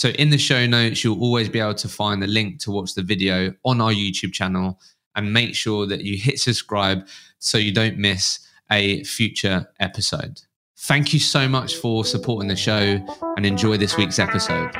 So, 0.00 0.08
in 0.08 0.30
the 0.30 0.38
show 0.38 0.64
notes, 0.64 1.04
you'll 1.04 1.20
always 1.20 1.50
be 1.50 1.60
able 1.60 1.74
to 1.74 1.86
find 1.86 2.22
the 2.22 2.26
link 2.26 2.58
to 2.60 2.70
watch 2.70 2.94
the 2.94 3.02
video 3.02 3.52
on 3.66 3.82
our 3.82 3.92
YouTube 3.92 4.32
channel 4.32 4.80
and 5.14 5.30
make 5.30 5.54
sure 5.54 5.86
that 5.86 6.00
you 6.00 6.16
hit 6.16 6.40
subscribe 6.40 7.06
so 7.38 7.58
you 7.58 7.70
don't 7.70 7.98
miss 7.98 8.38
a 8.72 9.04
future 9.04 9.70
episode. 9.78 10.40
Thank 10.78 11.12
you 11.12 11.20
so 11.20 11.46
much 11.46 11.74
for 11.74 12.06
supporting 12.06 12.48
the 12.48 12.56
show 12.56 12.98
and 13.36 13.44
enjoy 13.44 13.76
this 13.76 13.98
week's 13.98 14.18
episode. 14.18 14.70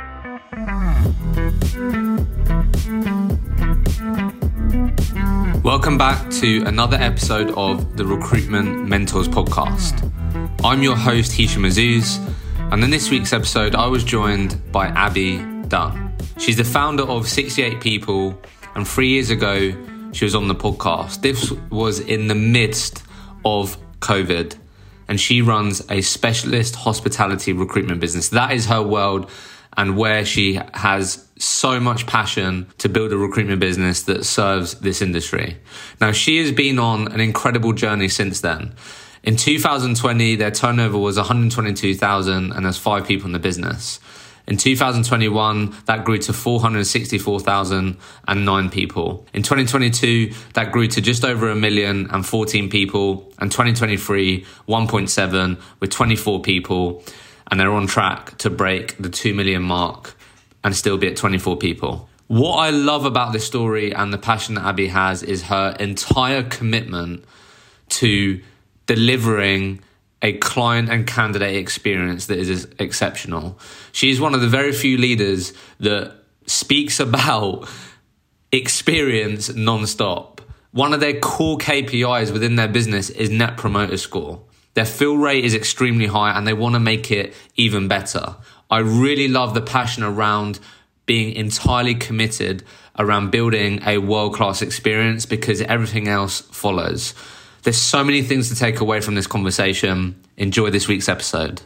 Welcome 5.63 5.99
back 5.99 6.31
to 6.31 6.63
another 6.65 6.97
episode 6.97 7.51
of 7.59 7.99
the 7.99 8.07
Recruitment 8.07 8.89
Mentors 8.89 9.29
podcast. 9.29 10.11
I'm 10.65 10.83
your 10.83 10.97
host, 10.97 11.33
Hishem 11.33 11.67
Azzouz, 11.67 12.27
and 12.73 12.85
in 12.85 12.91
this 12.91 13.11
week's 13.11 13.33
episode, 13.33 13.75
I 13.75 13.89
was 13.89 14.05
joined 14.05 14.61
by 14.71 14.91
Abi 14.91 15.39
Dunn. 15.67 16.15
She's 16.39 16.57
the 16.57 16.65
founder 16.65 17.03
of 17.03 17.29
68 17.29 17.81
People, 17.81 18.41
and 18.77 18.87
three 18.87 19.09
years 19.09 19.31
ago, 19.31 19.73
she 20.13 20.25
was 20.25 20.37
on 20.37 20.47
the 20.47 20.55
podcast. 20.55 21.21
This 21.21 21.51
was 21.71 21.99
in 21.99 22.29
the 22.29 22.37
midst 22.37 23.03
of 23.45 23.77
COVID, 23.99 24.57
and 25.09 25.21
she 25.21 25.43
runs 25.43 25.83
a 25.91 26.01
specialist 26.01 26.77
hospitality 26.77 27.53
recruitment 27.53 28.01
business. 28.01 28.29
That 28.29 28.53
is 28.53 28.67
her 28.67 28.83
world, 28.83 29.29
and 29.77 29.97
where 29.97 30.25
she 30.25 30.61
has 30.75 31.29
so 31.39 31.81
much 31.81 32.07
passion 32.07 32.69
to 32.79 32.89
build 32.89 33.13
a 33.13 33.17
recruitment 33.17 33.59
business 33.59 34.03
that 34.05 34.25
serves 34.25 34.75
this 34.75 35.03
industry. 35.03 35.57
Now, 36.01 36.13
she 36.13 36.39
has 36.39 36.53
been 36.53 36.79
on 36.79 37.11
an 37.11 37.21
incredible 37.21 37.73
journey 37.73 38.09
since 38.09 38.41
then. 38.41 38.75
In 39.23 39.37
2020, 39.37 40.37
their 40.37 40.51
turnover 40.51 40.97
was 40.97 41.19
122,000 41.19 42.53
and 42.53 42.65
there's 42.65 42.79
five 42.79 43.07
people 43.07 43.27
in 43.27 43.33
the 43.33 43.39
business. 43.39 44.01
In 44.47 44.57
2021, 44.57 45.77
that 45.85 46.05
grew 46.05 46.17
to 46.19 46.33
464,009 46.33 48.71
people. 48.71 49.27
In 49.35 49.43
2022, 49.43 50.33
that 50.55 50.73
grew 50.73 50.89
to 50.89 51.03
just 51.03 51.25
over 51.25 51.49
a 51.51 51.55
million 51.55 52.11
and 52.11 52.27
14 52.27 52.69
people. 52.71 53.31
And 53.39 53.53
2023, 53.53 54.45
1.7 54.67 55.61
with 55.79 55.91
24 55.91 56.43
people. 56.43 57.05
And 57.51 57.61
they're 57.61 57.71
on 57.71 57.87
track 57.87 58.39
to 58.39 58.51
break 58.51 58.97
the 58.97 59.11
2 59.11 59.35
million 59.35 59.63
mark 59.63 60.17
and 60.65 60.75
still 60.75 60.97
be 60.97 61.09
at 61.09 61.17
24 61.17 61.59
people. 61.59 62.09
What 62.27 62.57
I 62.57 62.71
love 62.71 63.05
about 63.05 63.33
this 63.33 63.47
story 63.47 63.93
and 63.93 64.13
the 64.13 64.19
passion 64.19 64.55
that 64.55 64.65
Abi 64.65 64.89
has 64.89 65.23
is 65.23 65.43
her 65.45 65.77
entire 65.79 66.43
commitment 66.43 67.25
to 67.91 68.41
delivering 68.91 69.81
a 70.21 70.33
client 70.39 70.91
and 70.91 71.07
candidate 71.07 71.55
experience 71.55 72.27
that 72.27 72.39
is 72.41 72.67
exceptional. 72.81 73.57
She's 73.93 74.21
one 74.21 74.35
of 74.35 74.41
the 74.41 74.49
very 74.49 74.73
few 74.73 74.99
leaders 74.99 75.53
that 75.79 76.17
speaks 76.47 76.99
about 76.99 77.69
experience 78.51 79.49
nonstop. 79.51 80.41
One 80.73 80.93
of 80.93 80.99
their 80.99 81.21
core 81.21 81.57
KPIs 81.57 82.33
within 82.33 82.57
their 82.57 82.67
business 82.67 83.11
is 83.11 83.31
net 83.31 83.57
promoter 83.57 83.97
score. 83.97 84.43
Their 84.75 84.85
fill 84.85 85.19
rate 85.19 85.45
is 85.45 85.55
extremely 85.55 86.07
high 86.07 86.37
and 86.37 86.45
they 86.45 86.53
want 86.53 86.75
to 86.75 86.81
make 86.81 87.13
it 87.13 87.33
even 87.55 87.87
better. 87.87 88.35
I 88.73 88.79
really 88.79 89.29
love 89.29 89.55
the 89.55 89.63
passion 89.63 90.03
around 90.03 90.59
being 91.07 91.33
entirely 91.37 91.95
committed 91.95 92.65
around 92.99 93.31
building 93.31 93.83
a 93.87 93.99
world 93.99 94.35
class 94.35 94.63
experience 94.63 95.27
because 95.27 95.61
everything 95.61 96.09
else 96.09 96.41
follows. 96.41 97.15
There's 97.63 97.77
so 97.77 98.03
many 98.03 98.23
things 98.23 98.49
to 98.49 98.55
take 98.55 98.81
away 98.81 99.01
from 99.01 99.15
this 99.15 99.27
conversation. 99.27 100.23
Enjoy 100.37 100.71
this 100.71 100.89
week's 100.89 101.09
episode. 101.09 101.63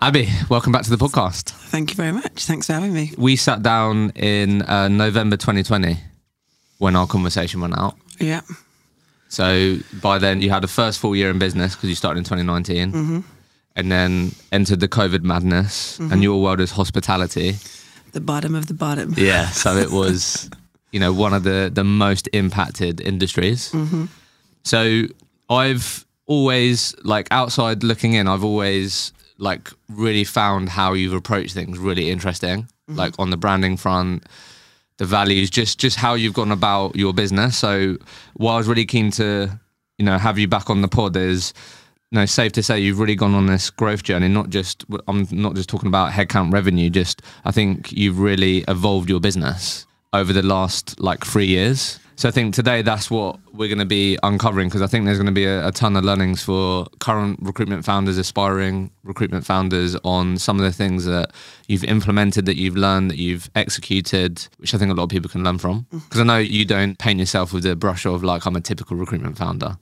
Abi, 0.00 0.28
welcome 0.48 0.72
back 0.72 0.82
to 0.82 0.90
the 0.90 0.96
podcast. 0.96 1.50
Thank 1.50 1.90
you 1.90 1.96
very 1.96 2.12
much. 2.12 2.44
Thanks 2.44 2.66
for 2.66 2.74
having 2.74 2.92
me. 2.92 3.12
We 3.18 3.36
sat 3.36 3.62
down 3.62 4.10
in 4.10 4.62
uh, 4.62 4.88
November 4.88 5.36
2020 5.36 5.96
when 6.78 6.94
our 6.94 7.06
conversation 7.06 7.60
went 7.60 7.76
out. 7.76 7.96
Yeah. 8.20 8.42
So 9.28 9.78
by 10.00 10.18
then 10.18 10.40
you 10.40 10.50
had 10.50 10.64
a 10.64 10.68
first 10.68 11.00
full 11.00 11.16
year 11.16 11.30
in 11.30 11.38
business 11.38 11.74
because 11.74 11.88
you 11.88 11.96
started 11.96 12.18
in 12.18 12.24
2019. 12.24 12.92
Mm-hmm 12.92 13.20
and 13.78 13.92
then 13.92 14.32
entered 14.50 14.80
the 14.80 14.88
COVID 14.88 15.22
madness, 15.22 15.98
mm-hmm. 15.98 16.12
and 16.12 16.20
your 16.20 16.42
world 16.42 16.60
is 16.60 16.72
hospitality. 16.72 17.54
The 18.10 18.20
bottom 18.20 18.56
of 18.56 18.66
the 18.66 18.74
bottom. 18.74 19.14
Yeah, 19.16 19.46
so 19.50 19.76
it 19.76 19.92
was, 19.92 20.50
you 20.90 20.98
know, 20.98 21.12
one 21.12 21.32
of 21.32 21.44
the 21.44 21.70
the 21.72 21.84
most 21.84 22.28
impacted 22.32 23.00
industries. 23.00 23.70
Mm-hmm. 23.70 24.06
So 24.68 25.04
I've 25.48 26.06
always 26.26 26.94
like 27.04 27.28
outside 27.30 27.82
looking 27.82 28.12
in, 28.12 28.28
I've 28.28 28.44
always 28.44 29.12
like 29.38 29.70
really 29.88 30.24
found 30.24 30.68
how 30.68 30.92
you've 30.92 31.14
approached 31.14 31.54
things 31.54 31.78
really 31.78 32.10
interesting, 32.10 32.62
mm-hmm. 32.62 32.96
like 32.96 33.14
on 33.18 33.30
the 33.30 33.36
branding 33.36 33.76
front 33.76 34.24
the 34.98 35.06
values, 35.06 35.48
just 35.48 35.78
just 35.78 35.96
how 35.96 36.14
you've 36.14 36.34
gone 36.34 36.52
about 36.52 36.94
your 36.96 37.14
business. 37.14 37.56
So, 37.56 37.96
what 38.34 38.52
I 38.52 38.56
was 38.58 38.68
really 38.68 38.84
keen 38.84 39.10
to, 39.12 39.48
you 39.96 40.04
know, 40.04 40.18
have 40.18 40.38
you 40.38 40.48
back 40.48 40.68
on 40.68 40.82
the 40.82 40.88
pod 40.88 41.16
is 41.16 41.54
no, 42.10 42.26
safe 42.26 42.52
to 42.52 42.62
say 42.62 42.80
you've 42.80 42.98
really 42.98 43.14
gone 43.14 43.34
on 43.34 43.46
this 43.46 43.70
growth 43.70 44.02
journey. 44.02 44.28
Not 44.28 44.50
just 44.50 44.84
I'm 45.06 45.26
not 45.30 45.54
just 45.54 45.68
talking 45.68 45.88
about 45.88 46.12
headcount 46.12 46.52
revenue. 46.52 46.90
Just 46.90 47.22
I 47.44 47.52
think 47.52 47.92
you've 47.92 48.18
really 48.18 48.64
evolved 48.68 49.08
your 49.08 49.20
business 49.20 49.86
over 50.12 50.32
the 50.32 50.42
last 50.42 51.00
like 51.00 51.24
three 51.24 51.46
years. 51.46 52.00
So 52.18 52.28
I 52.28 52.32
think 52.32 52.52
today 52.52 52.82
that's 52.82 53.12
what 53.12 53.38
we're 53.52 53.68
going 53.68 53.78
to 53.78 53.84
be 53.84 54.18
uncovering 54.24 54.66
because 54.66 54.82
I 54.82 54.88
think 54.88 55.04
there's 55.04 55.18
going 55.18 55.26
to 55.26 55.32
be 55.32 55.44
a, 55.44 55.68
a, 55.68 55.70
ton 55.70 55.94
of 55.94 56.02
learnings 56.02 56.42
for 56.42 56.88
current 56.98 57.38
recruitment 57.40 57.84
founders, 57.84 58.18
aspiring 58.18 58.90
recruitment 59.04 59.46
founders 59.46 59.94
on 60.02 60.36
some 60.36 60.58
of 60.58 60.64
the 60.64 60.72
things 60.72 61.04
that 61.04 61.30
you've 61.68 61.84
implemented, 61.84 62.44
that 62.46 62.56
you've 62.56 62.76
learned, 62.76 63.12
that 63.12 63.18
you've 63.18 63.48
executed, 63.54 64.48
which 64.56 64.74
I 64.74 64.78
think 64.78 64.90
a 64.90 64.94
lot 64.94 65.04
of 65.04 65.10
people 65.10 65.30
can 65.30 65.44
learn 65.44 65.58
from. 65.58 65.86
Because 65.92 66.18
mm-hmm. 66.18 66.20
I 66.22 66.24
know 66.24 66.38
you 66.38 66.64
don't 66.64 66.98
paint 66.98 67.20
yourself 67.20 67.52
with 67.52 67.62
the 67.62 67.76
brush 67.76 68.04
of 68.04 68.24
like 68.24 68.46
I'm 68.46 68.56
a 68.56 68.60
typical 68.60 68.96
recruitment 68.96 69.38
founder. 69.38 69.78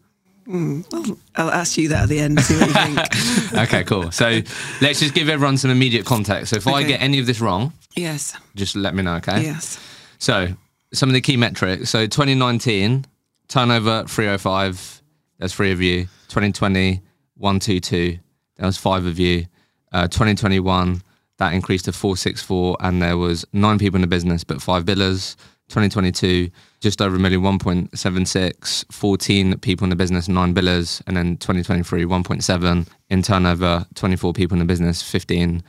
Mm, 0.47 0.85
well, 0.93 1.19
I'll 1.37 1.51
ask 1.51 1.79
you 1.79 1.89
that 1.89 2.03
at 2.03 2.09
the 2.11 2.21
end. 2.21 2.39
See 2.41 2.61
what 2.61 2.69
you 2.69 2.75
think. 2.75 3.55
okay, 3.67 3.83
cool. 3.85 4.11
So 4.11 4.43
let's 4.83 5.01
just 5.01 5.15
give 5.15 5.31
everyone 5.31 5.57
some 5.57 5.71
immediate 5.71 6.05
context. 6.05 6.51
So 6.51 6.57
if 6.57 6.67
okay. 6.67 6.77
I 6.77 6.83
get 6.83 7.01
any 7.01 7.19
of 7.19 7.25
this 7.25 7.41
wrong, 7.41 7.73
yes, 7.95 8.37
just 8.55 8.77
let 8.77 8.95
me 8.95 9.03
know. 9.03 9.15
Okay. 9.15 9.41
Yes. 9.41 9.81
So 10.19 10.49
some 10.97 11.09
of 11.09 11.15
the 11.15 11.21
key 11.21 11.37
metrics. 11.37 11.91
So 11.91 12.07
2019 12.07 13.05
turnover 13.49 14.05
305. 14.09 15.03
There's 15.39 15.55
three 15.55 15.73
of 15.73 15.81
you. 15.81 16.05
2020 16.29 17.03
122. 17.37 18.19
There 18.57 18.67
was 18.67 18.79
five 18.79 19.07
of 19.07 19.19
you. 19.19 19.47
Uh, 19.93 20.09
2021 20.09 21.03
that 21.39 21.53
increased 21.53 21.85
to 21.85 21.93
464, 21.93 22.79
and 22.81 23.03
there 23.03 23.17
was 23.17 23.45
nine 23.53 23.79
people 23.79 23.97
in 23.97 24.01
the 24.01 24.07
business, 24.07 24.45
but 24.45 24.63
five 24.63 24.85
billers. 24.85 25.37
2022, 25.69 26.49
just 26.81 27.03
over 27.03 27.17
a 27.17 27.19
million, 27.19 27.43
1.76, 27.43 28.93
14 28.93 29.59
people 29.59 29.85
in 29.85 29.91
the 29.91 29.97
business, 29.97 30.29
nine 30.29 30.55
billers, 30.55 31.03
and 31.09 31.17
then 31.17 31.37
2023, 31.39 32.05
1.7 32.05 32.89
in 33.11 33.23
turnover, 33.23 33.85
24 33.95 34.33
people 34.33 34.55
in 34.55 34.61
the 34.61 34.65
business, 34.65 35.03
15 35.03 35.65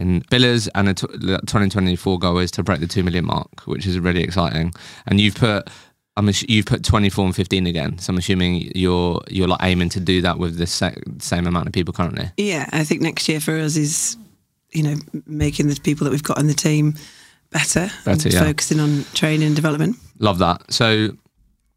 in 0.00 0.22
billers, 0.22 0.68
and 0.74 0.88
the 0.88 0.94
2024 0.94 2.18
goal 2.18 2.38
is 2.38 2.50
to 2.52 2.62
break 2.62 2.80
the 2.80 2.86
2 2.86 3.02
million 3.02 3.26
mark, 3.26 3.66
which 3.66 3.86
is 3.86 3.98
really 3.98 4.22
exciting. 4.22 4.72
And 5.06 5.20
you've 5.20 5.36
put 5.36 5.68
I'm 6.16 6.28
you've 6.48 6.66
put 6.66 6.84
24 6.84 7.26
and 7.26 7.36
15 7.36 7.66
again, 7.66 7.98
so 7.98 8.12
I'm 8.12 8.18
assuming 8.18 8.70
you're 8.74 9.20
you're 9.28 9.46
like 9.48 9.60
aiming 9.62 9.90
to 9.90 10.00
do 10.00 10.20
that 10.22 10.38
with 10.38 10.56
the 10.56 10.66
same 10.66 11.46
amount 11.46 11.66
of 11.66 11.72
people 11.72 11.94
currently. 11.94 12.30
Yeah, 12.36 12.68
I 12.72 12.84
think 12.84 13.00
next 13.00 13.28
year 13.28 13.40
for 13.40 13.56
us 13.56 13.76
is, 13.76 14.16
you 14.72 14.82
know, 14.82 14.96
making 15.26 15.68
the 15.68 15.78
people 15.80 16.04
that 16.04 16.10
we've 16.10 16.22
got 16.22 16.38
on 16.38 16.46
the 16.46 16.54
team 16.54 16.94
better, 17.50 17.90
better 18.04 18.28
yeah. 18.28 18.40
focusing 18.40 18.80
on 18.80 19.04
training 19.14 19.46
and 19.46 19.56
development. 19.56 19.96
Love 20.18 20.38
that. 20.38 20.72
So 20.72 21.10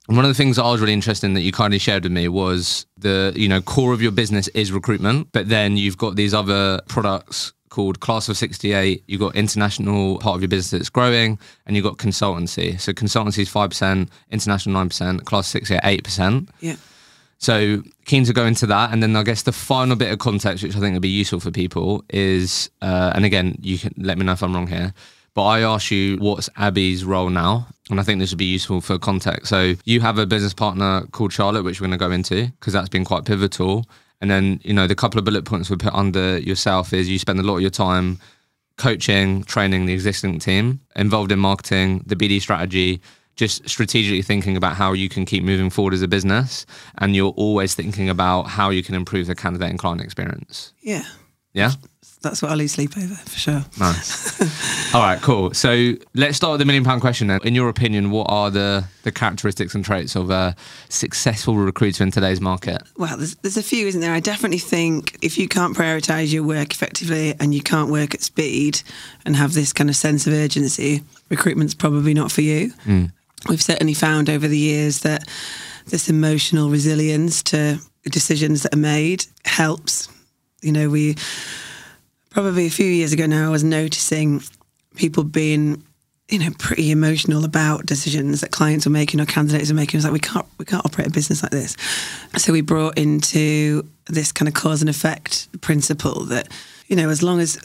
one 0.07 0.25
of 0.25 0.29
the 0.29 0.33
things 0.33 0.57
that 0.57 0.63
I 0.63 0.71
was 0.71 0.81
really 0.81 0.93
interested 0.93 1.27
in 1.27 1.35
that 1.35 1.41
you 1.41 1.51
kindly 1.51 1.79
shared 1.79 2.03
with 2.03 2.11
me 2.11 2.27
was 2.27 2.85
the 2.97 3.33
you 3.35 3.47
know 3.47 3.61
core 3.61 3.93
of 3.93 4.01
your 4.01 4.11
business 4.11 4.47
is 4.49 4.71
recruitment, 4.71 5.29
but 5.31 5.47
then 5.47 5.77
you've 5.77 5.97
got 5.97 6.15
these 6.15 6.33
other 6.33 6.81
products 6.87 7.53
called 7.73 7.99
Class 7.99 8.29
of 8.29 8.37
68. 8.37 9.03
You've 9.07 9.19
got 9.19 9.35
international 9.35 10.19
part 10.19 10.35
of 10.35 10.41
your 10.41 10.47
business 10.47 10.69
that's 10.69 10.89
growing, 10.89 11.39
and 11.65 11.75
you've 11.75 11.83
got 11.83 11.97
consultancy. 11.97 12.79
So 12.79 12.93
consultancy 12.93 13.39
is 13.39 13.49
5%, 13.49 14.09
international 14.29 14.85
9%, 14.85 15.25
Class 15.25 15.47
68 15.47 15.81
8%. 15.81 16.49
Yeah. 16.59 16.75
So 17.39 17.81
keen 18.05 18.25
to 18.25 18.33
go 18.33 18.45
into 18.45 18.67
that, 18.67 18.93
and 18.93 19.01
then 19.01 19.15
I 19.15 19.23
guess 19.23 19.41
the 19.41 19.51
final 19.51 19.95
bit 19.95 20.11
of 20.11 20.19
context, 20.19 20.63
which 20.63 20.75
I 20.75 20.79
think 20.79 20.93
would 20.93 21.01
be 21.01 21.09
useful 21.09 21.39
for 21.39 21.49
people, 21.49 22.03
is, 22.09 22.69
uh, 22.83 23.11
and 23.15 23.25
again, 23.25 23.57
you 23.61 23.79
can 23.79 23.93
let 23.97 24.19
me 24.19 24.23
know 24.23 24.33
if 24.33 24.43
I'm 24.43 24.53
wrong 24.53 24.67
here, 24.67 24.93
But 25.33 25.45
I 25.45 25.61
ask 25.61 25.89
you, 25.89 26.17
what's 26.17 26.47
Abi's 26.59 27.03
role 27.03 27.31
now? 27.31 27.67
And 27.89 27.99
I 27.99 28.03
think 28.03 28.19
this 28.19 28.29
would 28.31 28.37
be 28.37 28.45
useful 28.45 28.81
for 28.81 28.99
context. 28.99 29.47
So 29.47 29.73
you 29.83 29.99
have 30.01 30.19
a 30.19 30.27
business 30.27 30.53
partner 30.53 31.07
called 31.11 31.33
Charlotte, 31.33 31.63
which 31.63 31.81
we're 31.81 31.87
going 31.87 31.99
to 31.99 32.05
go 32.05 32.11
into 32.11 32.51
because 32.59 32.73
that's 32.73 32.89
been 32.89 33.03
quite 33.03 33.25
pivotal. 33.25 33.85
And 34.23 34.31
then, 34.31 34.61
you 34.63 34.73
know, 34.73 34.87
the 34.87 34.95
couple 34.95 35.19
of 35.19 35.25
bullet 35.25 35.43
points 35.43 35.69
we 35.69 35.75
put 35.75 35.93
under 35.93 36.37
yourself 36.37 36.93
is 36.93 37.09
you 37.09 37.19
spend 37.19 37.41
a 37.41 37.43
lot 37.43 37.55
of 37.55 37.61
your 37.61 37.69
time 37.69 38.19
coaching, 38.77 39.43
training 39.43 39.85
the 39.85 39.91
existing 39.91 40.39
team, 40.39 40.79
involved 40.95 41.33
in 41.33 41.39
marketing, 41.39 42.03
the 42.05 42.15
BD 42.15 42.39
strategy, 42.39 43.01
just 43.35 43.67
strategically 43.67 44.21
thinking 44.21 44.55
about 44.55 44.77
how 44.77 44.93
you 44.93 45.09
can 45.09 45.25
keep 45.25 45.43
moving 45.43 45.69
forward 45.69 45.93
as 45.93 46.01
a 46.01 46.07
business. 46.07 46.65
And 46.99 47.17
you're 47.17 47.33
always 47.33 47.75
thinking 47.75 48.07
about 48.07 48.43
how 48.43 48.69
you 48.69 48.81
can 48.81 48.95
improve 48.95 49.27
the 49.27 49.35
candidate 49.35 49.69
and 49.69 49.77
client 49.77 49.99
experience. 49.99 50.71
Yeah. 50.79 51.03
Yeah 51.51 51.73
that's 52.23 52.41
what 52.41 52.51
I 52.51 52.55
lose 52.55 52.71
sleep 52.71 52.97
over 52.97 53.13
for 53.13 53.37
sure. 53.37 53.65
Nice. 53.79 54.93
All 54.95 55.01
right, 55.01 55.21
cool. 55.21 55.53
So 55.53 55.93
let's 56.15 56.37
start 56.37 56.53
with 56.53 56.59
the 56.59 56.65
million 56.65 56.83
pound 56.83 57.01
question 57.01 57.27
then. 57.27 57.41
In 57.43 57.53
your 57.53 57.69
opinion, 57.69 58.09
what 58.11 58.27
are 58.29 58.49
the, 58.49 58.85
the 59.03 59.11
characteristics 59.11 59.75
and 59.75 59.83
traits 59.83 60.15
of 60.15 60.29
a 60.29 60.55
successful 60.89 61.57
recruiter 61.57 62.03
in 62.03 62.11
today's 62.11 62.39
market? 62.39 62.81
Well, 62.97 63.17
there's, 63.17 63.35
there's 63.35 63.57
a 63.57 63.63
few, 63.63 63.87
isn't 63.87 63.99
there? 63.99 64.13
I 64.13 64.21
definitely 64.21 64.57
think 64.57 65.17
if 65.21 65.37
you 65.37 65.47
can't 65.47 65.75
prioritise 65.75 66.33
your 66.33 66.43
work 66.43 66.71
effectively 66.71 67.35
and 67.39 67.53
you 67.53 67.61
can't 67.61 67.91
work 67.91 68.15
at 68.15 68.21
speed 68.21 68.81
and 69.25 69.35
have 69.35 69.53
this 69.53 69.73
kind 69.73 69.89
of 69.89 69.95
sense 69.95 70.25
of 70.25 70.33
urgency, 70.33 71.03
recruitment's 71.29 71.73
probably 71.75 72.13
not 72.13 72.31
for 72.31 72.41
you. 72.41 72.71
Mm. 72.85 73.11
We've 73.49 73.61
certainly 73.61 73.93
found 73.93 74.29
over 74.29 74.47
the 74.47 74.57
years 74.57 74.99
that 74.99 75.27
this 75.87 76.07
emotional 76.07 76.69
resilience 76.69 77.43
to 77.43 77.79
decisions 78.05 78.63
that 78.63 78.73
are 78.73 78.77
made 78.77 79.25
helps. 79.43 80.07
You 80.61 80.71
know, 80.71 80.89
we 80.89 81.17
probably 82.33 82.65
a 82.65 82.71
few 82.71 82.85
years 82.85 83.13
ago 83.13 83.25
now, 83.25 83.47
I 83.47 83.49
was 83.49 83.63
noticing 83.63 84.41
people 84.95 85.23
being, 85.23 85.83
you 86.29 86.39
know, 86.39 86.49
pretty 86.57 86.91
emotional 86.91 87.45
about 87.45 87.85
decisions 87.85 88.41
that 88.41 88.51
clients 88.51 88.85
were 88.85 88.91
making 88.91 89.21
or 89.21 89.25
candidates 89.25 89.69
were 89.69 89.75
making. 89.75 89.97
It 89.97 89.99
was 89.99 90.05
like 90.05 90.13
we 90.13 90.19
can't 90.19 90.45
we 90.57 90.65
can't 90.65 90.85
operate 90.85 91.07
a 91.07 91.11
business 91.11 91.43
like 91.43 91.51
this. 91.51 91.77
So 92.37 92.51
we 92.51 92.61
brought 92.61 92.97
into 92.97 93.87
this 94.07 94.31
kind 94.31 94.47
of 94.47 94.53
cause 94.53 94.81
and 94.81 94.89
effect 94.89 95.47
principle 95.61 96.25
that 96.25 96.49
you 96.87 96.97
know, 96.97 97.09
as 97.09 97.23
long 97.23 97.39
as 97.39 97.59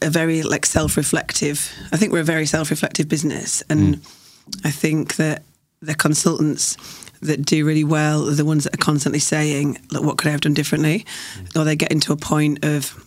a 0.00 0.10
very 0.10 0.42
like 0.42 0.64
self-reflective, 0.64 1.70
I 1.92 1.96
think 1.96 2.12
we're 2.12 2.20
a 2.20 2.24
very 2.24 2.46
self-reflective 2.46 3.08
business, 3.08 3.62
and 3.68 3.96
mm. 3.96 4.64
I 4.64 4.70
think 4.70 5.16
that 5.16 5.42
the 5.82 5.94
consultants 5.94 6.76
that 7.20 7.44
do 7.44 7.66
really 7.66 7.84
well 7.84 8.28
are 8.28 8.34
the 8.34 8.44
ones 8.44 8.64
that 8.64 8.74
are 8.74 8.84
constantly 8.84 9.18
saying, 9.18 9.78
"Look, 9.90 10.04
what 10.04 10.18
could 10.18 10.28
I 10.28 10.30
have 10.30 10.40
done 10.42 10.54
differently?" 10.54 11.04
Mm. 11.34 11.60
Or 11.60 11.64
they 11.64 11.76
get 11.76 11.90
into 11.90 12.12
a 12.12 12.16
point 12.16 12.64
of 12.64 13.06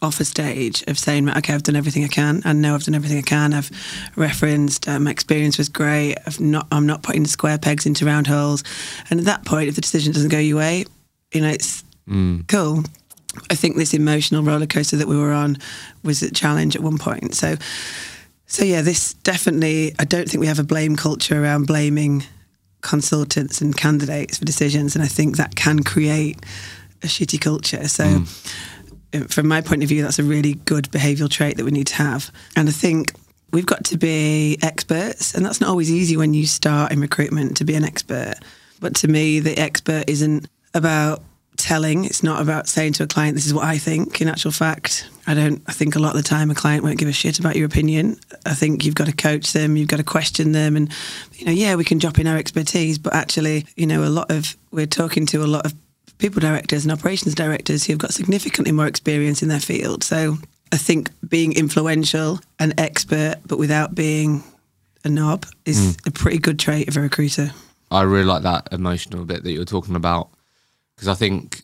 off 0.00 0.20
a 0.20 0.24
stage 0.24 0.84
of 0.86 0.98
saying, 0.98 1.28
okay, 1.28 1.54
I've 1.54 1.62
done 1.62 1.76
everything 1.76 2.04
I 2.04 2.08
can. 2.08 2.42
I 2.44 2.52
know 2.52 2.74
I've 2.74 2.84
done 2.84 2.94
everything 2.94 3.18
I 3.18 3.22
can. 3.22 3.52
I've 3.52 3.70
referenced 4.16 4.88
uh, 4.88 4.98
my 5.00 5.10
experience 5.10 5.58
was 5.58 5.68
great. 5.68 6.16
I've 6.26 6.40
not, 6.40 6.68
I'm 6.70 6.86
not 6.86 7.02
putting 7.02 7.26
square 7.26 7.58
pegs 7.58 7.84
into 7.84 8.04
round 8.04 8.26
holes. 8.26 8.62
And 9.10 9.18
at 9.18 9.26
that 9.26 9.44
point, 9.44 9.68
if 9.68 9.74
the 9.74 9.80
decision 9.80 10.12
doesn't 10.12 10.30
go 10.30 10.38
your 10.38 10.58
way, 10.58 10.84
you 11.32 11.40
know, 11.40 11.48
it's 11.48 11.82
mm. 12.08 12.46
cool. 12.48 12.84
I 13.50 13.54
think 13.54 13.76
this 13.76 13.92
emotional 13.92 14.42
roller 14.42 14.66
coaster 14.66 14.96
that 14.96 15.08
we 15.08 15.16
were 15.16 15.32
on 15.32 15.58
was 16.04 16.22
a 16.22 16.30
challenge 16.30 16.76
at 16.76 16.82
one 16.82 16.98
point. 16.98 17.34
So, 17.34 17.56
so 18.46 18.64
yeah, 18.64 18.82
this 18.82 19.14
definitely. 19.14 19.94
I 19.98 20.04
don't 20.04 20.28
think 20.28 20.40
we 20.40 20.46
have 20.46 20.58
a 20.58 20.64
blame 20.64 20.96
culture 20.96 21.40
around 21.42 21.66
blaming 21.66 22.24
consultants 22.80 23.60
and 23.60 23.76
candidates 23.76 24.38
for 24.38 24.44
decisions, 24.44 24.94
and 24.96 25.04
I 25.04 25.08
think 25.08 25.36
that 25.36 25.56
can 25.56 25.82
create 25.82 26.38
a 27.02 27.06
shitty 27.06 27.40
culture. 27.40 27.86
So. 27.88 28.04
Mm 28.04 28.64
Uh, 29.14 29.20
from 29.24 29.48
my 29.48 29.60
point 29.60 29.82
of 29.82 29.88
view, 29.88 30.02
that's 30.02 30.18
a 30.18 30.24
really 30.24 30.54
good 30.54 30.84
behavioural 30.90 31.30
trait 31.30 31.56
that 31.56 31.64
we 31.64 31.70
need 31.70 31.86
to 31.88 31.94
have. 31.96 32.30
And 32.56 32.68
I 32.68 32.72
think 32.72 33.12
we've 33.52 33.66
got 33.66 33.84
to 33.84 33.96
be 33.96 34.58
experts, 34.62 35.34
and 35.34 35.44
that's 35.44 35.60
not 35.60 35.70
always 35.70 35.90
easy 35.90 36.16
when 36.16 36.34
you 36.34 36.46
start 36.46 36.92
in 36.92 37.00
recruitment 37.00 37.56
to 37.58 37.64
be 37.64 37.74
an 37.74 37.84
expert. 37.84 38.34
But 38.80 38.94
to 38.96 39.08
me, 39.08 39.40
the 39.40 39.58
expert 39.58 40.04
isn't 40.08 40.48
about 40.74 41.22
telling. 41.56 42.04
It's 42.04 42.22
not 42.22 42.40
about 42.40 42.68
saying 42.68 42.92
to 42.94 43.02
a 43.02 43.06
client, 43.06 43.34
"This 43.34 43.46
is 43.46 43.54
what 43.54 43.64
I 43.64 43.78
think." 43.78 44.20
In 44.20 44.28
actual 44.28 44.52
fact, 44.52 45.08
I 45.26 45.34
don't. 45.34 45.62
I 45.66 45.72
think 45.72 45.96
a 45.96 45.98
lot 45.98 46.14
of 46.14 46.22
the 46.22 46.28
time 46.28 46.50
a 46.50 46.54
client 46.54 46.84
won't 46.84 46.98
give 46.98 47.08
a 47.08 47.12
shit 47.12 47.38
about 47.38 47.56
your 47.56 47.66
opinion. 47.66 48.18
I 48.46 48.54
think 48.54 48.84
you've 48.84 48.94
got 48.94 49.06
to 49.06 49.12
coach 49.12 49.52
them, 49.52 49.76
you've 49.76 49.88
got 49.88 49.96
to 49.96 50.04
question 50.04 50.52
them, 50.52 50.76
and 50.76 50.92
you 51.34 51.46
know, 51.46 51.52
yeah, 51.52 51.74
we 51.74 51.84
can 51.84 51.98
drop 51.98 52.18
in 52.18 52.26
our 52.26 52.36
expertise, 52.36 52.98
but 52.98 53.14
actually, 53.14 53.66
you 53.76 53.86
know, 53.86 54.04
a 54.04 54.08
lot 54.08 54.30
of 54.30 54.56
we're 54.70 54.86
talking 54.86 55.26
to 55.26 55.42
a 55.42 55.46
lot 55.46 55.66
of 55.66 55.74
people 56.18 56.40
directors 56.40 56.84
and 56.84 56.92
operations 56.92 57.34
directors 57.34 57.84
who've 57.84 57.98
got 57.98 58.12
significantly 58.12 58.72
more 58.72 58.86
experience 58.86 59.42
in 59.42 59.48
their 59.48 59.60
field. 59.60 60.04
So 60.04 60.38
I 60.72 60.76
think 60.76 61.10
being 61.28 61.52
influential 61.52 62.40
and 62.58 62.78
expert, 62.78 63.36
but 63.46 63.58
without 63.58 63.94
being 63.94 64.42
a 65.04 65.08
knob, 65.08 65.46
is 65.64 65.96
mm. 65.96 66.06
a 66.06 66.10
pretty 66.10 66.38
good 66.38 66.58
trait 66.58 66.88
of 66.88 66.96
a 66.96 67.00
recruiter. 67.00 67.52
I 67.90 68.02
really 68.02 68.24
like 68.24 68.42
that 68.42 68.68
emotional 68.72 69.24
bit 69.24 69.44
that 69.44 69.52
you're 69.52 69.64
talking 69.64 69.96
about 69.96 70.28
because 70.94 71.08
I 71.08 71.14
think 71.14 71.62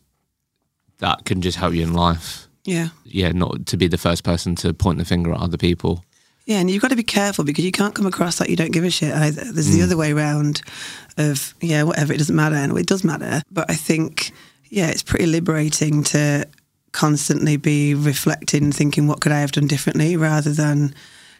that 0.99 1.25
can 1.25 1.41
just 1.41 1.57
help 1.57 1.73
you 1.73 1.83
in 1.83 1.93
life. 1.93 2.47
Yeah. 2.63 2.89
Yeah, 3.03 3.31
not 3.31 3.67
to 3.67 3.77
be 3.77 3.87
the 3.87 3.97
first 3.97 4.23
person 4.23 4.55
to 4.55 4.73
point 4.73 4.97
the 4.97 5.05
finger 5.05 5.33
at 5.33 5.39
other 5.39 5.57
people. 5.57 6.03
Yeah, 6.45 6.59
and 6.59 6.69
you've 6.69 6.81
got 6.81 6.89
to 6.89 6.95
be 6.95 7.03
careful 7.03 7.43
because 7.43 7.65
you 7.65 7.71
can't 7.71 7.95
come 7.95 8.05
across 8.05 8.39
like 8.39 8.49
you 8.49 8.55
don't 8.55 8.71
give 8.71 8.83
a 8.83 8.91
shit 8.91 9.13
either. 9.13 9.51
There's 9.51 9.69
mm. 9.69 9.73
the 9.73 9.81
other 9.81 9.97
way 9.97 10.11
around 10.11 10.61
of, 11.17 11.55
yeah, 11.59 11.83
whatever, 11.83 12.13
it 12.13 12.17
doesn't 12.17 12.35
matter. 12.35 12.55
And 12.55 12.77
it 12.77 12.85
does 12.85 13.03
matter. 13.03 13.41
But 13.51 13.69
I 13.69 13.75
think, 13.75 14.31
yeah, 14.69 14.87
it's 14.87 15.01
pretty 15.01 15.25
liberating 15.25 16.03
to 16.05 16.47
constantly 16.91 17.57
be 17.57 17.95
reflecting, 17.95 18.71
thinking, 18.71 19.07
what 19.07 19.21
could 19.21 19.31
I 19.31 19.39
have 19.39 19.53
done 19.53 19.67
differently 19.67 20.15
rather 20.17 20.51
than 20.51 20.93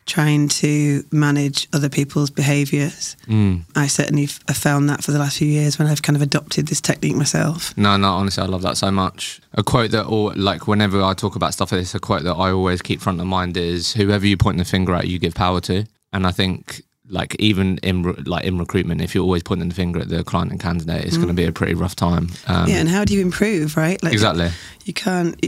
trying 0.05 0.47
to 0.47 1.03
manage 1.11 1.67
other 1.73 1.89
people's 1.89 2.29
behaviours. 2.29 3.17
Mm. 3.27 3.63
I 3.75 3.87
certainly 3.87 4.27
have 4.47 4.57
found 4.57 4.89
that 4.89 5.03
for 5.03 5.11
the 5.11 5.19
last 5.19 5.37
few 5.37 5.47
years 5.47 5.79
when 5.79 5.87
I've 5.87 6.03
kind 6.03 6.15
of 6.15 6.21
adopted 6.21 6.67
this 6.67 6.79
technique 6.79 7.15
myself. 7.15 7.75
No, 7.77 7.97
no, 7.97 8.09
honestly, 8.09 8.43
I 8.43 8.45
love 8.45 8.61
that 8.61 8.77
so 8.77 8.91
much. 8.91 9.41
A 9.53 9.63
quote 9.63 9.91
that, 9.91 10.03
or 10.03 10.33
like 10.35 10.67
whenever 10.67 11.01
I 11.01 11.13
talk 11.13 11.35
about 11.35 11.53
stuff 11.53 11.71
like 11.71 11.81
this, 11.81 11.95
a 11.95 11.99
quote 11.99 12.23
that 12.23 12.35
I 12.35 12.51
always 12.51 12.81
keep 12.81 13.01
front 13.01 13.19
of 13.19 13.25
mind 13.25 13.57
is 13.57 13.93
whoever 13.93 14.27
you 14.27 14.37
point 14.37 14.57
the 14.57 14.65
finger 14.65 14.93
at, 14.93 15.07
you 15.07 15.17
give 15.17 15.33
power 15.33 15.59
to. 15.61 15.85
And 16.13 16.27
I 16.27 16.31
think 16.31 16.83
like 17.09 17.35
even 17.39 17.77
in 17.79 18.03
like 18.25 18.45
in 18.45 18.57
recruitment, 18.57 19.01
if 19.01 19.13
you're 19.13 19.23
always 19.23 19.43
pointing 19.43 19.69
the 19.69 19.75
finger 19.75 19.99
at 19.99 20.09
the 20.09 20.23
client 20.23 20.51
and 20.51 20.59
candidate, 20.59 21.05
it's 21.05 21.15
mm. 21.15 21.21
going 21.23 21.27
to 21.27 21.33
be 21.33 21.45
a 21.45 21.51
pretty 21.51 21.73
rough 21.73 21.95
time. 21.95 22.29
Um, 22.47 22.67
yeah, 22.67 22.77
and 22.77 22.89
how 22.89 23.05
do 23.05 23.13
you 23.13 23.21
improve, 23.21 23.77
right? 23.77 24.01
Like 24.03 24.13
exactly. 24.13 24.49
You 24.85 24.93
can't 24.93 25.39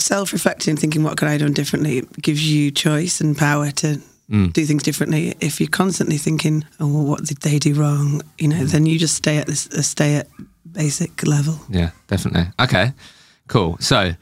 self-reflecting, 0.00 0.76
thinking 0.76 1.02
what 1.02 1.16
could 1.16 1.28
I 1.28 1.32
have 1.32 1.40
done 1.40 1.52
differently 1.52 2.02
gives 2.20 2.48
you 2.48 2.70
choice 2.70 3.20
and 3.20 3.36
power 3.36 3.70
to 3.70 4.00
mm. 4.30 4.52
do 4.52 4.64
things 4.64 4.82
differently. 4.82 5.34
If 5.40 5.60
you're 5.60 5.68
constantly 5.68 6.18
thinking, 6.18 6.64
"Oh, 6.80 6.86
well, 6.86 7.04
what 7.04 7.24
did 7.24 7.38
they 7.38 7.58
do 7.58 7.74
wrong?" 7.74 8.22
You 8.38 8.48
know, 8.48 8.62
mm. 8.62 8.70
then 8.70 8.86
you 8.86 8.98
just 8.98 9.14
stay 9.14 9.38
at 9.38 9.46
this, 9.46 9.68
uh, 9.68 9.82
stay 9.82 10.16
at 10.16 10.28
basic 10.70 11.26
level. 11.26 11.58
Yeah, 11.70 11.90
definitely. 12.08 12.52
Okay, 12.60 12.92
cool. 13.48 13.76
So, 13.80 14.14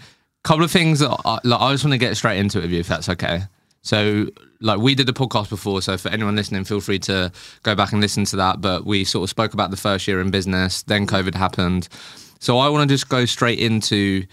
couple 0.44 0.64
of 0.64 0.70
things 0.70 1.00
that 1.00 1.10
I, 1.24 1.38
like, 1.42 1.60
I 1.60 1.72
just 1.72 1.84
want 1.84 1.92
to 1.92 1.98
get 1.98 2.16
straight 2.16 2.38
into 2.38 2.58
it 2.58 2.62
with 2.62 2.70
you, 2.70 2.80
if 2.80 2.86
that's 2.86 3.08
okay. 3.08 3.44
So, 3.84 4.28
like 4.60 4.80
we 4.80 4.94
did 4.94 5.08
a 5.08 5.12
podcast 5.12 5.50
before, 5.50 5.82
so 5.82 5.96
for 5.96 6.08
anyone 6.08 6.34
listening, 6.34 6.64
feel 6.64 6.80
free 6.80 6.98
to 7.00 7.30
go 7.62 7.74
back 7.74 7.92
and 7.92 8.00
listen 8.00 8.24
to 8.26 8.36
that. 8.36 8.60
But 8.60 8.84
we 8.84 9.04
sort 9.04 9.24
of 9.24 9.30
spoke 9.30 9.54
about 9.54 9.70
the 9.70 9.76
first 9.76 10.08
year 10.08 10.20
in 10.20 10.30
business, 10.30 10.82
then 10.82 11.06
mm. 11.06 11.10
COVID 11.10 11.34
happened. 11.34 11.88
So 12.40 12.58
I 12.58 12.68
want 12.70 12.88
to 12.88 12.92
just 12.92 13.08
go 13.08 13.26
straight 13.26 13.58
into 13.58 14.26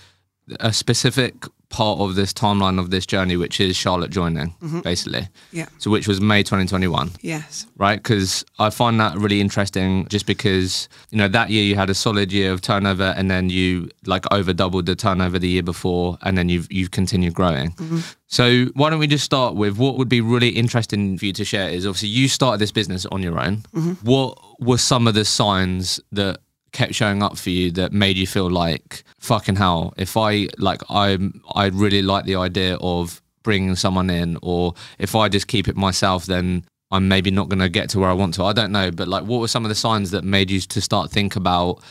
a 0.60 0.74
specific 0.74 1.36
part 1.72 2.00
of 2.00 2.16
this 2.16 2.34
timeline 2.34 2.78
of 2.80 2.92
this 2.92 3.06
journey, 3.06 3.38
which 3.38 3.60
is 3.60 3.76
Charlotte 3.76 4.12
joining, 4.12 4.50
mm-hmm. 4.62 4.82
basically. 4.82 5.28
Yeah. 5.52 5.68
So, 5.80 5.90
which 5.90 6.08
was 6.08 6.22
May 6.22 6.44
2021. 6.44 7.12
Yes. 7.22 7.66
Right? 7.78 7.96
Because 7.96 8.46
I 8.60 8.70
find 8.70 9.00
that 9.00 9.18
really 9.18 9.42
interesting 9.42 10.08
just 10.10 10.28
because, 10.28 10.88
you 11.10 11.18
know, 11.18 11.28
that 11.30 11.50
year 11.50 11.64
you 11.64 11.76
had 11.76 11.90
a 11.90 11.96
solid 11.96 12.32
year 12.32 12.52
of 12.52 12.62
turnover 12.62 13.16
and 13.18 13.32
then 13.32 13.50
you 13.50 13.90
like 14.06 14.32
over 14.32 14.54
doubled 14.54 14.86
the 14.86 14.96
turnover 14.96 15.40
the 15.40 15.48
year 15.48 15.64
before 15.64 16.18
and 16.22 16.38
then 16.38 16.50
you've, 16.50 16.72
you've 16.72 16.92
continued 16.92 17.34
growing. 17.34 17.72
Mm-hmm. 17.72 18.00
So, 18.28 18.66
why 18.76 18.90
don't 18.90 19.00
we 19.00 19.08
just 19.08 19.26
start 19.26 19.56
with 19.56 19.78
what 19.78 19.98
would 19.98 20.10
be 20.10 20.22
really 20.22 20.50
interesting 20.50 21.18
for 21.18 21.26
you 21.26 21.34
to 21.34 21.46
share 21.46 21.70
is 21.70 21.88
obviously 21.88 22.10
you 22.10 22.28
started 22.28 22.60
this 22.60 22.72
business 22.72 23.06
on 23.08 23.24
your 23.24 23.40
own. 23.40 23.58
Mm-hmm. 23.74 23.94
What 24.06 24.38
were 24.60 24.78
some 24.78 25.08
of 25.08 25.14
the 25.14 25.26
signs 25.26 26.00
that 26.12 26.42
kept 26.72 26.94
showing 26.94 27.22
up 27.22 27.38
for 27.38 27.50
you 27.50 27.72
that 27.72 27.92
made 27.92 28.18
you 28.18 28.26
feel 28.26 28.50
like 28.50 29.04
fucking 29.20 29.56
hell 29.56 29.94
if 29.98 30.16
i 30.16 30.48
like 30.58 30.82
i 30.90 31.18
i 31.54 31.66
really 31.68 32.02
like 32.02 32.26
the 32.26 32.36
idea 32.36 32.78
of 32.82 33.22
bringing 33.44 33.76
someone 33.76 34.10
in 34.10 34.38
or 34.42 34.74
if 35.00 35.16
i 35.16 35.28
just 35.28 35.48
keep 35.48 35.68
it 35.68 35.76
myself 35.76 36.26
then 36.26 36.64
i'm 36.92 37.08
maybe 37.08 37.32
not 37.32 37.50
going 37.50 37.60
to 37.60 37.70
get 37.70 37.90
to 37.90 38.00
where 38.00 38.10
i 38.10 38.14
want 38.14 38.34
to. 38.34 38.44
I 38.44 38.54
don't 38.54 38.72
know 38.72 38.92
but 38.92 39.08
like 39.08 39.24
what 39.24 39.40
were 39.40 39.48
some 39.48 39.66
of 39.66 39.70
the 39.70 39.76
signs 39.76 40.12
that 40.12 40.24
made 40.24 40.50
you 40.50 40.62
to 40.62 40.82
start 40.82 41.12
think 41.12 41.36
about 41.36 41.82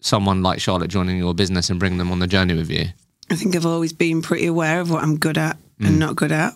someone 0.00 0.42
like 0.42 0.60
charlotte 0.60 0.88
joining 0.88 1.18
your 1.18 1.34
business 1.34 1.70
and 1.70 1.80
bringing 1.80 1.98
them 1.98 2.12
on 2.12 2.20
the 2.20 2.26
journey 2.26 2.54
with 2.54 2.70
you? 2.70 2.86
I 3.30 3.34
think 3.34 3.56
i've 3.56 3.66
always 3.66 3.92
been 3.92 4.22
pretty 4.22 4.46
aware 4.46 4.80
of 4.80 4.90
what 4.90 5.02
i'm 5.02 5.18
good 5.18 5.38
at 5.38 5.56
and 5.80 5.96
mm. 5.96 5.98
not 5.98 6.16
good 6.16 6.32
at 6.32 6.54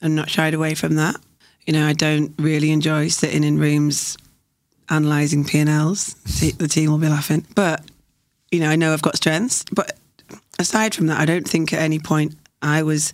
and 0.00 0.14
not 0.14 0.28
shied 0.28 0.52
away 0.52 0.74
from 0.74 0.96
that. 0.96 1.16
You 1.66 1.72
know 1.72 1.86
i 1.86 1.94
don't 1.94 2.34
really 2.38 2.70
enjoy 2.70 3.08
sitting 3.08 3.44
in 3.44 3.58
rooms 3.58 4.18
analysing 4.88 5.44
P&Ls. 5.44 6.14
The 6.58 6.68
team 6.68 6.90
will 6.90 6.98
be 6.98 7.08
laughing. 7.08 7.46
But, 7.54 7.82
you 8.50 8.60
know, 8.60 8.68
I 8.68 8.76
know 8.76 8.92
I've 8.92 9.02
got 9.02 9.16
strengths. 9.16 9.64
But 9.72 9.96
aside 10.58 10.94
from 10.94 11.06
that, 11.06 11.20
I 11.20 11.24
don't 11.24 11.48
think 11.48 11.72
at 11.72 11.80
any 11.80 11.98
point 11.98 12.34
I 12.62 12.82
was, 12.82 13.12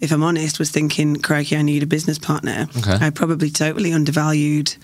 if 0.00 0.12
I'm 0.12 0.22
honest, 0.22 0.58
was 0.58 0.70
thinking, 0.70 1.16
crikey, 1.16 1.56
I 1.56 1.62
need 1.62 1.82
a 1.82 1.86
business 1.86 2.18
partner. 2.18 2.66
Okay. 2.78 2.98
I 3.00 3.10
probably 3.10 3.50
totally 3.50 3.92
undervalued 3.92 4.74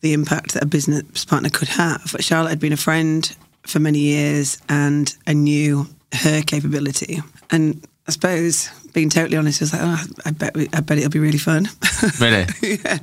the 0.00 0.12
impact 0.12 0.54
that 0.54 0.62
a 0.62 0.66
business 0.66 1.24
partner 1.24 1.50
could 1.50 1.68
have. 1.68 2.08
But 2.12 2.24
Charlotte 2.24 2.50
had 2.50 2.60
been 2.60 2.72
a 2.72 2.78
friend 2.78 3.36
for 3.66 3.78
many 3.78 3.98
years 3.98 4.58
and 4.68 5.14
I 5.26 5.34
knew 5.34 5.86
her 6.14 6.42
capability. 6.42 7.20
And 7.50 7.86
I 8.10 8.12
suppose, 8.12 8.68
being 8.92 9.08
totally 9.08 9.36
honest, 9.36 9.62
I 9.62 9.64
was 9.64 9.72
like, 9.72 9.82
oh, 9.84 10.04
I 10.26 10.30
bet, 10.32 10.54
we, 10.56 10.68
I 10.72 10.80
bet 10.80 10.98
it'll 10.98 11.10
be 11.10 11.20
really 11.20 11.38
fun. 11.38 11.68
Really? 12.20 12.46
yeah. 12.62 12.98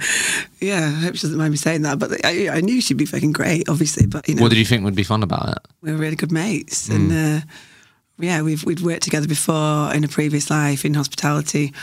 Yeah. 0.59 0.85
I 0.85 0.99
hope 1.05 1.15
she 1.15 1.21
doesn't 1.21 1.37
mind 1.37 1.51
me 1.51 1.57
saying 1.57 1.83
that. 1.83 1.97
But 1.99 2.25
I, 2.25 2.49
I 2.49 2.61
knew 2.61 2.81
she'd 2.81 2.97
be 2.97 3.05
fucking 3.05 3.31
great, 3.31 3.69
obviously. 3.69 4.05
But, 4.05 4.27
you 4.27 4.35
know, 4.35 4.41
What 4.41 4.49
did 4.49 4.57
you 4.57 4.65
think 4.65 4.83
would 4.83 4.95
be 4.95 5.03
fun 5.03 5.23
about 5.23 5.49
it? 5.49 5.57
we 5.81 5.91
were 5.91 5.97
really 5.97 6.15
good 6.15 6.31
mates, 6.31 6.89
and 6.89 7.11
uh, 7.11 7.41
yeah, 8.19 8.41
we've 8.41 8.63
we'd 8.65 8.81
worked 8.81 9.03
together 9.03 9.27
before 9.27 9.93
in 9.93 10.03
a 10.03 10.07
previous 10.07 10.49
life 10.49 10.83
in 10.83 10.93
hospitality, 10.95 11.73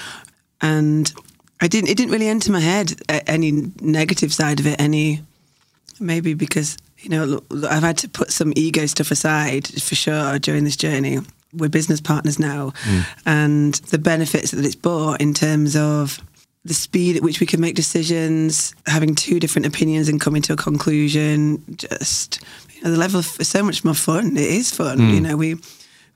and 0.61 1.11
I 1.61 1.69
didn't. 1.69 1.89
It 1.89 1.97
didn't 1.97 2.13
really 2.13 2.29
enter 2.29 2.53
my 2.53 2.61
head 2.61 3.01
any 3.27 3.73
negative 3.81 4.35
side 4.35 4.61
of 4.61 4.67
it. 4.67 4.81
Any 4.81 5.23
maybe 6.01 6.35
because 6.35 6.77
you 6.99 7.11
know 7.11 7.41
I've 7.71 7.83
had 7.85 7.99
to 7.99 8.09
put 8.09 8.33
some 8.33 8.53
ego 8.57 8.87
stuff 8.87 9.11
aside 9.13 9.69
for 9.69 9.95
sure 9.95 10.39
during 10.41 10.65
this 10.65 10.77
journey. 10.77 11.19
We're 11.57 11.69
business 11.69 12.01
partners 12.01 12.39
now, 12.39 12.73
hmm. 12.77 13.01
and 13.27 13.75
the 13.75 13.99
benefits 13.99 14.51
that 14.51 14.65
it's 14.65 14.75
brought 14.75 15.21
in 15.21 15.35
terms 15.35 15.77
of 15.77 16.21
the 16.65 16.75
speed 16.75 17.17
at 17.17 17.23
which 17.23 17.41
we 17.41 17.47
can 17.47 17.61
make 17.61 17.75
decisions, 17.75 18.75
having 18.87 19.15
two 19.15 19.39
different 19.39 19.67
opinions 19.67 20.09
and 20.09 20.21
coming 20.21 20.41
to 20.43 20.55
a 20.55 20.57
conclusion, 20.57 21.63
just 21.77 22.43
you 22.75 22.83
know, 22.83 22.91
the 22.91 22.97
level 22.97 23.19
of 23.19 23.27
so 23.27 23.63
much 23.63 23.85
more 23.85 23.95
fun. 23.95 24.37
It 24.37 24.45
is 24.45 24.71
fun. 24.71 24.99
You 24.99 25.19
hmm. 25.19 25.23
know, 25.23 25.37
we 25.37 25.57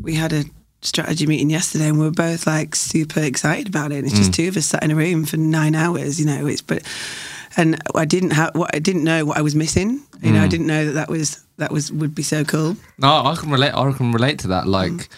we 0.00 0.14
had 0.14 0.32
a 0.32 0.44
strategy 0.82 1.26
meeting 1.26 1.50
yesterday 1.50 1.88
and 1.88 1.98
we 1.98 2.04
were 2.04 2.10
both 2.10 2.46
like 2.46 2.74
super 2.76 3.20
excited 3.20 3.68
about 3.68 3.92
it. 3.92 3.96
And 3.96 4.06
it's 4.06 4.16
just 4.16 4.28
hmm. 4.28 4.42
two 4.42 4.48
of 4.48 4.56
us 4.56 4.66
sat 4.66 4.82
in 4.82 4.90
a 4.90 4.96
room 4.96 5.24
for 5.24 5.36
nine 5.36 5.74
hours, 5.74 6.20
you 6.20 6.26
know, 6.26 6.46
it's 6.46 6.62
but 6.62 6.82
and 7.58 7.76
I 7.94 8.04
didn't 8.06 8.30
have 8.30 8.54
what 8.54 8.74
I 8.74 8.78
didn't 8.78 9.04
know 9.04 9.24
what 9.26 9.36
I 9.36 9.42
was 9.42 9.54
missing. 9.54 10.00
You 10.22 10.32
know, 10.32 10.42
I 10.42 10.48
didn't 10.48 10.66
know 10.66 10.86
that 10.86 10.92
that 10.92 11.08
was 11.10 11.44
that 11.58 11.70
was 11.70 11.92
would 11.92 12.14
be 12.14 12.22
so 12.22 12.44
cool. 12.44 12.76
No, 12.98 13.08
I 13.26 13.34
can 13.36 13.50
relate. 13.50 13.74
I 13.74 13.92
can 13.92 14.12
relate 14.12 14.38
to 14.40 14.48
that. 14.48 14.66
Like 14.66 14.92
Mm. 14.92 15.08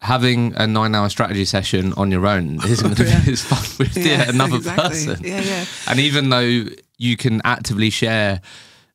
having 0.00 0.54
a 0.56 0.66
nine-hour 0.66 1.08
strategy 1.08 1.44
session 1.44 1.92
on 1.94 2.10
your 2.10 2.26
own 2.26 2.56
isn't 2.64 2.94
going 2.96 3.10
to 3.10 3.24
be 3.24 3.32
as 3.32 3.42
fun 3.42 3.64
with 3.78 3.96
Yeah, 3.96 4.04
yeah, 4.24 4.28
another 4.30 4.56
exactly. 4.62 4.88
person. 4.88 5.24
Yeah, 5.24 5.40
yeah. 5.40 5.64
And 5.88 5.98
even 6.00 6.28
though 6.30 6.64
you 6.98 7.16
can 7.16 7.40
actively 7.44 7.90
share 7.90 8.40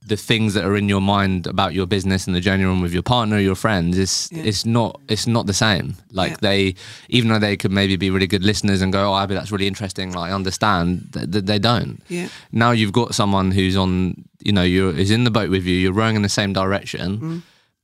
the 0.06 0.16
things 0.18 0.54
that 0.56 0.64
are 0.66 0.76
in 0.78 0.90
your 0.90 1.02
mind 1.02 1.46
about 1.46 1.74
your 1.74 1.86
business 1.86 2.26
and 2.26 2.36
the 2.36 2.40
journey 2.42 2.64
you're 2.64 2.72
on 2.72 2.82
with 2.82 2.94
your 2.94 3.04
partner, 3.04 3.38
your 3.38 3.54
friends, 3.56 3.98
it's 3.98 4.30
Yeah. 4.32 4.44
it's 4.44 4.66
not 4.66 5.00
it's 5.08 5.28
not 5.28 5.46
the 5.46 5.54
same. 5.54 5.96
Like 6.12 6.32
Yeah. 6.32 6.38
they, 6.42 6.76
even 7.10 7.30
though 7.30 7.40
they 7.40 7.56
could 7.58 7.72
maybe 7.72 7.96
be 7.96 8.10
really 8.10 8.26
good 8.28 8.44
listeners 8.44 8.82
and 8.82 8.92
go, 8.94 9.10
"Oh, 9.10 9.14
Abi, 9.14 9.36
that's 9.36 9.52
really 9.52 9.68
interesting," 9.68 10.12
like 10.14 10.32
I 10.32 10.34
understand 10.34 11.10
that 11.12 11.46
they 11.46 11.60
don't. 11.60 12.02
Yeah. 12.08 12.30
Now 12.52 12.72
you've 12.72 12.94
got 12.94 13.14
someone 13.14 13.52
who's 13.52 13.76
on, 13.76 14.26
you 14.42 14.52
know, 14.52 14.64
you're 14.64 14.96
is 14.98 15.12
in 15.12 15.26
the 15.26 15.32
boat 15.32 15.50
with 15.50 15.66
you. 15.66 15.76
You're 15.76 15.94
rowing 15.94 16.16
in 16.16 16.22
the 16.24 16.30
same 16.30 16.54
direction. 16.54 17.18
Mm. 17.20 17.42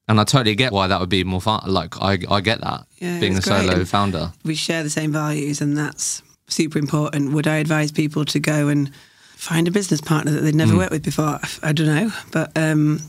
And 0.07 0.19
I 0.19 0.24
totally 0.24 0.55
get 0.55 0.72
why 0.72 0.88
that 0.88 1.00
would 1.00 1.10
be 1.10 1.24
more 1.24 1.41
fun. 1.41 1.62
Like 1.67 2.00
I, 2.01 2.19
I 2.29 2.39
get 2.41 2.62
that 2.62 2.86
Yeah, 3.00 3.19
being 3.19 3.38
a 3.38 3.41
solo 3.41 3.74
And- 3.74 3.89
founder. 3.89 4.31
we 4.43 4.55
share 4.55 4.84
the 4.84 4.89
same 4.89 5.12
values 5.12 5.62
and 5.62 5.75
that's 5.77 6.22
super 6.48 6.77
important. 6.79 7.34
Would 7.34 7.48
I 7.48 7.55
advise 7.57 7.91
people 7.91 8.24
to 8.25 8.39
go 8.39 8.67
and 8.67 8.89
find 9.36 9.68
a 9.68 9.72
business 9.72 10.01
partner 10.01 10.32
that 10.32 10.42
they'd 10.42 10.56
never 10.56 10.75
worked 10.75 10.92
with 10.92 11.04
before? 11.04 11.39
I 11.62 11.72
don't 11.72 11.88
know, 11.88 12.12
but 12.32 12.51
um, 12.58 13.00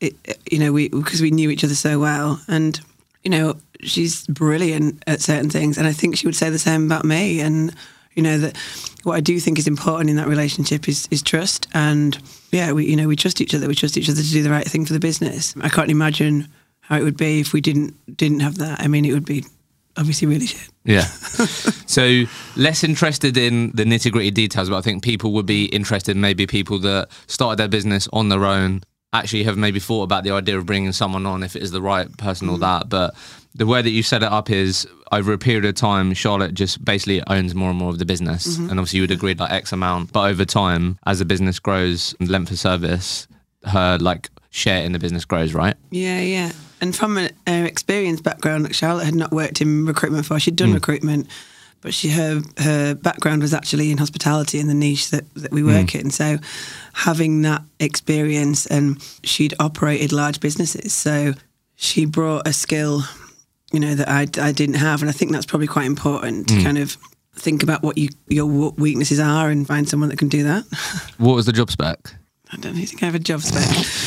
it, 0.00 0.14
you 0.50 0.58
know, 0.58 0.72
we 0.72 0.88
because 0.88 1.20
we 1.20 1.30
knew 1.30 1.50
each 1.50 1.64
other 1.64 1.74
so 1.74 1.98
well, 1.98 2.40
and 2.48 2.80
you 3.22 3.30
know, 3.30 3.56
she's 3.80 4.26
brilliant 4.26 5.02
at 5.06 5.20
certain 5.20 5.50
things, 5.50 5.78
and 5.78 5.86
I 5.86 5.92
think 5.92 6.16
she 6.16 6.26
would 6.26 6.36
say 6.36 6.50
the 6.50 6.58
same 6.58 6.86
about 6.86 7.04
me. 7.04 7.40
And 7.40 7.74
you 8.14 8.22
know 8.22 8.38
that 8.38 8.56
what 9.02 9.14
I 9.14 9.20
do 9.20 9.38
think 9.40 9.58
is 9.58 9.66
important 9.66 10.10
in 10.10 10.16
that 10.16 10.28
relationship 10.28 10.88
is 10.88 11.08
is 11.10 11.22
trust, 11.22 11.66
and 11.74 12.18
yeah, 12.50 12.72
we 12.72 12.86
you 12.86 12.96
know 12.96 13.08
we 13.08 13.16
trust 13.16 13.40
each 13.40 13.54
other. 13.54 13.68
We 13.68 13.74
trust 13.74 13.96
each 13.96 14.08
other 14.08 14.22
to 14.22 14.30
do 14.30 14.42
the 14.42 14.50
right 14.50 14.66
thing 14.66 14.86
for 14.86 14.92
the 14.92 15.00
business. 15.00 15.54
I 15.60 15.68
can't 15.68 15.90
imagine 15.90 16.48
how 16.80 16.96
it 16.96 17.02
would 17.02 17.16
be 17.16 17.40
if 17.40 17.52
we 17.52 17.60
didn't 17.60 17.94
didn't 18.16 18.40
have 18.40 18.58
that. 18.58 18.80
I 18.80 18.88
mean, 18.88 19.04
it 19.04 19.12
would 19.12 19.24
be 19.24 19.44
obviously 19.96 20.26
really 20.26 20.46
shit. 20.46 20.68
Yeah. 20.84 21.00
so 21.86 22.24
less 22.56 22.84
interested 22.84 23.36
in 23.36 23.70
the 23.72 23.84
nitty 23.84 24.12
gritty 24.12 24.30
details, 24.30 24.68
but 24.68 24.76
I 24.76 24.80
think 24.80 25.02
people 25.02 25.32
would 25.32 25.46
be 25.46 25.66
interested. 25.66 26.16
Maybe 26.16 26.46
people 26.46 26.78
that 26.80 27.08
started 27.26 27.58
their 27.58 27.68
business 27.68 28.08
on 28.12 28.28
their 28.28 28.44
own 28.44 28.82
actually 29.12 29.44
have 29.44 29.56
maybe 29.56 29.78
thought 29.78 30.02
about 30.02 30.24
the 30.24 30.32
idea 30.32 30.58
of 30.58 30.66
bringing 30.66 30.92
someone 30.92 31.24
on 31.24 31.42
if 31.42 31.54
it 31.54 31.62
is 31.62 31.70
the 31.70 31.80
right 31.80 32.14
person 32.18 32.48
or 32.48 32.56
mm. 32.56 32.60
that. 32.60 32.88
But 32.88 33.14
the 33.54 33.66
way 33.66 33.80
that 33.80 33.90
you 33.90 34.02
set 34.02 34.22
it 34.22 34.30
up 34.30 34.50
is 34.50 34.86
over 35.12 35.32
a 35.32 35.38
period 35.38 35.64
of 35.64 35.76
time, 35.76 36.12
Charlotte 36.12 36.54
just 36.54 36.84
basically 36.84 37.22
owns 37.28 37.54
more 37.54 37.70
and 37.70 37.78
more 37.78 37.90
of 37.90 37.98
the 37.98 38.04
business, 38.04 38.46
mm-hmm. 38.46 38.70
and 38.70 38.80
obviously 38.80 38.98
you 38.98 39.02
would 39.04 39.12
agree 39.12 39.34
like 39.34 39.52
X 39.52 39.72
amount. 39.72 40.12
But 40.12 40.28
over 40.30 40.44
time, 40.44 40.98
as 41.06 41.20
the 41.20 41.24
business 41.24 41.60
grows, 41.60 42.14
and 42.18 42.28
length 42.28 42.50
of 42.50 42.58
service, 42.58 43.28
her 43.64 43.96
like 44.00 44.28
share 44.50 44.84
in 44.84 44.92
the 44.92 44.98
business 44.98 45.24
grows, 45.24 45.54
right? 45.54 45.76
Yeah, 45.90 46.20
yeah. 46.20 46.52
And 46.80 46.94
from 46.94 47.16
an 47.16 47.30
uh, 47.46 47.66
experience 47.66 48.20
background, 48.20 48.64
like 48.64 48.74
Charlotte 48.74 49.04
had 49.04 49.14
not 49.14 49.30
worked 49.32 49.60
in 49.60 49.86
recruitment 49.86 50.24
before. 50.24 50.38
She'd 50.40 50.56
done 50.56 50.72
recruitment, 50.74 51.28
but 51.80 51.94
she 51.94 52.08
her 52.10 52.42
her 52.58 52.94
background 52.94 53.42
was 53.42 53.54
actually 53.54 53.90
in 53.90 53.98
hospitality 53.98 54.58
in 54.58 54.66
the 54.68 54.74
niche 54.74 55.10
that, 55.10 55.32
that 55.34 55.52
we 55.52 55.62
work 55.62 55.94
in. 55.94 56.10
So 56.10 56.38
having 56.92 57.42
that 57.42 57.62
experience 57.80 58.66
and 58.66 59.02
she'd 59.22 59.54
operated 59.60 60.12
large 60.12 60.40
businesses. 60.40 60.92
So 60.92 61.34
she 61.76 62.04
brought 62.06 62.46
a 62.46 62.52
skill, 62.52 63.02
you 63.72 63.80
know, 63.80 63.94
that 63.94 64.08
I, 64.08 64.22
I 64.40 64.52
didn't 64.52 64.76
have. 64.76 65.00
And 65.02 65.08
I 65.08 65.12
think 65.12 65.32
that's 65.32 65.46
probably 65.46 65.66
quite 65.66 65.86
important 65.86 66.48
to 66.48 66.62
kind 66.62 66.78
of 66.78 66.96
think 67.34 67.62
about 67.62 67.82
what 67.82 67.98
you 67.98 68.08
your 68.28 68.46
weaknesses 68.76 69.20
are 69.20 69.50
and 69.50 69.66
find 69.66 69.88
someone 69.88 70.08
that 70.08 70.18
can 70.18 70.28
do 70.28 70.44
that. 70.44 70.64
What 71.18 71.34
was 71.34 71.46
the 71.46 71.52
job 71.52 71.70
spec? 71.70 72.14
I 72.52 72.56
don't 72.58 72.74
think 72.74 73.02
I 73.02 73.06
have 73.06 73.14
a 73.14 73.18
job 73.18 73.40
spec. 73.40 73.64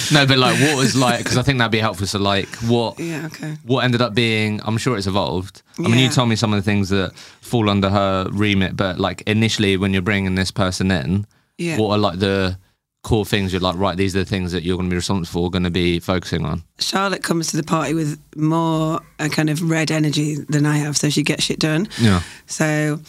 No, 0.13 0.25
but 0.25 0.37
like, 0.37 0.57
what 0.61 0.77
was 0.77 0.95
like? 0.95 1.17
Because 1.19 1.37
I 1.37 1.41
think 1.43 1.57
that'd 1.57 1.71
be 1.71 1.79
helpful. 1.79 2.07
So, 2.07 2.17
like, 2.19 2.47
what 2.67 2.97
yeah, 2.97 3.25
okay. 3.25 3.57
what 3.65 3.83
ended 3.83 4.01
up 4.01 4.13
being? 4.13 4.61
I'm 4.63 4.77
sure 4.77 4.95
it's 4.97 5.07
evolved. 5.07 5.63
I 5.79 5.81
mean, 5.81 5.97
you 5.97 6.07
told 6.09 6.29
me 6.29 6.35
some 6.37 6.53
of 6.53 6.57
the 6.57 6.63
things 6.63 6.87
that 6.89 7.13
fall 7.41 7.69
under 7.69 7.89
her 7.89 8.27
remit, 8.31 8.77
but 8.77 8.99
like 8.99 9.21
initially, 9.27 9.75
when 9.75 9.91
you're 9.91 10.01
bringing 10.01 10.35
this 10.35 10.49
person 10.51 10.91
in, 10.91 11.25
Yeah. 11.57 11.77
what 11.77 11.89
are 11.91 11.97
like 11.97 12.19
the 12.19 12.57
core 13.03 13.25
things 13.25 13.51
you're 13.51 13.59
like? 13.61 13.75
Right, 13.75 13.97
these 13.97 14.15
are 14.15 14.19
the 14.19 14.25
things 14.25 14.53
that 14.53 14.63
you're 14.63 14.77
going 14.77 14.87
to 14.89 14.93
be 14.93 14.95
responsible 14.97 15.43
for, 15.43 15.51
going 15.51 15.63
to 15.63 15.69
be 15.71 15.99
focusing 15.99 16.45
on. 16.45 16.63
Charlotte 16.79 17.23
comes 17.23 17.47
to 17.51 17.57
the 17.57 17.63
party 17.63 17.93
with 17.93 18.17
more 18.37 19.01
a 19.19 19.27
kind 19.27 19.49
of 19.49 19.61
red 19.69 19.91
energy 19.91 20.35
than 20.35 20.65
I 20.65 20.77
have, 20.77 20.95
so 20.95 21.09
she 21.09 21.23
gets 21.23 21.43
shit 21.43 21.59
done. 21.59 21.89
Yeah. 21.99 22.21
So, 22.45 23.01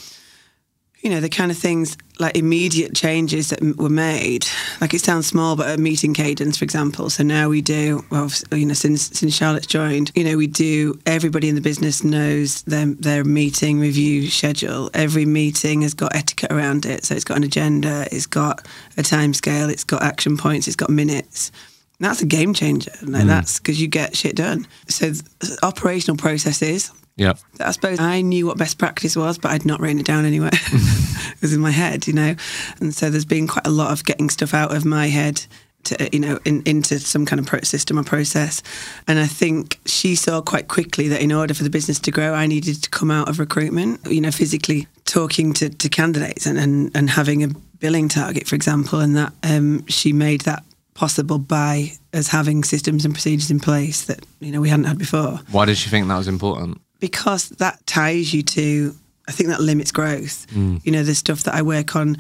you 1.01 1.11
know, 1.11 1.21
the 1.21 1.29
kind 1.29 1.51
of 1.51 1.57
things 1.57 1.97
like 2.19 2.37
immediate 2.37 2.95
changes 2.95 3.51
that 3.51 3.63
m- 3.63 3.77
were 3.79 3.89
made, 3.89 4.47
like 4.81 4.93
it 4.95 5.01
sounds 5.01 5.27
small, 5.27 5.55
but 5.55 5.79
a 5.79 5.81
meeting 5.81 6.13
cadence, 6.13 6.59
for 6.59 6.65
example. 6.65 7.09
So 7.09 7.23
now 7.23 7.49
we 7.49 7.61
do, 7.61 8.05
well, 8.11 8.31
you 8.53 8.67
know, 8.67 8.75
since 8.75 9.03
since 9.17 9.35
Charlotte's 9.35 9.69
joined, 9.69 10.11
you 10.15 10.25
know, 10.25 10.37
we 10.37 10.49
do. 10.49 10.99
Everybody 11.07 11.49
in 11.49 11.55
the 11.55 11.61
business 11.61 12.03
knows 12.03 12.63
their 12.63 12.87
their 12.87 13.25
meeting 13.25 13.79
review 13.79 14.29
schedule. 14.29 14.91
Every 14.93 15.25
meeting 15.25 15.83
has 15.83 15.95
got 15.95 16.17
etiquette 16.17 16.51
around 16.51 16.85
it, 16.85 17.05
so 17.05 17.15
it's 17.15 17.25
got 17.25 17.37
an 17.37 17.45
agenda, 17.45 18.09
it's 18.11 18.27
got 18.27 18.67
a 18.97 19.03
time 19.03 19.35
scale, 19.35 19.71
it's 19.71 19.85
got 19.85 20.03
action 20.03 20.37
points, 20.37 20.67
it's 20.67 20.77
got 20.77 20.91
minutes. 20.91 21.53
That's 22.01 22.23
a 22.23 22.27
game 22.27 22.55
changer. 22.55 22.93
Like 23.03 23.25
mm. 23.25 23.27
that's 23.27 23.59
because 23.59 23.81
you 23.81 23.89
get 23.89 24.17
shit 24.17 24.37
done. 24.37 24.67
So 24.89 25.13
th- 25.13 25.59
operational 25.63 26.17
processes, 26.17 26.93
Yeah. 27.19 27.35
I 27.59 27.73
suppose 27.73 27.99
I 27.99 28.21
knew 28.21 28.47
what 28.47 28.59
best 28.59 28.79
practice 28.79 29.17
was, 29.17 29.39
but 29.39 29.51
I'd 29.51 29.67
not 29.67 29.81
written 29.81 29.99
it 29.99 30.07
down 30.07 30.25
anywhere. 30.25 30.51
it 30.53 31.43
was 31.43 31.53
in 31.53 31.61
my 31.61 31.73
head, 31.73 32.07
you 32.07 32.13
know. 32.13 32.37
And 32.81 32.95
so 32.95 33.11
there's 33.11 33.25
been 33.25 33.49
quite 33.49 33.67
a 33.67 33.71
lot 33.71 33.91
of 33.91 34.05
getting 34.05 34.31
stuff 34.31 34.55
out 34.55 34.75
of 34.75 34.85
my 34.85 35.09
head 35.09 35.45
to, 35.85 36.09
you 36.13 36.21
know, 36.21 36.39
in, 36.45 36.63
into 36.65 37.01
some 37.01 37.27
kind 37.27 37.41
of 37.41 37.47
pro- 37.47 37.61
system 37.63 37.99
or 37.99 38.05
process. 38.05 38.63
And 39.09 39.19
I 39.19 39.27
think 39.27 39.81
she 39.85 40.15
saw 40.15 40.41
quite 40.41 40.69
quickly 40.69 41.09
that 41.09 41.21
in 41.21 41.33
order 41.33 41.55
for 41.55 41.65
the 41.65 41.71
business 41.71 41.99
to 42.01 42.13
grow, 42.13 42.35
I 42.35 42.47
needed 42.47 42.83
to 42.85 42.91
come 42.91 43.11
out 43.11 43.29
of 43.29 43.41
recruitment, 43.41 44.01
you 44.07 44.21
know, 44.21 44.31
physically 44.31 44.87
talking 45.05 45.53
to, 45.55 45.71
to 45.71 45.89
candidates 45.89 46.47
and, 46.47 46.57
and, 46.57 46.97
and 46.97 47.11
having 47.11 47.43
a 47.43 47.49
billing 47.81 48.09
target, 48.09 48.47
for 48.47 48.55
example. 48.55 49.01
And 49.01 49.17
that 49.17 49.33
um, 49.43 49.85
she 49.87 50.13
made 50.13 50.43
that 50.43 50.63
possible 50.95 51.39
by 51.39 51.93
us 52.13 52.29
having 52.29 52.65
systems 52.65 53.05
and 53.05 53.15
procedures 53.15 53.51
in 53.51 53.61
place 53.61 54.05
that, 54.05 54.25
you 54.41 54.53
know, 54.53 54.61
we 54.61 54.69
hadn't 54.69 54.87
had 54.87 54.99
before 54.99 55.41
Why 55.51 55.65
did 55.65 55.77
she 55.77 55.91
think 55.91 56.09
that 56.09 56.19
was 56.19 56.29
important? 56.29 56.81
Because 57.01 57.49
that 57.51 57.87
ties 57.87 58.33
you 58.35 58.43
to 58.43 58.95
I 59.29 59.33
think 59.33 59.51
that 59.51 59.61
limits 59.61 59.93
growth. 59.93 60.47
You 60.57 60.91
know, 60.91 61.03
the 61.03 61.15
stuff 61.15 61.43
that 61.43 61.55
I 61.55 61.61
work 61.63 61.95
on 61.95 62.17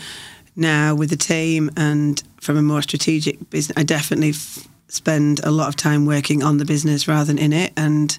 now 0.57 0.95
with 0.95 1.09
the 1.11 1.17
team 1.17 1.71
and 1.77 2.23
from 2.41 2.57
a 2.59 2.63
more 2.63 2.83
strategic 2.83 3.49
business, 3.49 3.77
I 3.79 3.83
definitely 3.83 4.31
f- 4.31 4.69
spend 4.89 5.41
a 5.43 5.51
lot 5.51 5.69
of 5.69 5.77
time 5.77 6.05
working 6.05 6.43
on 6.43 6.59
the 6.59 6.65
business 6.67 7.09
rather 7.09 7.25
than 7.25 7.39
in 7.39 7.53
it, 7.55 7.73
and 7.79 8.17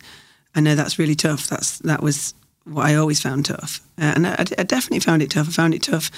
I 0.56 0.62
know 0.62 0.74
that's 0.76 0.98
really 0.98 1.16
tough. 1.16 1.48
That's 1.48 1.78
that 1.80 2.02
was 2.02 2.34
what 2.66 2.86
I 2.88 2.96
always 2.96 3.20
found 3.22 3.46
tough, 3.46 3.80
uh, 4.00 4.14
and 4.16 4.26
I, 4.26 4.34
I 4.58 4.64
definitely 4.64 5.00
found 5.02 5.22
it 5.22 5.30
tough. 5.32 5.48
I 5.48 5.52
found 5.52 5.74
it 5.76 5.84
tough, 5.84 6.10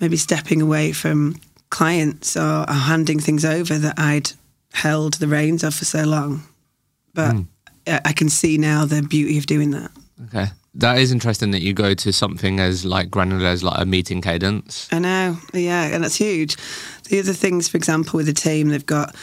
maybe 0.00 0.16
stepping 0.18 0.60
away 0.60 0.92
from 0.92 1.36
clients 1.70 2.36
or, 2.36 2.64
or 2.68 2.72
handing 2.74 3.20
things 3.20 3.44
over 3.44 3.78
that 3.78 3.98
I'd 3.98 4.32
held 4.72 5.14
the 5.14 5.28
reins 5.28 5.64
of 5.64 5.74
for 5.74 5.86
so 5.86 6.04
long, 6.04 6.42
but. 7.14 7.34
I- 7.34 7.46
I 7.88 8.12
can 8.12 8.28
see 8.28 8.58
now 8.58 8.84
the 8.84 9.02
beauty 9.02 9.38
of 9.38 9.46
doing 9.46 9.70
that. 9.72 9.90
Okay. 10.26 10.46
That 10.74 10.98
is 10.98 11.10
interesting 11.10 11.50
that 11.52 11.62
you 11.62 11.72
go 11.72 11.94
to 11.94 12.12
something 12.12 12.60
as 12.60 12.84
like 12.84 13.10
granular 13.10 13.46
as 13.46 13.64
like 13.64 13.80
a 13.80 13.84
meeting 13.84 14.20
cadence. 14.20 14.88
I 14.92 14.98
know, 14.98 15.36
yeah, 15.52 15.86
and 15.86 16.04
that's 16.04 16.16
huge. 16.16 16.56
The 17.08 17.18
other 17.18 17.32
things, 17.32 17.68
for 17.68 17.76
example, 17.76 18.16
with 18.16 18.26
the 18.26 18.32
team, 18.32 18.68
they've 18.68 18.84
got 18.84 19.14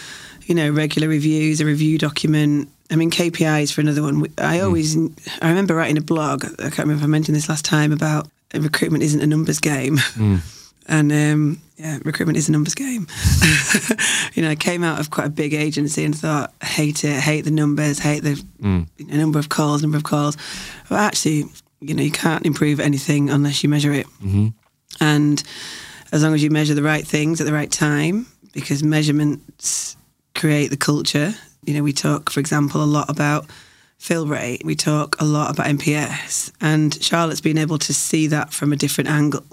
you 0.44 0.56
know 0.56 0.70
regular 0.70 1.08
reviews, 1.08 1.62
a 1.62 1.66
review 1.66 1.98
document. 1.98 2.70
I 2.92 2.96
mean, 2.96 3.10
KPIs 3.10 3.72
for 3.74 3.82
another 3.82 4.04
one. 4.04 4.26
I 4.38 4.58
hmm. 4.58 4.66
always, 4.66 4.96
mm. 4.96 5.12
I 5.42 5.50
remember 5.50 5.76
writing 5.76 5.98
a 5.98 6.02
blog. 6.02 6.46
I 6.46 6.64
can't 6.64 6.80
remember 6.80 7.02
if 7.02 7.04
I 7.04 7.08
mentioned 7.08 7.36
this 7.36 7.50
last 7.50 7.66
time 7.66 7.92
about 7.92 8.28
recruitment 8.54 9.04
isn't 9.04 9.22
a 9.22 9.28
numbers 9.28 9.60
game. 9.60 9.98
Mm. 9.98 10.42
And 10.88 11.12
um, 11.12 11.62
yeah, 11.78 12.00
recruitment 12.04 12.38
is 12.38 12.48
a 12.48 12.52
numbers 12.52 12.76
game. 12.76 13.08
you 14.34 14.44
know, 14.44 14.50
I 14.50 14.56
came 14.56 14.84
out 14.84 15.00
of 15.00 15.12
quite 15.12 15.28
a 15.28 15.32
big 15.32 15.54
agency 15.54 16.06
and 16.06 16.16
thought, 16.16 16.54
hate 16.64 17.04
it, 17.04 17.20
hate 17.20 17.42
the 17.42 17.52
numbers, 17.52 18.00
hate 18.00 18.24
the 18.24 18.36
mm. 18.62 18.88
you 18.98 19.06
know, 19.08 19.18
number 19.18 19.40
of 19.40 19.50
calls, 19.50 19.82
number 19.82 19.98
of 19.98 20.04
calls. 20.04 20.38
But 20.90 21.00
actually, 21.00 21.46
you 21.82 21.94
know, 21.94 22.04
you 22.04 22.12
can't 22.12 22.46
improve 22.46 22.80
anything 22.80 23.30
unless 23.30 23.64
you 23.64 23.70
measure 23.70 23.92
it. 23.92 24.08
Mm-hmm. 24.24 24.48
And 25.02 25.44
as 26.12 26.24
long 26.24 26.34
as 26.34 26.44
you 26.44 26.50
measure 26.50 26.74
the 26.74 26.84
right 26.84 27.06
things 27.06 27.42
at 27.42 27.46
the 27.46 27.54
right 27.54 27.72
time, 27.72 28.28
because 28.54 28.84
measurements 28.84 29.98
create 30.34 30.70
the 30.70 30.78
culture. 30.78 31.34
You 31.66 31.74
know, 31.74 31.84
we 31.84 31.94
talk, 31.94 32.30
for 32.30 32.40
example, 32.40 32.82
a 32.82 32.86
lot 32.86 33.10
about 33.10 33.48
fill 33.98 34.28
rate. 34.28 34.64
We 34.64 34.76
talk 34.76 35.20
a 35.20 35.26
lot 35.26 35.52
about 35.52 35.68
NPS, 35.68 36.52
and 36.62 37.02
Charlotte's 37.02 37.42
been 37.42 37.58
able 37.58 37.80
to 37.80 37.94
see 37.94 38.28
that 38.28 38.54
from 38.54 38.72
a 38.72 38.76
different 38.76 39.10
angle 39.10 39.44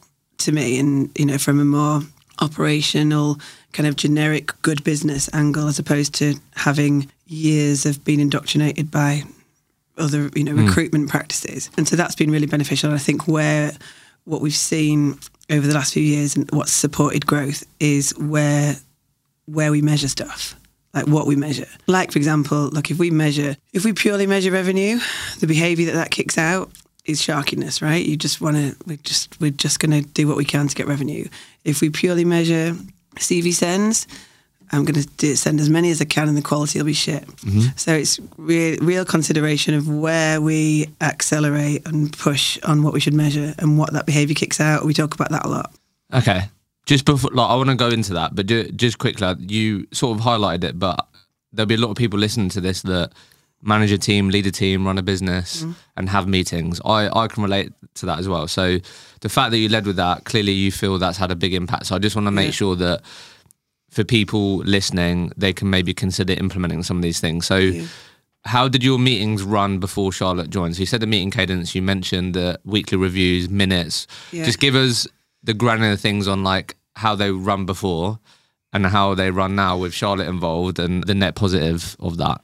to 0.42 0.52
me, 0.52 0.78
and 0.78 1.10
you 1.18 1.26
know, 1.26 1.38
from 1.38 1.60
a 1.60 1.64
more 1.64 2.00
operational 2.40 3.38
kind 3.72 3.86
of 3.86 3.96
generic 3.96 4.52
good 4.62 4.82
business 4.84 5.28
angle, 5.32 5.68
as 5.68 5.78
opposed 5.78 6.14
to 6.14 6.34
having 6.54 7.10
years 7.26 7.86
of 7.86 8.04
being 8.04 8.20
indoctrinated 8.20 8.90
by 8.90 9.22
other 9.98 10.30
you 10.34 10.44
know 10.44 10.52
mm. 10.52 10.66
recruitment 10.66 11.08
practices. 11.08 11.70
And 11.76 11.86
so 11.86 11.96
that's 11.96 12.14
been 12.14 12.30
really 12.30 12.46
beneficial. 12.46 12.90
And 12.90 12.96
I 12.96 13.02
think 13.02 13.26
where 13.26 13.72
what 14.24 14.40
we've 14.40 14.54
seen 14.54 15.18
over 15.50 15.66
the 15.66 15.74
last 15.74 15.92
few 15.92 16.02
years 16.02 16.36
and 16.36 16.50
what's 16.52 16.72
supported 16.72 17.26
growth 17.26 17.64
is 17.80 18.16
where 18.18 18.76
where 19.46 19.70
we 19.70 19.82
measure 19.82 20.08
stuff 20.08 20.54
like 20.94 21.06
what 21.06 21.26
we 21.26 21.36
measure. 21.36 21.68
Like, 21.86 22.12
for 22.12 22.18
example, 22.18 22.68
like 22.70 22.90
if 22.90 22.98
we 22.98 23.10
measure, 23.10 23.56
if 23.72 23.84
we 23.84 23.92
purely 23.92 24.26
measure 24.26 24.50
revenue, 24.50 24.98
the 25.40 25.46
behavior 25.46 25.86
that 25.86 25.92
that 25.94 26.10
kicks 26.10 26.36
out 26.36 26.70
is 27.04 27.20
sharkiness, 27.20 27.82
right? 27.82 28.04
You 28.04 28.16
just 28.16 28.40
want 28.40 28.56
to, 28.56 28.76
we're 28.86 28.98
just, 28.98 29.40
we're 29.40 29.50
just 29.50 29.80
going 29.80 29.90
to 29.90 30.08
do 30.08 30.28
what 30.28 30.36
we 30.36 30.44
can 30.44 30.68
to 30.68 30.74
get 30.74 30.86
revenue. 30.86 31.26
If 31.64 31.80
we 31.80 31.90
purely 31.90 32.24
measure 32.24 32.76
CV 33.16 33.52
sends, 33.52 34.06
I'm 34.70 34.84
going 34.84 35.02
to 35.02 35.36
send 35.36 35.60
as 35.60 35.68
many 35.68 35.90
as 35.90 36.00
I 36.00 36.06
can 36.06 36.28
and 36.28 36.36
the 36.36 36.42
quality 36.42 36.78
will 36.78 36.86
be 36.86 36.94
shit. 36.94 37.26
Mm-hmm. 37.26 37.76
So 37.76 37.92
it's 37.92 38.18
real, 38.38 38.78
real 38.80 39.04
consideration 39.04 39.74
of 39.74 39.88
where 39.88 40.40
we 40.40 40.88
accelerate 41.00 41.86
and 41.86 42.10
push 42.16 42.58
on 42.62 42.82
what 42.82 42.94
we 42.94 43.00
should 43.00 43.14
measure 43.14 43.54
and 43.58 43.76
what 43.76 43.92
that 43.92 44.06
behavior 44.06 44.34
kicks 44.34 44.60
out. 44.60 44.84
We 44.84 44.94
talk 44.94 45.14
about 45.14 45.30
that 45.30 45.44
a 45.44 45.48
lot. 45.48 45.74
Okay. 46.14 46.42
Just 46.86 47.04
before, 47.04 47.30
like, 47.32 47.50
I 47.50 47.54
want 47.54 47.68
to 47.68 47.76
go 47.76 47.88
into 47.88 48.14
that, 48.14 48.34
but 48.34 48.46
just 48.46 48.98
quickly, 48.98 49.34
you 49.40 49.86
sort 49.92 50.18
of 50.18 50.24
highlighted 50.24 50.64
it, 50.64 50.78
but 50.78 51.06
there'll 51.52 51.66
be 51.66 51.74
a 51.74 51.78
lot 51.78 51.90
of 51.90 51.96
people 51.96 52.18
listening 52.18 52.48
to 52.50 52.60
this 52.60 52.82
that 52.82 53.12
manage 53.62 53.92
a 53.92 53.98
team, 53.98 54.28
lead 54.28 54.46
a 54.46 54.50
team, 54.50 54.84
run 54.86 54.98
a 54.98 55.02
business, 55.02 55.62
mm. 55.62 55.74
and 55.96 56.08
have 56.08 56.26
meetings. 56.26 56.80
I, 56.84 57.08
I 57.16 57.28
can 57.28 57.42
relate 57.42 57.72
to 57.94 58.06
that 58.06 58.18
as 58.18 58.28
well. 58.28 58.48
So 58.48 58.78
the 59.20 59.28
fact 59.28 59.52
that 59.52 59.58
you 59.58 59.68
led 59.68 59.86
with 59.86 59.96
that, 59.96 60.24
clearly 60.24 60.52
you 60.52 60.72
feel 60.72 60.98
that's 60.98 61.18
had 61.18 61.30
a 61.30 61.36
big 61.36 61.54
impact. 61.54 61.86
So 61.86 61.94
I 61.94 61.98
just 61.98 62.16
want 62.16 62.26
to 62.26 62.32
make 62.32 62.46
yeah. 62.46 62.52
sure 62.52 62.76
that 62.76 63.02
for 63.90 64.04
people 64.04 64.56
listening, 64.58 65.32
they 65.36 65.52
can 65.52 65.70
maybe 65.70 65.94
consider 65.94 66.32
implementing 66.32 66.82
some 66.82 66.96
of 66.96 67.02
these 67.02 67.20
things. 67.20 67.46
So 67.46 67.58
yeah. 67.58 67.86
how 68.44 68.66
did 68.66 68.82
your 68.82 68.98
meetings 68.98 69.42
run 69.42 69.78
before 69.78 70.12
Charlotte 70.12 70.50
joined? 70.50 70.76
So 70.76 70.80
you 70.80 70.86
said 70.86 71.00
the 71.00 71.06
meeting 71.06 71.30
cadence, 71.30 71.74
you 71.74 71.82
mentioned 71.82 72.34
the 72.34 72.58
weekly 72.64 72.98
reviews, 72.98 73.48
minutes. 73.48 74.06
Yeah. 74.32 74.44
Just 74.44 74.58
give 74.58 74.74
us 74.74 75.06
the 75.42 75.54
granular 75.54 75.96
things 75.96 76.26
on 76.26 76.42
like 76.42 76.76
how 76.96 77.14
they 77.14 77.30
run 77.30 77.66
before 77.66 78.18
and 78.72 78.86
how 78.86 79.14
they 79.14 79.30
run 79.30 79.54
now 79.54 79.76
with 79.76 79.92
Charlotte 79.92 80.28
involved 80.28 80.78
and 80.78 81.04
the 81.04 81.14
net 81.14 81.34
positive 81.34 81.96
of 82.00 82.16
that. 82.16 82.40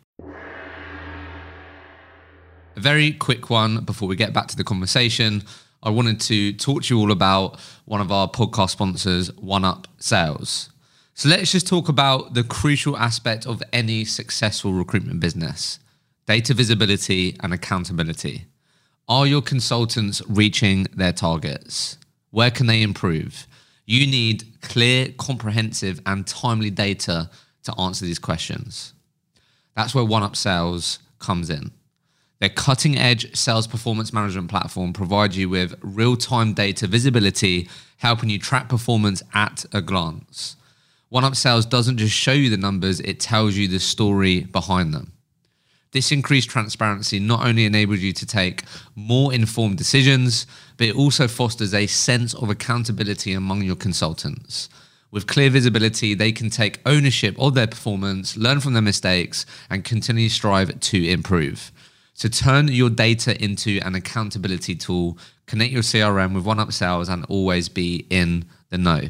A 2.79 2.81
very 2.81 3.11
quick 3.11 3.51
one 3.51 3.85
before 3.85 4.07
we 4.07 4.15
get 4.15 4.33
back 4.33 4.47
to 4.47 4.57
the 4.57 4.63
conversation. 4.63 5.43
I 5.83 5.91
wanted 5.91 6.21
to 6.21 6.53
talk 6.53 6.85
to 6.85 6.95
you 6.95 7.01
all 7.01 7.11
about 7.11 7.59
one 7.87 8.01
of 8.01 8.13
our 8.13 8.29
podcast 8.31 8.71
sponsors, 8.71 9.31
OneUp 9.33 9.87
Sales. 9.99 10.71
So 11.15 11.29
let's 11.29 11.51
just 11.51 11.67
talk 11.67 11.89
about 11.89 12.35
the 12.35 12.45
crucial 12.45 12.97
aspect 12.97 13.49
of 13.49 13.65
any 13.73 14.05
successful 14.05 14.73
recruitment 14.75 15.19
business 15.19 15.81
data 16.27 16.55
visibility 16.55 17.37
and 17.41 17.53
accountability. 17.53 18.45
Are 19.09 19.27
your 19.27 19.43
consultants 19.43 20.23
reaching 20.29 20.87
their 20.95 21.13
targets? 21.13 21.99
Where 22.31 22.53
can 22.53 22.69
they 22.69 22.83
improve? 22.83 23.49
You 23.87 24.07
need 24.07 24.45
clear, 24.61 25.09
comprehensive, 25.19 26.01
and 26.07 26.29
timely 26.29 26.71
data 26.71 27.29
to 27.65 27.75
answer 27.77 28.05
these 28.05 28.21
questions. 28.21 28.93
That's 29.75 29.97
where 29.97 30.05
OneUp 30.05 30.37
Sales 30.37 31.01
comes 31.19 31.51
in. 31.51 31.73
Their 32.41 32.51
cutting 32.51 32.97
edge 32.97 33.37
sales 33.37 33.67
performance 33.67 34.13
management 34.13 34.49
platform 34.49 34.93
provides 34.93 35.37
you 35.37 35.49
with 35.49 35.75
real 35.83 36.17
time 36.17 36.53
data 36.55 36.87
visibility, 36.87 37.69
helping 37.97 38.31
you 38.31 38.39
track 38.39 38.69
performance 38.69 39.23
at 39.35 39.65
a 39.73 39.81
glance. 39.81 40.57
OneUp 41.13 41.35
Sales 41.35 41.67
doesn't 41.67 41.97
just 41.97 42.15
show 42.15 42.33
you 42.33 42.51
the 42.51 42.57
numbers, 42.57 43.01
it 43.01 43.19
tells 43.19 43.57
you 43.57 43.67
the 43.67 43.81
story 43.81 44.43
behind 44.43 44.93
them. 44.93 45.13
This 45.93 46.13
increased 46.13 46.51
transparency 46.51 47.19
not 47.19 47.47
only 47.47 47.65
enables 47.65 48.01
you 48.01 48.13
to 48.13 48.27
take 48.27 48.63
more 48.95 49.33
informed 49.33 49.79
decisions, 49.79 50.47
but 50.77 50.89
it 50.89 50.95
also 50.95 51.27
fosters 51.27 51.73
a 51.73 51.87
sense 51.87 52.35
of 52.35 52.51
accountability 52.51 53.33
among 53.33 53.63
your 53.63 53.75
consultants. 53.75 54.69
With 55.11 55.27
clear 55.27 55.49
visibility, 55.49 56.13
they 56.13 56.31
can 56.31 56.51
take 56.51 56.81
ownership 56.85 57.35
of 57.39 57.55
their 57.55 57.67
performance, 57.67 58.37
learn 58.37 58.61
from 58.61 58.75
their 58.75 58.83
mistakes, 58.83 59.47
and 59.71 59.83
continue 59.83 60.29
to 60.29 60.35
strive 60.35 60.79
to 60.79 61.09
improve. 61.09 61.73
So 62.19 62.29
turn 62.29 62.67
your 62.67 62.91
data 62.91 63.41
into 63.41 63.79
an 63.85 63.95
accountability 63.95 64.75
tool, 64.75 65.17
connect 65.47 65.71
your 65.71 65.83
CRM 65.83 66.35
with 66.35 66.45
OneUp 66.45 66.73
Sales, 66.73 67.09
and 67.09 67.25
always 67.27 67.69
be 67.69 68.09
in 68.11 68.45
the 68.71 68.79
know 68.79 69.03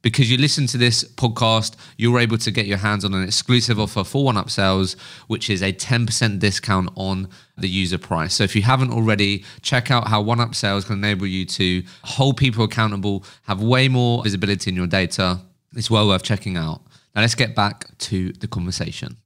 because 0.00 0.30
you 0.30 0.38
listen 0.38 0.66
to 0.68 0.78
this 0.78 1.04
podcast, 1.04 1.76
you're 1.98 2.18
able 2.18 2.38
to 2.38 2.50
get 2.50 2.64
your 2.64 2.78
hands 2.78 3.04
on 3.04 3.12
an 3.12 3.22
exclusive 3.22 3.78
offer 3.78 4.04
for 4.04 4.32
OneUp 4.32 4.48
Sales, 4.48 4.96
which 5.26 5.50
is 5.50 5.60
a 5.60 5.70
10% 5.70 6.38
discount 6.38 6.88
on 6.94 7.28
the 7.58 7.68
user 7.68 7.98
price. 7.98 8.32
So 8.32 8.42
if 8.42 8.56
you 8.56 8.62
haven't 8.62 8.90
already, 8.90 9.44
check 9.60 9.90
out 9.90 10.08
how 10.08 10.22
One 10.22 10.40
Up 10.40 10.54
Sales 10.54 10.86
can 10.86 10.96
enable 10.96 11.26
you 11.26 11.44
to 11.44 11.82
hold 12.04 12.38
people 12.38 12.64
accountable, 12.64 13.22
have 13.42 13.62
way 13.62 13.86
more 13.86 14.22
visibility 14.22 14.70
in 14.70 14.76
your 14.76 14.86
data. 14.86 15.42
It's 15.76 15.90
well 15.90 16.08
worth 16.08 16.22
checking 16.22 16.56
out. 16.56 16.80
Now 17.14 17.20
let's 17.20 17.34
get 17.34 17.54
back 17.54 17.98
to 17.98 18.32
the 18.32 18.48
conversation. 18.48 19.18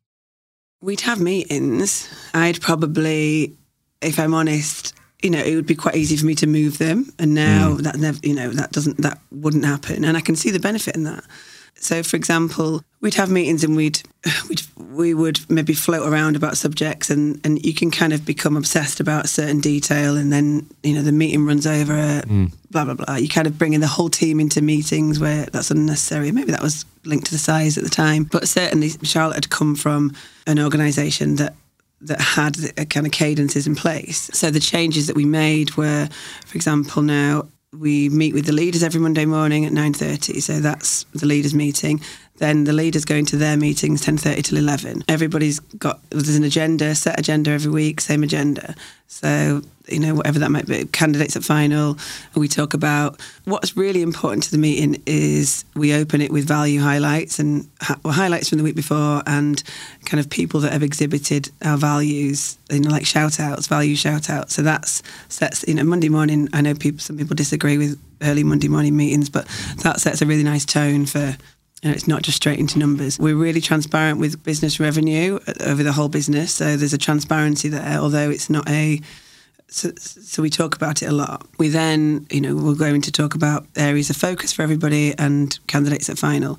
We'd 0.84 1.00
have 1.00 1.18
meetings. 1.18 2.06
I'd 2.34 2.60
probably, 2.60 3.56
if 4.02 4.18
I'm 4.18 4.34
honest, 4.34 4.92
you 5.22 5.30
know, 5.30 5.38
it 5.38 5.54
would 5.54 5.64
be 5.64 5.74
quite 5.74 5.96
easy 5.96 6.14
for 6.18 6.26
me 6.26 6.34
to 6.34 6.46
move 6.46 6.76
them. 6.76 7.10
And 7.18 7.32
now 7.32 7.70
mm. 7.70 7.78
that 7.84 7.96
never, 7.96 8.18
you 8.22 8.34
know, 8.34 8.50
that 8.50 8.70
doesn't, 8.72 8.98
that 8.98 9.18
wouldn't 9.32 9.64
happen. 9.64 10.04
And 10.04 10.14
I 10.14 10.20
can 10.20 10.36
see 10.36 10.50
the 10.50 10.60
benefit 10.60 10.94
in 10.94 11.04
that. 11.04 11.24
So, 11.84 12.02
for 12.02 12.16
example, 12.16 12.82
we'd 13.02 13.14
have 13.14 13.30
meetings 13.30 13.62
and 13.62 13.76
we'd, 13.76 14.02
we'd 14.48 14.62
we 14.78 15.12
would 15.12 15.38
maybe 15.50 15.74
float 15.74 16.08
around 16.08 16.34
about 16.34 16.56
subjects, 16.56 17.10
and, 17.10 17.38
and 17.44 17.64
you 17.64 17.74
can 17.74 17.90
kind 17.90 18.14
of 18.14 18.24
become 18.24 18.56
obsessed 18.56 19.00
about 19.00 19.26
a 19.26 19.28
certain 19.28 19.60
detail, 19.60 20.16
and 20.16 20.32
then 20.32 20.66
you 20.82 20.94
know 20.94 21.02
the 21.02 21.12
meeting 21.12 21.44
runs 21.44 21.66
over, 21.66 21.92
mm. 21.92 22.50
blah 22.70 22.86
blah 22.86 22.94
blah. 22.94 23.16
You 23.16 23.28
kind 23.28 23.46
of 23.46 23.58
bring 23.58 23.74
in 23.74 23.82
the 23.82 23.86
whole 23.86 24.08
team 24.08 24.40
into 24.40 24.62
meetings 24.62 25.20
where 25.20 25.44
that's 25.46 25.70
unnecessary. 25.70 26.32
Maybe 26.32 26.52
that 26.52 26.62
was 26.62 26.86
linked 27.04 27.26
to 27.26 27.32
the 27.32 27.38
size 27.38 27.76
at 27.76 27.84
the 27.84 27.90
time, 27.90 28.24
but 28.24 28.48
certainly 28.48 28.90
Charlotte 29.02 29.34
had 29.34 29.50
come 29.50 29.74
from 29.74 30.14
an 30.46 30.58
organisation 30.58 31.36
that 31.36 31.54
that 32.00 32.20
had 32.20 32.56
a 32.78 32.86
kind 32.86 33.06
of 33.06 33.12
cadences 33.12 33.66
in 33.66 33.74
place. 33.74 34.30
So 34.32 34.50
the 34.50 34.60
changes 34.60 35.06
that 35.06 35.16
we 35.16 35.24
made 35.26 35.76
were, 35.76 36.08
for 36.46 36.56
example, 36.56 37.02
now 37.02 37.46
we 37.78 38.08
meet 38.08 38.34
with 38.34 38.46
the 38.46 38.52
leaders 38.52 38.82
every 38.82 39.00
Monday 39.00 39.24
morning 39.24 39.64
at 39.64 39.72
9.30. 39.72 40.42
So 40.42 40.60
that's 40.60 41.04
the 41.12 41.26
leaders 41.26 41.54
meeting. 41.54 42.00
Then 42.38 42.64
the 42.64 42.72
leaders 42.72 43.04
go 43.04 43.14
into 43.14 43.36
their 43.36 43.56
meetings 43.56 44.04
10.30 44.04 44.42
till 44.42 44.58
11. 44.58 45.04
Everybody's 45.08 45.60
got, 45.60 46.00
there's 46.10 46.34
an 46.34 46.42
agenda, 46.42 46.94
set 46.94 47.18
agenda 47.18 47.52
every 47.52 47.70
week, 47.70 48.00
same 48.00 48.24
agenda. 48.24 48.74
So, 49.06 49.62
you 49.86 50.00
know, 50.00 50.14
whatever 50.14 50.40
that 50.40 50.50
might 50.50 50.66
be, 50.66 50.86
candidates 50.86 51.36
at 51.36 51.44
final. 51.44 51.96
We 52.34 52.48
talk 52.48 52.74
about 52.74 53.20
what's 53.44 53.76
really 53.76 54.02
important 54.02 54.42
to 54.44 54.50
the 54.50 54.58
meeting 54.58 55.00
is 55.06 55.64
we 55.76 55.94
open 55.94 56.20
it 56.20 56.32
with 56.32 56.48
value 56.48 56.80
highlights 56.80 57.38
and 57.38 57.68
well, 58.02 58.12
highlights 58.12 58.48
from 58.48 58.58
the 58.58 58.64
week 58.64 58.74
before 58.74 59.22
and 59.26 59.62
kind 60.04 60.18
of 60.18 60.28
people 60.28 60.58
that 60.60 60.72
have 60.72 60.82
exhibited 60.82 61.50
our 61.64 61.76
values, 61.76 62.58
you 62.68 62.80
know, 62.80 62.90
like 62.90 63.06
shout 63.06 63.38
outs, 63.38 63.68
value 63.68 63.94
shout 63.94 64.28
outs. 64.28 64.54
So 64.54 64.62
that's 64.62 65.04
sets, 65.28 65.64
you 65.68 65.74
know, 65.74 65.84
Monday 65.84 66.08
morning, 66.08 66.48
I 66.52 66.62
know 66.62 66.74
people, 66.74 66.98
some 66.98 67.16
people 67.16 67.36
disagree 67.36 67.78
with 67.78 68.00
early 68.22 68.42
Monday 68.42 68.68
morning 68.68 68.96
meetings, 68.96 69.30
but 69.30 69.46
that 69.84 70.00
sets 70.00 70.20
a 70.22 70.26
really 70.26 70.42
nice 70.42 70.64
tone 70.64 71.06
for 71.06 71.36
you 71.84 71.90
know, 71.90 71.94
it's 71.94 72.08
not 72.08 72.22
just 72.22 72.36
straight 72.36 72.58
into 72.58 72.78
numbers. 72.78 73.18
We're 73.18 73.36
really 73.36 73.60
transparent 73.60 74.18
with 74.18 74.42
business 74.42 74.80
revenue 74.80 75.38
uh, 75.46 75.52
over 75.66 75.82
the 75.82 75.92
whole 75.92 76.08
business. 76.08 76.54
So 76.54 76.78
there's 76.78 76.94
a 76.94 76.98
transparency 76.98 77.68
there, 77.68 77.98
although 77.98 78.30
it's 78.30 78.48
not 78.48 78.66
a 78.70 79.02
so, 79.68 79.90
so 79.98 80.40
we 80.40 80.50
talk 80.50 80.76
about 80.76 81.02
it 81.02 81.06
a 81.06 81.12
lot. 81.12 81.46
We 81.58 81.68
then, 81.68 82.26
you 82.30 82.40
know, 82.40 82.54
we're 82.54 82.74
going 82.74 83.02
to 83.02 83.12
talk 83.12 83.34
about 83.34 83.66
areas 83.76 84.08
of 84.08 84.16
focus 84.16 84.52
for 84.52 84.62
everybody 84.62 85.14
and 85.18 85.58
candidates 85.66 86.08
at 86.08 86.16
final. 86.16 86.58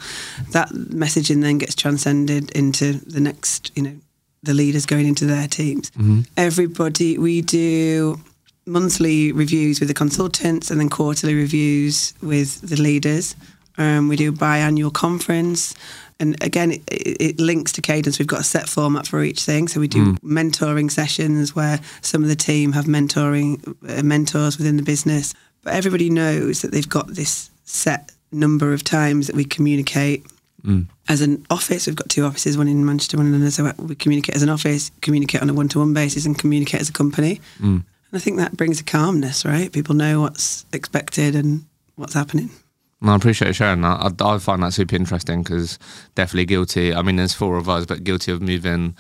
That 0.52 0.70
messaging 0.70 1.42
then 1.42 1.58
gets 1.58 1.76
transcended 1.76 2.52
into 2.52 2.94
the 2.94 3.22
next, 3.22 3.72
you 3.76 3.84
know, 3.84 3.96
the 4.44 4.54
leaders 4.54 4.86
going 4.86 5.08
into 5.08 5.26
their 5.26 5.48
teams. 5.48 5.92
Mm-hmm. 5.92 6.22
Everybody, 6.38 7.18
we 7.18 7.42
do 7.42 8.20
monthly 8.66 9.32
reviews 9.32 9.80
with 9.80 9.88
the 9.88 9.96
consultants 9.96 10.70
and 10.70 10.80
then 10.80 10.90
quarterly 10.90 11.36
reviews 11.36 12.14
with 12.22 12.62
the 12.62 12.76
leaders. 12.76 13.36
Um, 13.78 14.08
we 14.08 14.16
do 14.16 14.30
a 14.30 14.34
biannual 14.34 14.94
conference. 14.94 15.76
And 16.20 16.42
again, 16.42 16.72
it, 16.72 16.82
it 16.88 17.40
links 17.40 17.72
to 17.74 17.82
cadence. 17.82 18.20
We've 18.20 18.28
got 18.28 18.40
a 18.40 18.44
set 18.44 18.70
format 18.70 19.06
for 19.08 19.24
each 19.24 19.44
thing. 19.44 19.68
So 19.68 19.80
we 19.80 19.88
do 19.88 20.14
mentoring 20.24 20.90
sessions 20.90 21.56
where 21.56 21.80
some 22.02 22.24
of 22.24 22.30
the 22.30 22.36
team 22.36 22.72
have 22.72 22.86
mentoring 22.86 23.76
uh, 23.88 24.02
mentors 24.04 24.58
within 24.58 24.78
the 24.78 24.84
business. 24.84 25.34
But 25.64 25.74
everybody 25.74 26.10
knows 26.10 26.62
that 26.62 26.72
they've 26.72 26.88
got 26.88 27.08
this 27.08 27.50
set 27.66 28.12
number 28.32 28.74
of 28.74 28.84
times 28.84 29.28
that 29.28 29.36
we 29.36 29.44
communicate 29.46 30.26
as 31.10 31.22
an 31.22 31.46
office, 31.52 31.86
we've 31.86 31.96
got 31.96 32.10
two 32.10 32.26
offices, 32.26 32.58
one 32.58 32.68
in 32.68 32.84
Manchester, 32.86 33.18
one 33.18 33.28
in 33.28 33.32
London. 33.34 33.52
So 33.52 33.72
we 33.78 33.94
communicate 33.96 34.36
as 34.36 34.42
an 34.42 34.50
office, 34.50 34.90
communicate 35.02 35.42
on 35.42 35.50
a 35.50 35.54
one-to-one 35.54 35.94
basis, 35.94 36.26
and 36.26 36.38
communicate 36.38 36.82
as 36.82 36.90
a 36.90 36.94
company. 36.94 37.40
And 37.60 37.84
I 38.14 38.20
think 38.20 38.38
that 38.38 38.58
brings 38.58 38.80
a 38.80 38.84
calmness, 38.84 39.46
right? 39.46 39.72
People 39.72 39.94
know 39.96 40.22
what's 40.22 40.66
expected 40.74 41.36
and 41.36 41.66
what's 41.98 42.14
happening. 42.16 42.50
No, 43.02 43.12
I 43.12 43.16
appreciate 43.16 43.54
sharing 43.56 43.82
that. 43.82 44.22
I, 44.22 44.34
I 44.36 44.38
find 44.40 44.64
that 44.64 44.74
super 44.74 44.96
interesting 44.96 45.44
because 45.44 45.78
definitely 46.16 46.46
guilty. 46.46 46.94
I 46.94 47.02
mean, 47.02 47.18
there's 47.18 47.34
four 47.34 47.58
of 47.58 47.68
us, 47.70 47.86
but 47.86 48.04
guilty 48.04 48.32
of 48.32 48.42
moving 48.42 48.96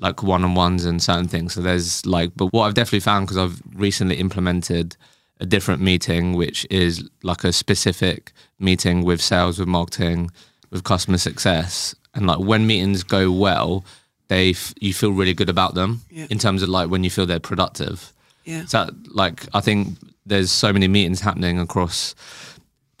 like 0.00 0.22
one 0.22 0.42
on 0.44 0.54
ones 0.54 0.84
and 0.84 1.00
certain 1.02 1.28
things. 1.28 1.54
So 1.54 1.60
there's 1.62 2.04
like, 2.04 2.32
but 2.36 2.46
what 2.52 2.64
I've 2.66 2.74
definitely 2.74 3.00
found 3.00 3.26
because 3.26 3.38
I've 3.38 3.62
recently 3.74 4.16
implemented 4.16 4.96
a 5.40 5.46
different 5.46 5.80
meeting, 5.80 6.34
which 6.34 6.66
is 6.70 7.08
like 7.22 7.44
a 7.44 7.52
specific 7.52 8.32
meeting 8.58 9.02
with 9.04 9.20
sales, 9.22 9.58
with 9.58 9.68
marketing, 9.68 10.30
with 10.70 10.82
customer 10.84 11.18
success. 11.18 11.94
And 12.14 12.26
like 12.26 12.40
when 12.40 12.66
meetings 12.66 13.02
go 13.04 13.30
well, 13.30 13.84
they 14.28 14.50
f- 14.50 14.74
you 14.80 14.92
feel 14.92 15.12
really 15.12 15.34
good 15.34 15.48
about 15.48 15.74
them 15.74 16.02
Yeah. 16.10 16.26
in 16.30 16.38
terms 16.38 16.62
of 16.62 16.68
like 16.68 16.90
when 16.90 17.04
you 17.04 17.10
feel 17.10 17.26
they're 17.26 17.38
productive. 17.40 18.12
Yeah. 18.44 18.64
So 18.66 18.90
like 19.08 19.46
I 19.54 19.60
think 19.60 19.96
there's 20.26 20.50
so 20.50 20.72
many 20.72 20.88
meetings 20.88 21.20
happening 21.20 21.58
across 21.60 22.14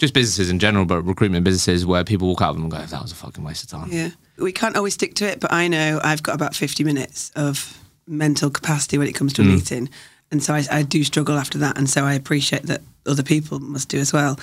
just 0.02 0.14
businesses 0.14 0.50
in 0.50 0.58
general, 0.58 0.84
but 0.84 1.00
recruitment 1.02 1.44
businesses 1.44 1.86
where 1.86 2.02
people 2.02 2.26
walk 2.26 2.42
out 2.42 2.50
of 2.50 2.56
them 2.56 2.64
and 2.64 2.72
go, 2.72 2.78
"That 2.78 3.00
was 3.00 3.12
a 3.12 3.14
fucking 3.14 3.44
waste 3.44 3.62
of 3.62 3.70
time." 3.70 3.88
Yeah. 3.92 4.10
We 4.36 4.50
can't 4.50 4.76
always 4.76 4.94
stick 4.94 5.14
to 5.14 5.26
it, 5.26 5.38
but 5.38 5.52
I 5.52 5.68
know 5.68 6.00
I've 6.02 6.24
got 6.24 6.34
about 6.34 6.56
50 6.56 6.82
minutes 6.82 7.30
of 7.36 7.78
mental 8.08 8.50
capacity 8.50 8.98
when 8.98 9.06
it 9.06 9.12
comes 9.12 9.32
to 9.34 9.42
a 9.42 9.44
mm. 9.44 9.54
meeting. 9.54 9.88
And 10.32 10.42
so 10.42 10.54
I, 10.54 10.64
I 10.72 10.82
do 10.82 11.04
struggle 11.04 11.38
after 11.38 11.56
that. 11.58 11.78
And 11.78 11.88
so 11.88 12.04
I 12.04 12.14
appreciate 12.14 12.64
that 12.64 12.80
other 13.06 13.22
people 13.22 13.60
must 13.60 13.88
do 13.88 14.00
as 14.00 14.12
well. 14.12 14.40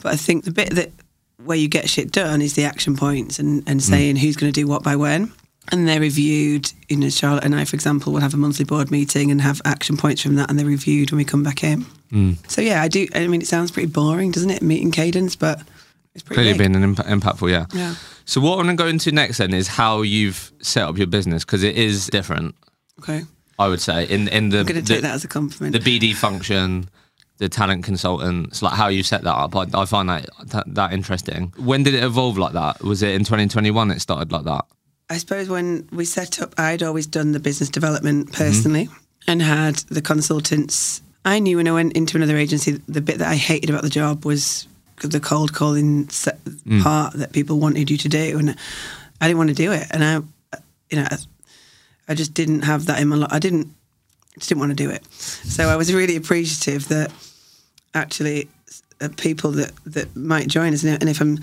But 0.00 0.12
I 0.12 0.16
think 0.16 0.44
the 0.44 0.52
bit 0.52 0.70
that 0.76 0.92
where 1.42 1.56
you 1.56 1.66
get 1.66 1.88
shit 1.88 2.12
done 2.12 2.40
is 2.40 2.54
the 2.54 2.64
action 2.64 2.96
points 2.96 3.40
and, 3.40 3.64
and 3.66 3.80
mm. 3.80 3.82
saying 3.82 4.14
who's 4.14 4.36
going 4.36 4.52
to 4.52 4.60
do 4.60 4.68
what 4.68 4.84
by 4.84 4.94
when. 4.94 5.32
And 5.72 5.86
they're 5.88 6.00
reviewed, 6.00 6.72
you 6.88 6.96
know, 6.96 7.08
Charlotte 7.10 7.44
and 7.44 7.54
I, 7.54 7.64
for 7.64 7.76
example, 7.76 8.12
will 8.12 8.20
have 8.20 8.34
a 8.34 8.36
monthly 8.36 8.64
board 8.64 8.90
meeting 8.90 9.30
and 9.30 9.40
have 9.40 9.60
action 9.64 9.96
points 9.96 10.20
from 10.20 10.34
that 10.34 10.50
and 10.50 10.58
they're 10.58 10.66
reviewed 10.66 11.10
when 11.12 11.18
we 11.18 11.24
come 11.24 11.42
back 11.42 11.62
in. 11.62 11.84
Mm. 12.10 12.36
So 12.50 12.60
yeah, 12.60 12.82
I 12.82 12.88
do. 12.88 13.06
I 13.14 13.26
mean, 13.28 13.40
it 13.40 13.46
sounds 13.46 13.70
pretty 13.70 13.88
boring, 13.88 14.32
doesn't 14.32 14.50
it? 14.50 14.62
Meeting 14.62 14.90
cadence, 14.90 15.36
but 15.36 15.62
it's 16.14 16.24
pretty 16.24 16.42
Clearly 16.42 16.58
big. 16.58 16.72
been 16.72 16.74
an 16.74 16.82
imp- 16.82 16.98
impactful, 16.98 17.50
yeah. 17.50 17.66
Yeah. 17.72 17.94
So 18.24 18.40
what 18.40 18.58
I'm 18.58 18.64
going 18.66 18.76
to 18.76 18.82
go 18.82 18.88
into 18.88 19.12
next 19.12 19.38
then 19.38 19.54
is 19.54 19.68
how 19.68 20.02
you've 20.02 20.50
set 20.60 20.84
up 20.88 20.98
your 20.98 21.06
business 21.06 21.44
because 21.44 21.62
it 21.62 21.76
is 21.76 22.06
different. 22.08 22.54
Okay. 22.98 23.22
I 23.58 23.68
would 23.68 23.80
say 23.80 24.06
in 24.06 24.26
in 24.28 24.48
the 24.48 24.60
I'm 24.60 24.66
going 24.66 24.82
to 24.82 24.82
the, 24.82 24.94
take 24.94 25.02
that 25.02 25.14
as 25.14 25.24
a 25.24 25.28
compliment. 25.28 25.72
the 25.72 25.98
BD 26.00 26.14
function, 26.16 26.88
the 27.38 27.48
talent 27.48 27.84
consultants, 27.84 28.60
like 28.62 28.72
how 28.72 28.88
you 28.88 29.02
set 29.02 29.22
that 29.22 29.34
up. 29.34 29.54
I, 29.54 29.66
I 29.74 29.84
find 29.84 30.08
that, 30.08 30.26
that 30.46 30.74
that 30.74 30.92
interesting. 30.92 31.52
When 31.58 31.82
did 31.82 31.94
it 31.94 32.02
evolve 32.02 32.38
like 32.38 32.54
that? 32.54 32.82
Was 32.82 33.02
it 33.02 33.14
in 33.14 33.22
2021 33.24 33.90
it 33.92 34.00
started 34.00 34.32
like 34.32 34.44
that? 34.44 34.64
I 35.10 35.18
suppose 35.18 35.48
when 35.48 35.88
we 35.92 36.04
set 36.04 36.40
up, 36.40 36.54
I'd 36.58 36.82
always 36.84 37.06
done 37.06 37.32
the 37.32 37.40
business 37.40 37.68
development 37.68 38.32
personally 38.32 38.88
and 39.26 39.42
had 39.42 39.76
the 39.90 40.00
consultants. 40.00 41.02
I 41.24 41.40
knew 41.40 41.56
when 41.56 41.66
I 41.68 41.72
went 41.72 41.94
into 41.94 42.16
another 42.16 42.36
agency, 42.36 42.80
the 42.88 43.00
bit 43.00 43.18
that 43.18 43.28
I 43.28 43.34
hated 43.34 43.70
about 43.70 43.82
the 43.82 43.90
job 43.90 44.24
was 44.24 44.68
the 45.02 45.18
cold 45.20 45.52
calling 45.52 46.08
se- 46.10 46.38
part 46.82 47.14
that 47.14 47.32
people 47.32 47.58
wanted 47.58 47.90
you 47.90 47.96
to 47.98 48.08
do, 48.08 48.38
and 48.38 48.56
I 49.20 49.26
didn't 49.26 49.38
want 49.38 49.48
to 49.50 49.54
do 49.54 49.72
it. 49.72 49.86
And 49.90 50.04
I, 50.04 50.14
you 50.90 50.98
know, 50.98 51.06
I, 51.10 51.16
I 52.08 52.14
just 52.14 52.32
didn't 52.32 52.62
have 52.62 52.86
that 52.86 53.00
in 53.00 53.08
my 53.08 53.16
life. 53.16 53.32
I 53.32 53.38
didn't, 53.40 53.74
just 54.36 54.48
didn't 54.48 54.60
want 54.60 54.70
to 54.70 54.76
do 54.76 54.90
it. 54.90 55.04
So 55.12 55.68
I 55.68 55.76
was 55.76 55.92
really 55.92 56.16
appreciative 56.16 56.88
that 56.88 57.10
actually 57.94 58.48
uh, 59.00 59.08
people 59.16 59.50
that 59.52 59.72
that 59.86 60.14
might 60.14 60.46
join 60.48 60.72
us, 60.72 60.84
and 60.84 61.08
if 61.08 61.20
I'm 61.20 61.40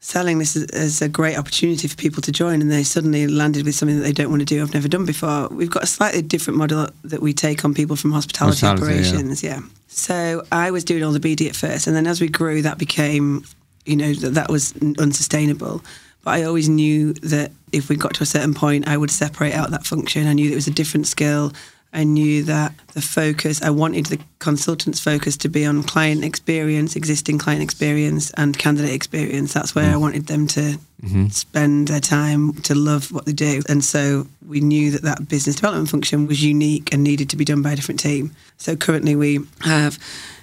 selling 0.00 0.38
this 0.38 0.56
as, 0.56 0.64
as 0.70 1.02
a 1.02 1.08
great 1.08 1.36
opportunity 1.36 1.88
for 1.88 1.96
people 1.96 2.22
to 2.22 2.30
join 2.30 2.60
and 2.60 2.70
they 2.70 2.82
suddenly 2.82 3.26
landed 3.26 3.64
with 3.64 3.74
something 3.74 3.96
that 3.96 4.04
they 4.04 4.12
don't 4.12 4.30
want 4.30 4.40
to 4.40 4.46
do 4.46 4.62
I've 4.62 4.74
never 4.74 4.88
done 4.88 5.04
before. 5.04 5.48
We've 5.48 5.70
got 5.70 5.82
a 5.82 5.86
slightly 5.86 6.22
different 6.22 6.58
model 6.58 6.88
that 7.04 7.22
we 7.22 7.32
take 7.32 7.64
on 7.64 7.74
people 7.74 7.96
from 7.96 8.12
hospitality, 8.12 8.66
Hospitality, 8.66 9.08
operations 9.08 9.42
yeah. 9.42 9.60
so 9.88 10.44
I 10.52 10.70
was 10.70 10.84
doing 10.84 11.02
all 11.02 11.12
the 11.12 11.20
BD 11.20 11.48
at 11.48 11.56
first 11.56 11.86
and 11.86 11.96
then 11.96 12.06
as 12.06 12.20
we 12.20 12.28
grew 12.28 12.62
that 12.62 12.78
became 12.78 13.44
you 13.84 13.96
know 13.96 14.12
that, 14.14 14.34
that 14.34 14.50
was 14.50 14.74
unsustainable. 14.98 15.82
But 16.24 16.34
I 16.34 16.42
always 16.42 16.68
knew 16.68 17.12
that 17.14 17.52
if 17.72 17.88
we 17.88 17.96
got 17.96 18.14
to 18.14 18.22
a 18.22 18.26
certain 18.26 18.52
point 18.52 18.88
I 18.88 18.96
would 18.96 19.10
separate 19.10 19.54
out 19.54 19.70
that 19.70 19.86
function. 19.86 20.26
I 20.26 20.32
knew 20.32 20.48
that 20.48 20.52
it 20.52 20.56
was 20.56 20.66
a 20.66 20.72
different 20.72 21.06
skill 21.06 21.52
I 21.96 22.04
knew 22.04 22.42
that 22.44 22.74
the 22.88 23.00
focus, 23.00 23.62
I 23.62 23.70
wanted 23.70 24.06
the 24.06 24.20
consultant's 24.38 25.00
focus 25.00 25.36
to 25.38 25.48
be 25.48 25.64
on 25.64 25.82
client 25.82 26.24
experience, 26.24 26.94
existing 26.94 27.38
client 27.38 27.62
experience, 27.62 28.30
and 28.32 28.56
candidate 28.56 28.92
experience. 28.92 29.54
That's 29.54 29.74
where 29.74 29.90
I 29.90 29.94
mm. 29.94 30.00
wanted 30.00 30.26
them 30.26 30.46
to 30.48 30.78
mm-hmm. 31.02 31.28
spend 31.28 31.88
their 31.88 32.00
time 32.00 32.52
to 32.64 32.74
love 32.74 33.10
what 33.12 33.24
they 33.24 33.32
do. 33.32 33.62
And 33.66 33.82
so 33.82 34.26
we 34.46 34.60
knew 34.60 34.90
that 34.90 35.02
that 35.02 35.26
business 35.26 35.56
development 35.56 35.88
function 35.88 36.26
was 36.26 36.44
unique 36.44 36.92
and 36.92 37.02
needed 37.02 37.30
to 37.30 37.36
be 37.36 37.46
done 37.46 37.62
by 37.62 37.72
a 37.72 37.76
different 37.76 38.00
team. 38.00 38.36
So 38.58 38.76
currently 38.76 39.16
we 39.16 39.40
have 39.60 39.98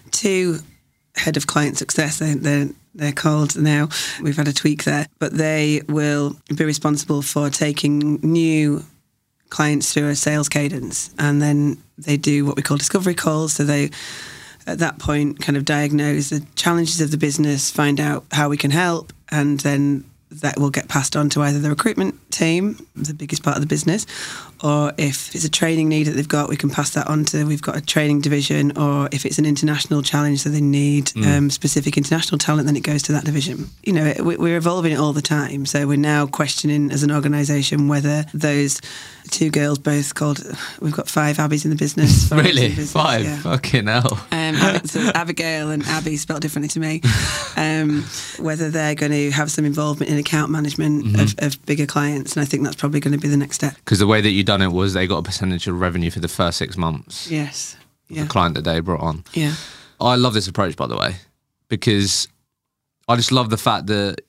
two 0.09 0.57
head 1.15 1.37
of 1.37 1.45
client 1.45 1.77
success. 1.77 2.17
They, 2.17 2.33
they're 2.33 2.69
they're 2.95 3.11
called 3.11 3.55
now. 3.55 3.89
We've 4.21 4.37
had 4.37 4.47
a 4.47 4.53
tweak 4.53 4.83
there, 4.83 5.07
but 5.17 5.33
they 5.33 5.81
will 5.87 6.35
be 6.55 6.63
responsible 6.63 7.23
for 7.23 7.49
taking 7.49 8.19
new 8.21 8.83
clients 9.53 9.93
through 9.93 10.09
a 10.09 10.15
sales 10.15 10.49
cadence 10.49 11.09
and 11.17 11.41
then 11.41 11.77
they 11.97 12.17
do 12.17 12.45
what 12.45 12.55
we 12.57 12.61
call 12.63 12.77
discovery 12.77 13.13
calls. 13.15 13.53
So 13.53 13.63
they 13.63 13.89
at 14.65 14.79
that 14.79 14.97
point 14.97 15.39
kind 15.41 15.57
of 15.57 15.63
diagnose 15.65 16.29
the 16.29 16.41
challenges 16.55 16.99
of 17.01 17.11
the 17.11 17.17
business 17.17 17.69
find 17.69 17.99
out 17.99 18.21
how 18.31 18.47
we 18.49 18.57
can 18.57 18.71
help 18.71 19.11
and 19.29 19.59
then 19.61 20.03
that 20.41 20.57
will 20.57 20.71
get 20.71 20.87
passed 20.87 21.15
on 21.15 21.29
to 21.29 21.41
either 21.43 21.59
the 21.59 21.69
recruitment 21.69 22.15
team 22.31 22.63
the 22.95 23.13
biggest 23.13 23.43
part 23.43 23.55
of 23.57 23.61
the 23.61 23.67
business 23.67 24.05
or 24.63 24.91
if 24.97 25.35
it's 25.35 25.43
a 25.45 25.49
training 25.51 25.87
need 25.89 26.05
that 26.07 26.11
they've 26.15 26.35
got 26.39 26.49
we 26.49 26.55
can 26.55 26.69
pass 26.69 26.89
that 26.91 27.05
on 27.07 27.25
to 27.25 27.43
we've 27.45 27.61
got 27.61 27.75
a 27.75 27.81
training 27.81 28.21
division 28.21 28.75
or 28.77 29.07
if 29.11 29.25
it's 29.27 29.37
an 29.37 29.45
international 29.45 30.01
challenge 30.01 30.39
so 30.39 30.49
they 30.49 30.61
need 30.61 31.11
um, 31.27 31.49
specific 31.51 31.97
international 31.97 32.37
talent 32.39 32.65
then 32.65 32.77
it 32.77 32.83
goes 32.91 33.03
to 33.03 33.11
that 33.11 33.25
division. 33.25 33.67
You 33.83 33.93
know 33.93 34.05
it, 34.05 34.21
we- 34.25 34.37
we're 34.37 34.57
evolving 34.57 34.93
it 34.93 34.99
all 34.99 35.13
the 35.13 35.21
time. 35.21 35.65
So 35.67 35.85
we're 35.85 35.97
now 36.13 36.25
questioning 36.25 36.89
as 36.95 37.03
an 37.03 37.11
organisation 37.11 37.87
whether 37.89 38.25
those 38.33 38.79
two 39.31 39.49
girls 39.49 39.79
both 39.79 40.13
called 40.15 40.39
we've 40.81 40.93
got 40.93 41.09
five 41.09 41.39
abbeys 41.39 41.63
in 41.65 41.69
the 41.71 41.77
business 41.77 42.27
five 42.29 42.39
Abbeys 42.39 42.51
in 42.51 42.55
Really? 42.55 42.61
the 42.61 42.75
business, 42.75 42.91
Five? 42.91 43.23
yeah. 43.23 43.37
Fucking 43.41 43.87
hell. 43.87 44.27
Um, 44.31 44.55
so 44.85 44.99
Abigail 45.15 45.71
and 45.71 45.83
Abby 45.85 46.17
spelled 46.17 46.41
differently 46.41 46.69
to 46.69 46.79
me. 46.79 47.01
Um, 47.55 48.03
whether 48.39 48.71
they're 48.71 48.95
going 48.95 49.11
to 49.11 49.29
have 49.29 49.51
some 49.51 49.63
involvement 49.63 50.11
in 50.11 50.17
account 50.17 50.49
management 50.51 51.19
of, 51.19 51.35
of 51.37 51.63
bigger 51.67 51.85
clients, 51.85 52.35
and 52.35 52.41
I 52.41 52.45
think 52.45 52.63
that's 52.63 52.75
probably 52.75 52.99
going 52.99 53.11
to 53.11 53.19
be 53.19 53.27
the 53.27 53.37
next 53.37 53.57
step. 53.57 53.75
Because 53.75 53.99
the 53.99 54.07
way 54.07 54.21
that 54.21 54.31
you 54.31 54.43
done 54.43 54.61
it 54.63 54.71
was 54.71 54.93
they 54.95 55.05
got 55.05 55.17
a 55.19 55.21
percentage 55.23 55.67
of 55.67 55.79
revenue 55.79 56.09
for 56.09 56.19
the 56.19 56.27
first 56.27 56.57
six 56.57 56.75
months. 56.77 57.29
Yes. 57.29 57.77
Yeah. 58.09 58.23
The 58.23 58.29
client 58.29 58.55
that 58.55 58.63
they 58.63 58.79
brought 58.79 59.01
on. 59.01 59.23
Yeah. 59.33 59.53
I 60.01 60.15
love 60.15 60.33
this 60.33 60.47
approach, 60.47 60.75
by 60.75 60.87
the 60.87 60.97
way, 60.97 61.15
because 61.69 62.27
I 63.07 63.15
just 63.17 63.31
love 63.31 63.51
the 63.51 63.57
fact 63.57 63.85
that 63.87 64.21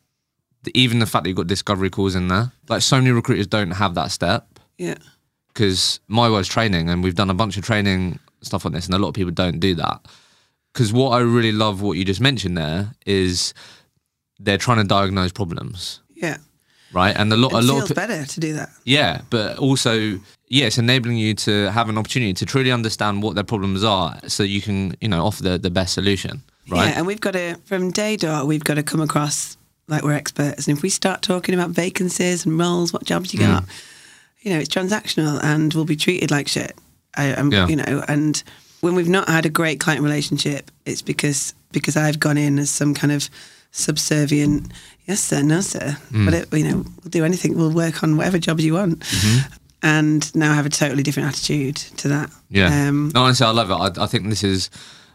even 0.75 0.99
the 0.99 1.07
fact 1.07 1.25
that 1.25 1.31
you've 1.31 1.37
got 1.39 1.47
discovery 1.47 1.89
calls 1.91 2.15
in 2.15 2.29
there. 2.29 2.53
Like 2.69 2.83
so 2.83 2.97
many 2.99 3.11
recruiters 3.11 3.47
don't 3.47 3.71
have 3.73 3.95
that 3.95 4.11
step 4.11 4.54
Yeah. 4.79 4.97
because 5.49 6.01
my 6.09 6.29
world's 6.29 6.49
training, 6.49 6.89
and 6.91 7.03
we've 7.05 7.15
done 7.15 7.31
a 7.31 7.35
bunch 7.35 7.57
of 7.57 7.65
training 7.65 8.19
stuff 8.43 8.67
on 8.67 8.73
this, 8.73 8.87
and 8.87 8.95
a 8.95 8.99
lot 8.99 9.09
of 9.09 9.15
people 9.15 9.33
don't 9.33 9.61
do 9.61 9.75
that. 9.77 10.01
Because 10.73 10.93
what 10.93 11.11
I 11.11 11.21
really 11.21 11.53
love, 11.53 11.81
what 11.83 11.97
you 11.97 12.05
just 12.05 12.21
mentioned 12.21 12.59
there, 12.59 12.93
is 13.07 13.55
they're 14.41 14.59
trying 14.59 14.79
to 14.79 14.85
diagnose 14.85 15.31
problems, 15.33 16.01
Yeah. 16.17 16.39
right? 16.93 17.15
And 17.17 17.33
a 17.33 17.37
lot, 17.37 17.53
It 17.53 17.59
a 17.59 17.63
lot 17.63 17.75
feels 17.79 17.91
of 17.93 17.97
better 17.97 18.25
to 18.25 18.41
do 18.41 18.53
that. 18.55 18.71
yeah, 18.85 19.21
but 19.31 19.59
also, 19.59 20.19
yeah, 20.49 20.67
it's 20.67 20.77
enabling 20.79 21.19
you 21.19 21.35
to 21.35 21.71
have 21.71 21.89
an 21.89 21.97
opportunity 21.97 22.35
to 22.35 22.45
truly 22.45 22.73
understand 22.73 23.23
what 23.23 23.37
their 23.37 23.45
problems 23.45 23.85
are 23.85 24.19
so 24.27 24.43
you 24.43 24.61
can, 24.61 24.97
you 25.01 25.07
know, 25.09 25.25
offer 25.25 25.45
the, 25.45 25.59
the 25.59 25.71
best 25.71 25.95
solution, 25.95 26.43
right? 26.69 26.89
Yeah, 26.89 26.99
and 26.99 27.07
we've 27.07 27.21
got 27.21 27.35
to, 27.35 27.55
from 27.65 27.93
day 27.93 28.17
dot, 28.17 28.49
we've 28.49 28.65
got 28.65 28.75
to 28.75 28.83
come 28.83 29.01
across 29.01 29.57
like 29.87 30.03
we're 30.03 30.13
experts. 30.15 30.67
And 30.67 30.77
if 30.77 30.83
we 30.83 30.89
start 30.91 31.23
talking 31.23 31.55
about 31.55 31.71
vacancies 31.71 32.45
and 32.45 32.59
roles, 32.59 32.93
what 32.93 33.05
jobs 33.05 33.33
you 33.33 33.39
got, 33.39 33.63
mm. 33.65 33.69
You 34.45 34.53
know, 34.53 34.59
it's 34.61 34.69
transactional 34.73 35.43
and 35.43 35.73
we'll 35.75 35.85
be 35.85 35.97
treated 35.97 36.31
like 36.31 36.47
shit. 36.49 36.77
I, 37.17 37.35
I'm, 37.35 37.51
Yeah. 37.51 37.67
you 37.67 37.77
know, 37.77 38.05
and 38.07 38.43
when 38.81 38.95
we've 38.95 39.09
not 39.09 39.29
had 39.29 39.47
a 39.47 39.49
great 39.51 39.81
client 39.81 40.03
relationship, 40.03 40.71
it's 40.87 41.03
because 41.03 41.55
because 41.73 41.97
I've 41.97 42.21
gone 42.21 42.39
in 42.39 42.59
as 42.61 42.71
some 42.71 42.95
kind 42.95 43.13
of 43.13 43.29
subservient. 43.73 44.71
Yes, 45.07 45.21
sir. 45.21 45.43
No, 45.43 45.61
sir. 45.61 45.97
Mm. 46.13 46.25
But 46.25 46.35
it, 46.35 46.53
you 46.53 46.65
know, 46.65 46.77
we'll 46.77 47.11
do 47.11 47.25
anything. 47.25 47.57
We'll 47.57 47.73
work 47.73 48.03
on 48.05 48.17
whatever 48.17 48.39
jobs 48.39 48.65
you 48.65 48.75
want. 48.75 49.01
Mm-hmm. 49.01 49.53
And 49.83 50.35
now 50.35 50.53
I 50.53 50.55
have 50.55 50.67
a 50.67 50.71
totally 50.71 51.03
different 51.03 51.29
attitude 51.29 51.77
to 51.77 52.09
that. 52.09 52.31
Yeah. 52.49 52.89
Um, 52.89 53.11
no, 53.15 53.23
honestly, 53.25 53.45
I 53.47 53.51
love 53.51 53.71
it. 53.71 53.99
I, 53.99 54.05
I 54.05 54.07
think 54.07 54.29
this 54.29 54.45
is 54.45 54.71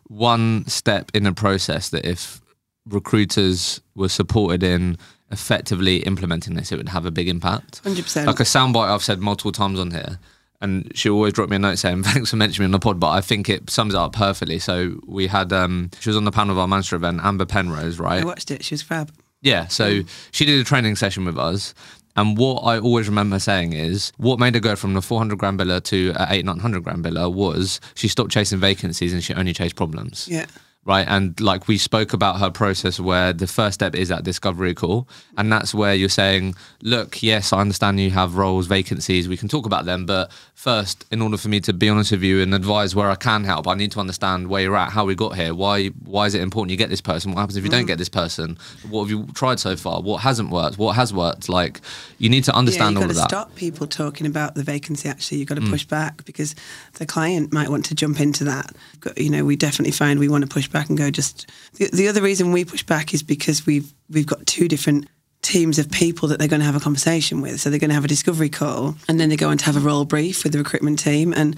one 0.08 0.68
step 0.68 1.12
in 1.14 1.26
a 1.26 1.34
process 1.34 1.90
that 1.90 2.06
if 2.06 2.42
recruiters 2.88 3.82
were 3.96 4.10
supported 4.10 4.64
in 4.64 4.98
effectively 5.32 5.98
implementing 5.98 6.56
this, 6.56 6.72
it 6.72 6.78
would 6.78 6.90
have 6.90 7.06
a 7.06 7.12
big 7.12 7.28
impact. 7.28 7.84
100%. 7.84 8.26
Like 8.26 8.40
a 8.40 8.44
soundbite 8.44 8.90
I've 8.90 9.04
said 9.04 9.20
multiple 9.20 9.52
times 9.52 9.80
on 9.80 9.92
here. 9.92 10.20
And 10.62 10.92
she 10.94 11.10
always 11.10 11.34
dropped 11.34 11.50
me 11.50 11.56
a 11.56 11.60
note 11.60 11.78
saying, 11.80 12.04
thanks 12.04 12.30
for 12.30 12.36
mentioning 12.36 12.66
me 12.66 12.68
on 12.68 12.72
the 12.72 12.80
pod, 12.80 13.00
but 13.00 13.10
I 13.10 13.22
think 13.22 13.50
it 13.50 13.70
sums 13.70 13.94
it 13.94 13.98
up 13.98 14.14
perfectly. 14.14 14.60
So 14.60 15.00
we 15.06 15.28
had, 15.28 15.54
um, 15.54 15.92
she 16.00 16.10
was 16.10 16.18
on 16.18 16.26
the 16.26 16.32
panel 16.32 16.54
of 16.54 16.60
our 16.60 16.68
Manchester 16.68 16.96
event, 16.96 17.22
Amber 17.24 17.46
Penrose, 17.46 18.00
right? 18.00 18.22
I 18.22 18.26
watched 18.26 18.52
it. 18.52 18.64
She 18.64 18.74
was 18.74 18.82
fab. 18.82 19.12
Yeah, 19.42 19.68
so 19.68 20.02
she 20.32 20.46
did 20.46 20.60
a 20.60 20.66
training 20.66 20.98
session 20.98 21.24
with 21.24 21.38
us. 21.38 21.74
And 22.16 22.38
what 22.38 22.62
I 22.62 22.80
always 22.80 23.08
remember 23.08 23.40
saying 23.40 23.72
is 23.72 24.12
what 24.18 24.40
made 24.40 24.54
her 24.56 24.60
go 24.60 24.76
from 24.76 24.94
the 24.94 25.02
400 25.02 25.38
grand 25.38 25.58
biller 25.58 25.82
to 25.86 26.12
a 26.18 26.28
8 26.30 26.44
900 26.44 26.84
grand 26.84 27.06
biller 27.06 27.34
was 27.34 27.80
she 27.96 28.10
stopped 28.10 28.32
chasing 28.32 28.60
vacancies 28.60 29.14
and 29.14 29.24
she 29.24 29.34
only 29.34 29.54
chased 29.54 29.78
problems. 29.78 30.28
Yeah. 30.30 30.48
Right. 30.90 31.06
And 31.08 31.40
like 31.40 31.68
we 31.68 31.78
spoke 31.78 32.14
about 32.14 32.40
her 32.40 32.50
process 32.50 33.00
where 33.00 33.32
the 33.32 33.46
first 33.46 33.76
step 33.76 33.94
is 33.94 34.10
that 34.10 34.24
discovery 34.24 34.74
call. 34.74 35.08
And 35.38 35.52
that's 35.54 35.72
where 35.72 35.94
you're 35.94 36.10
saying, 36.10 36.56
look, 36.82 37.22
yes, 37.22 37.54
I 37.54 37.60
understand 37.62 38.00
you 38.00 38.10
have 38.10 38.36
roles, 38.38 38.66
vacancies, 38.66 39.30
we 39.30 39.38
can 39.38 39.48
talk 39.48 39.68
about 39.68 39.86
them. 39.86 40.08
But 40.08 40.32
first, 40.56 41.06
in 41.12 41.22
order 41.22 41.38
for 41.38 41.48
me 41.48 41.60
to 41.62 41.74
be 41.74 41.90
honest 41.90 42.12
with 42.12 42.24
you 42.24 42.42
and 42.42 42.56
advise 42.56 42.96
where 42.96 43.12
I 43.12 43.16
can 43.16 43.44
help, 43.44 43.68
I 43.68 43.76
need 43.76 43.92
to 43.92 44.00
understand 44.00 44.48
where 44.48 44.64
you're 44.64 44.76
at, 44.76 44.92
how 44.92 45.06
we 45.06 45.14
got 45.14 45.36
here, 45.36 45.54
why 45.54 45.90
why 46.06 46.26
is 46.26 46.34
it 46.34 46.42
important 46.42 46.72
you 46.72 46.78
get 46.78 46.90
this 46.90 47.02
person? 47.02 47.32
What 47.34 47.42
happens 47.42 47.56
if 47.58 47.64
you 47.64 47.70
don't 47.70 47.86
get 47.86 48.00
this 48.00 48.10
person? 48.10 48.58
What 48.90 49.02
have 49.04 49.12
you 49.12 49.28
tried 49.36 49.60
so 49.60 49.76
far? 49.76 50.02
What 50.02 50.22
hasn't 50.22 50.50
worked? 50.50 50.80
What 50.80 50.96
has 50.96 51.14
worked? 51.14 51.50
Like 51.50 51.82
you 52.18 52.30
need 52.30 52.46
to 52.46 52.56
understand 52.56 52.80
Yeah, 52.80 52.88
understand 52.88 52.96
you've 52.96 52.98
all 52.98 53.04
got 53.04 53.10
of 53.12 53.16
to 53.16 53.22
that. 53.22 53.30
stop 53.30 53.56
people 53.56 53.86
talking 53.86 54.26
about 54.26 54.56
the 54.56 54.64
vacancy. 54.64 55.08
Actually, 55.08 55.38
you've 55.38 55.48
got 55.50 55.56
to 55.56 55.62
Mm. 55.62 55.70
push 55.70 55.86
back 55.86 56.26
because 56.26 56.56
the 56.94 57.06
client 57.06 57.54
might 57.54 57.70
want 57.70 57.86
to 57.86 57.94
jump 57.96 58.20
into 58.20 58.44
that. 58.46 58.74
You 59.18 59.30
know, 59.30 59.46
we 59.46 59.56
definitely 59.56 59.92
find 59.92 60.20
we 60.20 60.30
want 60.30 60.42
to 60.44 60.48
push 60.48 60.68
back 60.68 60.79
and 60.88 60.98
go. 60.98 61.12
Just 61.12 61.52
the, 61.74 61.90
the 61.92 62.08
other 62.08 62.22
reason 62.22 62.54
we 62.54 62.64
push 62.64 62.84
back 62.84 63.14
is 63.14 63.22
because 63.24 63.66
we've 63.66 63.92
we've 64.10 64.26
got 64.28 64.46
two 64.46 64.70
different 64.70 65.08
teams 65.42 65.80
of 65.80 65.90
people 65.90 66.28
that 66.30 66.38
they're 66.40 66.48
going 66.48 66.60
to 66.62 66.66
have 66.66 66.76
a 66.76 66.80
conversation 66.80 67.42
with. 67.42 67.60
So 67.60 67.70
they're 67.70 67.80
going 67.80 67.90
to 67.90 67.96
have 67.96 68.06
a 68.06 68.10
discovery 68.10 68.50
call, 68.50 68.96
and 69.08 69.20
then 69.20 69.28
they 69.30 69.36
go 69.36 69.50
on 69.50 69.58
to 69.58 69.66
have 69.66 69.76
a 69.76 69.82
role 69.82 70.06
brief 70.06 70.44
with 70.44 70.54
the 70.54 70.60
recruitment 70.60 71.00
team. 71.00 71.34
And 71.34 71.58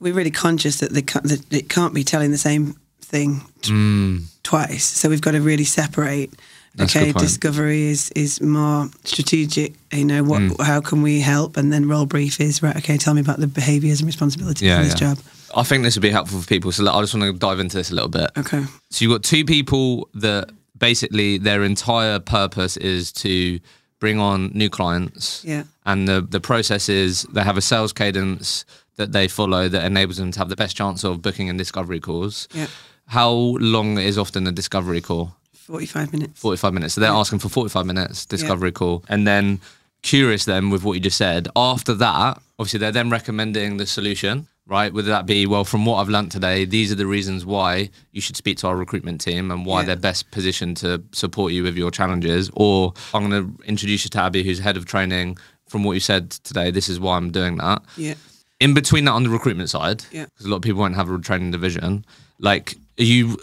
we're 0.00 0.14
really 0.14 0.30
conscious 0.30 0.78
that 0.80 0.90
they 0.92 1.02
can't, 1.02 1.24
that 1.26 1.52
it 1.52 1.68
can't 1.68 1.94
be 1.94 2.02
telling 2.02 2.30
the 2.32 2.38
same 2.38 2.74
thing 3.00 3.42
t- 3.62 4.20
twice. 4.42 4.84
So 4.84 5.08
we've 5.08 5.20
got 5.20 5.32
to 5.32 5.40
really 5.40 5.64
separate. 5.64 6.30
Mm. 6.32 6.36
That's 6.76 6.94
okay, 6.94 7.12
discovery 7.12 7.84
is 7.84 8.10
is 8.10 8.40
more 8.42 8.88
strategic. 9.04 9.72
You 9.92 10.04
know, 10.04 10.22
what 10.22 10.42
Mm. 10.42 10.60
how 10.62 10.82
can 10.82 11.00
we 11.00 11.20
help? 11.20 11.56
And 11.56 11.72
then 11.72 11.88
role 11.88 12.04
brief 12.04 12.38
is 12.38 12.62
right. 12.62 12.76
Okay, 12.76 12.98
tell 12.98 13.14
me 13.14 13.22
about 13.22 13.40
the 13.40 13.46
behaviours 13.46 14.00
and 14.00 14.06
responsibilities 14.06 14.60
Yeah, 14.62 14.76
in 14.78 14.84
this 14.84 15.00
yeah. 15.00 15.14
job. 15.14 15.18
I 15.54 15.62
think 15.62 15.84
this 15.84 15.96
would 15.96 16.02
be 16.02 16.10
helpful 16.10 16.40
for 16.40 16.46
people. 16.46 16.72
So 16.72 16.86
I 16.90 17.00
just 17.00 17.14
want 17.14 17.24
to 17.24 17.38
dive 17.38 17.60
into 17.60 17.76
this 17.76 17.90
a 17.90 17.94
little 17.94 18.08
bit. 18.08 18.30
Okay. 18.36 18.64
So 18.90 19.04
you've 19.04 19.12
got 19.12 19.22
two 19.22 19.44
people 19.44 20.08
that 20.14 20.50
basically 20.78 21.38
their 21.38 21.62
entire 21.62 22.18
purpose 22.18 22.76
is 22.76 23.12
to 23.12 23.60
bring 23.98 24.18
on 24.18 24.50
new 24.54 24.68
clients. 24.68 25.44
Yeah. 25.44 25.64
And 25.84 26.06
the, 26.06 26.20
the 26.20 26.40
process 26.40 26.88
is 26.88 27.22
they 27.24 27.42
have 27.42 27.56
a 27.56 27.62
sales 27.62 27.92
cadence 27.92 28.64
that 28.96 29.12
they 29.12 29.28
follow 29.28 29.68
that 29.68 29.84
enables 29.84 30.16
them 30.16 30.32
to 30.32 30.38
have 30.38 30.48
the 30.48 30.56
best 30.56 30.76
chance 30.76 31.04
of 31.04 31.22
booking 31.22 31.48
and 31.48 31.58
discovery 31.58 32.00
calls. 32.00 32.48
Yeah. 32.52 32.66
How 33.06 33.30
long 33.30 33.98
is 33.98 34.18
often 34.18 34.46
a 34.46 34.52
discovery 34.52 35.00
call? 35.00 35.34
Forty 35.52 35.86
five 35.86 36.12
minutes. 36.12 36.40
45 36.40 36.74
minutes. 36.74 36.94
So 36.94 37.00
they're 37.00 37.10
asking 37.10 37.40
for 37.40 37.48
45 37.48 37.86
minutes 37.86 38.24
discovery 38.24 38.70
call. 38.72 39.04
And 39.08 39.26
then 39.26 39.60
curious 40.02 40.44
then 40.44 40.70
with 40.70 40.84
what 40.84 40.92
you 40.92 41.00
just 41.00 41.16
said, 41.16 41.48
after 41.56 41.92
that, 41.94 42.40
obviously 42.58 42.78
they're 42.78 42.92
then 42.92 43.10
recommending 43.10 43.76
the 43.76 43.86
solution, 43.86 44.46
right? 44.66 44.92
Whether 44.92 45.10
that 45.10 45.26
be, 45.26 45.46
well, 45.46 45.64
from 45.64 45.86
what 45.86 45.96
I've 45.96 46.08
learnt 46.08 46.32
today, 46.32 46.64
these 46.64 46.90
are 46.90 46.96
the 46.96 47.06
reasons 47.06 47.46
why 47.46 47.90
you 48.12 48.20
should 48.20 48.36
speak 48.36 48.58
to 48.58 48.66
our 48.66 48.76
recruitment 48.76 49.20
team 49.20 49.50
and 49.50 49.64
why 49.64 49.80
Yeah. 49.80 49.86
they're 49.86 49.96
best 49.96 50.30
positioned 50.30 50.76
to 50.78 51.02
support 51.12 51.52
you 51.52 51.62
with 51.62 51.76
your 51.76 51.90
challenges. 51.90 52.50
Or 52.54 52.92
I'm 53.14 53.28
going 53.30 53.56
to 53.56 53.64
introduce 53.64 54.04
you 54.04 54.10
to 54.10 54.22
Abby, 54.22 54.42
who's 54.42 54.58
head 54.58 54.76
of 54.76 54.84
training. 54.84 55.38
From 55.68 55.82
what 55.84 55.92
you 55.92 56.00
said 56.00 56.30
today, 56.30 56.70
this 56.70 56.88
is 56.88 57.00
why 57.00 57.16
I'm 57.16 57.30
doing 57.32 57.56
that. 57.56 57.82
Yeah. 57.96 58.14
In 58.60 58.72
between 58.74 59.04
that 59.04 59.12
on 59.12 59.22
the 59.24 59.30
recruitment 59.30 59.68
side, 59.70 60.04
Yeah. 60.12 60.24
because 60.26 60.46
a 60.46 60.48
lot 60.48 60.56
of 60.56 60.62
people 60.62 60.80
won't 60.80 60.94
have 60.94 61.10
a 61.10 61.18
training 61.18 61.50
division, 61.50 62.04
like, 62.38 62.76
are 62.98 63.04
you 63.04 63.38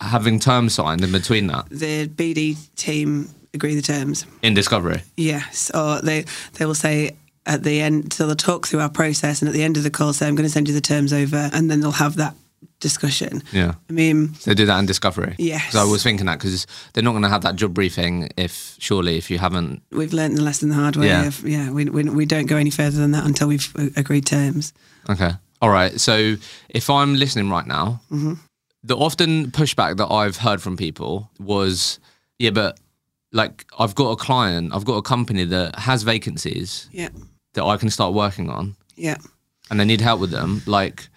having 0.00 0.38
terms 0.40 0.74
signed 0.74 1.02
in 1.04 1.12
between 1.12 1.46
that 1.48 1.66
The 1.70 2.06
BD 2.08 2.56
team 2.76 3.28
agree 3.54 3.74
the 3.74 3.82
terms. 3.82 4.24
in 4.42 4.54
discovery? 4.54 5.02
Yes, 5.16 5.70
or 5.74 6.00
they 6.02 6.24
they 6.54 6.64
will 6.66 6.74
say 6.74 7.12
at 7.46 7.62
the 7.62 7.80
end, 7.80 8.12
so 8.12 8.26
they'll 8.26 8.36
talk 8.36 8.66
through 8.66 8.80
our 8.80 8.90
process, 8.90 9.40
and 9.40 9.48
at 9.48 9.54
the 9.54 9.62
end 9.62 9.76
of 9.76 9.82
the 9.82 9.90
call, 9.90 10.12
say, 10.12 10.26
"I'm 10.26 10.34
going 10.34 10.48
to 10.48 10.52
send 10.52 10.68
you 10.68 10.74
the 10.74 10.80
terms 10.80 11.12
over," 11.12 11.50
and 11.52 11.70
then 11.70 11.80
they'll 11.80 11.92
have 11.92 12.16
that 12.16 12.34
discussion. 12.80 13.42
Yeah. 13.52 13.74
I 13.88 13.92
mean, 13.92 14.34
They 14.44 14.54
do 14.54 14.66
that 14.66 14.78
in 14.78 14.86
Discovery. 14.86 15.34
Yes. 15.38 15.72
So 15.72 15.80
I 15.80 15.84
was 15.84 16.02
thinking 16.02 16.26
that 16.26 16.38
because 16.38 16.66
they're 16.92 17.02
not 17.02 17.12
going 17.12 17.22
to 17.22 17.28
have 17.28 17.42
that 17.42 17.56
job 17.56 17.74
briefing 17.74 18.28
if 18.36 18.76
surely 18.78 19.16
if 19.16 19.30
you 19.30 19.38
haven't. 19.38 19.82
we've 19.90 20.12
learned 20.12 20.36
the 20.36 20.42
lesson 20.42 20.68
the 20.68 20.74
hard 20.74 20.96
way. 20.96 21.06
Yeah. 21.06 21.26
Of, 21.26 21.44
yeah, 21.44 21.70
we, 21.70 21.86
we 21.86 22.04
we 22.04 22.26
don't 22.26 22.46
go 22.46 22.56
any 22.56 22.70
further 22.70 22.98
than 22.98 23.12
that 23.12 23.24
until 23.24 23.48
we've 23.48 23.72
agreed 23.96 24.26
terms. 24.26 24.72
Okay. 25.08 25.32
All 25.62 25.70
right. 25.70 25.98
So 26.00 26.36
if 26.68 26.90
I'm 26.90 27.14
listening 27.14 27.48
right 27.50 27.66
now, 27.66 28.00
mm-hmm. 28.10 28.34
the 28.82 28.96
often 28.96 29.50
pushback 29.50 29.96
that 29.96 30.08
I've 30.08 30.36
heard 30.36 30.60
from 30.60 30.76
people 30.76 31.30
was, 31.38 31.98
yeah, 32.38 32.50
but 32.50 32.78
like 33.32 33.66
I've 33.78 33.94
got 33.94 34.10
a 34.10 34.16
client, 34.16 34.74
I've 34.74 34.84
got 34.84 34.96
a 34.96 35.02
company 35.02 35.44
that 35.44 35.78
has 35.78 36.02
vacancies 36.02 36.88
Yeah, 36.92 37.08
that 37.56 37.64
I 37.64 37.76
can 37.76 37.90
start 37.90 38.14
working 38.14 38.48
on, 38.48 38.76
yeah. 38.96 39.16
and 39.70 39.80
I 39.80 39.84
need 39.84 40.00
help 40.00 40.20
with 40.20 40.30
them. 40.30 40.62
Like, 40.66 41.08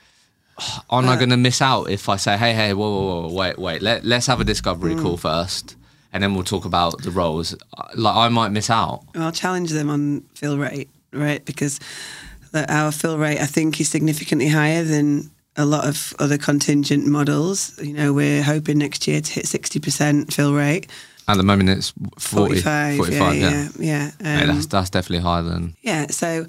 am 0.91 1.05
I 1.05 1.13
Uh, 1.13 1.15
going 1.15 1.29
to 1.29 1.37
miss 1.37 1.61
out 1.61 1.89
if 1.89 2.09
I 2.09 2.17
say, 2.17 2.35
hey, 2.37 2.53
hey, 2.53 2.73
whoa, 2.73 2.89
whoa, 2.89 3.21
whoa, 3.27 3.33
wait, 3.33 3.57
wait, 3.57 3.81
let, 3.81 4.03
let's 4.03 4.27
have 4.27 4.41
a 4.41 4.43
discovery 4.43 4.95
call 4.95 5.15
first, 5.17 5.75
and 6.11 6.21
then 6.23 6.33
we'll 6.33 6.43
talk 6.43 6.65
about 6.65 7.01
the 7.03 7.11
roles. 7.11 7.55
Like, 7.95 8.15
I 8.15 8.27
might 8.29 8.49
miss 8.49 8.69
out. 8.69 9.03
I'll 9.15 9.31
challenge 9.31 9.69
them 9.71 9.89
on 9.89 10.21
fill 10.35 10.57
rate, 10.57 10.89
right? 11.13 11.43
Because 11.45 11.79
the, 12.51 12.65
our 12.73 12.91
fill 12.91 13.17
rate, 13.17 13.39
I 13.39 13.45
think, 13.45 13.79
is 13.79 13.87
significantly 13.89 14.47
higher 14.49 14.83
than 14.83 15.29
a 15.55 15.65
lot 15.65 15.85
of 15.87 16.13
other 16.19 16.37
contingent 16.37 17.05
models. 17.05 17.77
You 17.83 17.93
know, 17.93 18.13
we're 18.13 18.43
hoping 18.43 18.77
next 18.79 19.07
year 19.07 19.21
to 19.21 19.31
hit 19.33 19.45
60% 19.45 20.33
fill 20.33 20.53
rate. 20.53 20.87
At 21.29 21.37
the 21.37 21.43
moment, 21.43 21.69
it's 21.69 21.93
40, 22.17 22.61
45, 22.61 22.97
45 22.97 23.35
yeah, 23.35 23.49
yeah. 23.49 23.69
yeah, 23.79 24.11
yeah. 24.19 24.41
Um, 24.41 24.47
that's, 24.47 24.65
that's 24.67 24.89
definitely 24.89 25.23
higher 25.23 25.43
than. 25.43 25.75
yeah, 25.81 26.07
so 26.07 26.45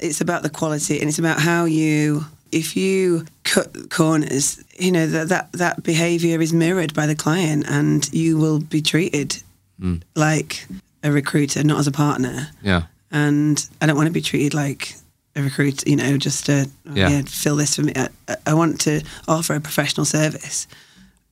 it's 0.00 0.20
about 0.20 0.42
the 0.42 0.50
quality 0.50 1.00
and 1.00 1.08
it's 1.08 1.18
about 1.18 1.40
how 1.40 1.64
you 1.64 2.24
if 2.50 2.76
you 2.76 3.26
cut 3.44 3.90
corners, 3.90 4.62
you 4.78 4.90
know, 4.90 5.06
that 5.06 5.28
that, 5.28 5.52
that 5.52 5.82
behavior 5.82 6.40
is 6.40 6.52
mirrored 6.52 6.94
by 6.94 7.06
the 7.06 7.14
client 7.14 7.64
and 7.68 8.10
you 8.12 8.38
will 8.38 8.60
be 8.60 8.80
treated 8.82 9.42
Mm. 9.80 10.02
like 10.16 10.66
a 11.04 11.12
recruiter, 11.12 11.62
not 11.62 11.78
as 11.78 11.86
a 11.86 11.92
partner. 11.92 12.48
Yeah. 12.62 12.82
And 13.12 13.64
I 13.80 13.86
don't 13.86 13.94
want 13.96 14.08
to 14.08 14.12
be 14.12 14.20
treated 14.20 14.52
like 14.54 14.94
a 15.36 15.42
recruiter, 15.42 15.88
you 15.88 15.94
know, 15.94 16.16
just 16.16 16.46
to 16.46 16.68
oh, 16.88 16.94
Yeah. 16.94 17.08
yeah. 17.10 17.22
fill 17.26 17.54
this 17.54 17.76
for 17.76 17.82
me. 17.82 17.92
I, 17.94 18.08
I 18.44 18.54
want 18.54 18.80
to 18.80 19.02
offer 19.28 19.54
a 19.54 19.60
professional 19.60 20.04
service. 20.04 20.66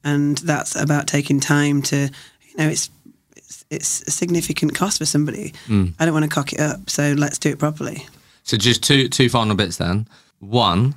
And 0.05 0.39
that's 0.39 0.77
about 0.77 1.09
taking 1.09 1.41
time 1.41 1.83
to, 1.91 2.09
you 2.57 2.65
know, 2.65 2.71
it's 2.71 2.91
it's, 3.37 3.65
it's 3.71 4.03
a 4.03 4.11
significant 4.11 4.75
cost 4.75 4.99
for 4.99 5.07
somebody. 5.07 5.53
Mm. 5.67 5.95
I 5.99 6.05
don't 6.05 6.15
want 6.15 6.25
to 6.25 6.31
cock 6.31 6.53
it 6.53 6.61
up, 6.61 6.91
so 6.91 7.13
let's 7.13 7.39
do 7.39 7.51
it 7.51 7.59
properly. 7.59 8.07
So 8.43 8.57
just 8.57 8.83
two 8.83 9.09
two 9.09 9.29
final 9.29 9.55
bits 9.55 9.77
then. 9.77 10.09
One, 10.39 10.95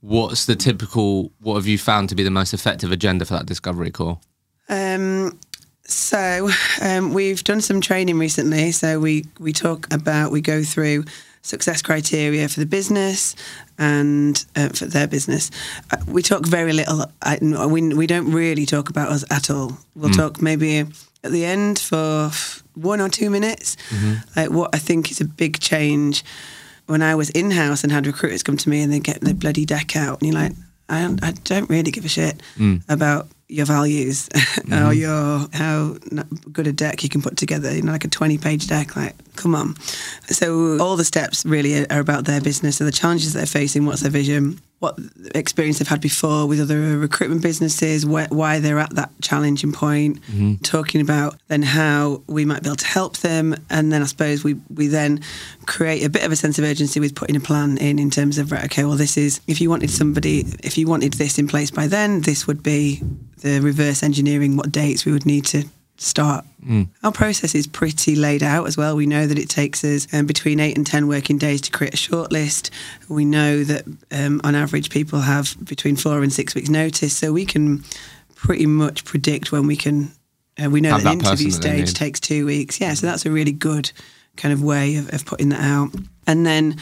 what's 0.00 0.46
the 0.46 0.56
typical? 0.56 1.32
What 1.40 1.54
have 1.54 1.66
you 1.66 1.78
found 1.78 2.08
to 2.10 2.14
be 2.14 2.22
the 2.22 2.30
most 2.30 2.54
effective 2.54 2.92
agenda 2.92 3.24
for 3.24 3.34
that 3.34 3.46
discovery 3.46 3.90
call? 3.90 4.22
Um, 4.68 5.38
so 5.84 6.50
um, 6.82 7.12
we've 7.12 7.44
done 7.44 7.60
some 7.60 7.80
training 7.80 8.18
recently. 8.18 8.72
So 8.72 9.00
we 9.00 9.24
we 9.38 9.52
talk 9.52 9.92
about 9.92 10.32
we 10.32 10.40
go 10.40 10.62
through 10.62 11.04
success 11.42 11.80
criteria 11.80 12.48
for 12.48 12.58
the 12.58 12.66
business 12.66 13.36
and 13.78 14.44
uh, 14.56 14.68
for 14.70 14.86
their 14.86 15.06
business. 15.06 15.50
Uh, 15.90 15.96
we 16.06 16.22
talk 16.22 16.46
very 16.46 16.72
little. 16.72 17.04
I, 17.22 17.38
we 17.40 17.94
we 17.94 18.06
don't 18.06 18.32
really 18.32 18.66
talk 18.66 18.88
about 18.90 19.08
us 19.10 19.24
at 19.30 19.50
all. 19.50 19.78
We'll 19.94 20.10
talk 20.16 20.40
maybe 20.42 20.80
at 21.24 21.32
the 21.32 21.44
end 21.44 21.78
for 21.78 22.30
one 22.74 23.00
or 23.00 23.08
two 23.08 23.30
minutes. 23.30 23.76
Like 24.36 24.50
what 24.50 24.74
I 24.74 24.78
think 24.78 25.10
is 25.10 25.20
a 25.20 25.24
big 25.24 25.60
change. 25.60 26.24
When 26.86 27.02
I 27.02 27.16
was 27.16 27.30
in 27.30 27.50
house 27.50 27.82
and 27.82 27.90
had 27.92 28.06
recruiters 28.06 28.44
come 28.44 28.56
to 28.58 28.68
me 28.70 28.80
and 28.82 28.92
they 28.92 29.00
get 29.00 29.20
their 29.20 29.34
bloody 29.34 29.64
deck 29.64 29.96
out, 29.96 30.20
and 30.22 30.28
you're 30.32 30.40
like, 30.40 30.52
I 30.88 31.00
don't, 31.02 31.24
I 31.24 31.32
don't 31.32 31.68
really 31.68 31.90
give 31.90 32.04
a 32.04 32.08
shit 32.08 32.40
about 32.88 33.26
your 33.48 33.66
values 33.66 34.28
or 34.34 34.38
mm-hmm. 34.38 34.92
your 34.92 35.48
how 35.52 35.96
good 36.52 36.66
a 36.66 36.72
deck 36.72 37.02
you 37.02 37.08
can 37.08 37.22
put 37.22 37.36
together. 37.36 37.74
You 37.74 37.82
know, 37.82 37.92
like 37.92 38.04
a 38.04 38.08
twenty 38.08 38.38
page 38.38 38.66
deck. 38.66 38.96
Like, 38.96 39.14
come 39.36 39.54
on. 39.54 39.76
So 40.26 40.78
all 40.78 40.96
the 40.96 41.04
steps 41.04 41.44
really 41.44 41.82
are, 41.82 41.86
are 41.90 42.00
about 42.00 42.24
their 42.24 42.40
business, 42.40 42.76
so 42.76 42.84
the 42.84 42.92
challenges 42.92 43.32
they're 43.32 43.46
facing, 43.46 43.86
what's 43.86 44.02
their 44.02 44.10
vision, 44.10 44.60
what 44.78 44.98
experience 45.34 45.78
they've 45.78 45.88
had 45.88 46.00
before 46.00 46.46
with 46.46 46.60
other 46.60 46.98
recruitment 46.98 47.42
businesses, 47.42 48.04
wh- 48.04 48.30
why 48.30 48.58
they're 48.60 48.78
at 48.78 48.94
that 48.94 49.10
challenging 49.22 49.72
point, 49.72 50.20
mm-hmm. 50.22 50.56
talking 50.56 51.00
about 51.00 51.36
then 51.48 51.62
how 51.62 52.22
we 52.26 52.44
might 52.44 52.62
be 52.62 52.68
able 52.68 52.76
to 52.76 52.86
help 52.86 53.16
them, 53.18 53.54
and 53.70 53.90
then 53.90 54.02
I 54.02 54.06
suppose 54.06 54.44
we 54.44 54.54
we 54.74 54.86
then 54.88 55.20
create 55.64 56.04
a 56.04 56.10
bit 56.10 56.24
of 56.24 56.32
a 56.32 56.36
sense 56.36 56.58
of 56.58 56.64
urgency 56.64 57.00
with 57.00 57.14
putting 57.14 57.36
a 57.36 57.40
plan 57.40 57.78
in 57.78 57.98
in 57.98 58.10
terms 58.10 58.36
of 58.38 58.52
right, 58.52 58.64
okay, 58.64 58.84
well 58.84 58.96
this 58.96 59.16
is 59.16 59.40
if 59.46 59.60
you 59.60 59.70
wanted 59.70 59.90
somebody, 59.90 60.44
if 60.62 60.76
you 60.76 60.86
wanted 60.86 61.14
this 61.14 61.38
in 61.38 61.48
place 61.48 61.70
by 61.70 61.86
then, 61.86 62.20
this 62.22 62.46
would 62.46 62.62
be 62.62 63.02
the 63.40 63.60
reverse 63.60 64.02
engineering 64.02 64.56
what 64.56 64.72
dates 64.72 65.04
we 65.04 65.12
would 65.12 65.26
need 65.26 65.44
to 65.46 65.64
start. 65.98 66.44
Our 67.02 67.12
process 67.12 67.54
is 67.54 67.66
pretty 67.66 68.16
laid 68.16 68.42
out 68.42 68.66
as 68.66 68.76
well. 68.76 68.96
We 68.96 69.06
know 69.06 69.26
that 69.26 69.38
it 69.38 69.48
takes 69.48 69.84
us 69.84 70.06
um, 70.12 70.26
between 70.26 70.58
eight 70.58 70.76
and 70.76 70.86
10 70.86 71.06
working 71.06 71.38
days 71.38 71.60
to 71.62 71.70
create 71.70 71.94
a 71.94 71.96
shortlist. 71.96 72.70
We 73.08 73.24
know 73.24 73.62
that 73.64 73.84
um, 74.10 74.40
on 74.42 74.54
average 74.54 74.90
people 74.90 75.20
have 75.20 75.56
between 75.64 75.96
four 75.96 76.22
and 76.22 76.32
six 76.32 76.54
weeks' 76.54 76.68
notice. 76.68 77.16
So 77.16 77.32
we 77.32 77.46
can 77.46 77.84
pretty 78.34 78.66
much 78.66 79.04
predict 79.04 79.52
when 79.52 79.66
we 79.66 79.76
can. 79.76 80.10
Uh, 80.62 80.70
we 80.70 80.80
know 80.80 80.90
that 80.90 81.06
an 81.06 81.18
that 81.18 81.26
interview 81.26 81.50
stage 81.50 81.94
takes 81.94 82.18
two 82.18 82.46
weeks. 82.46 82.80
Yeah, 82.80 82.94
so 82.94 83.06
that's 83.06 83.26
a 83.26 83.30
really 83.30 83.52
good 83.52 83.92
kind 84.36 84.52
of 84.52 84.62
way 84.62 84.96
of, 84.96 85.12
of 85.12 85.24
putting 85.26 85.50
that 85.50 85.60
out. 85.60 85.90
And 86.26 86.46
then 86.46 86.76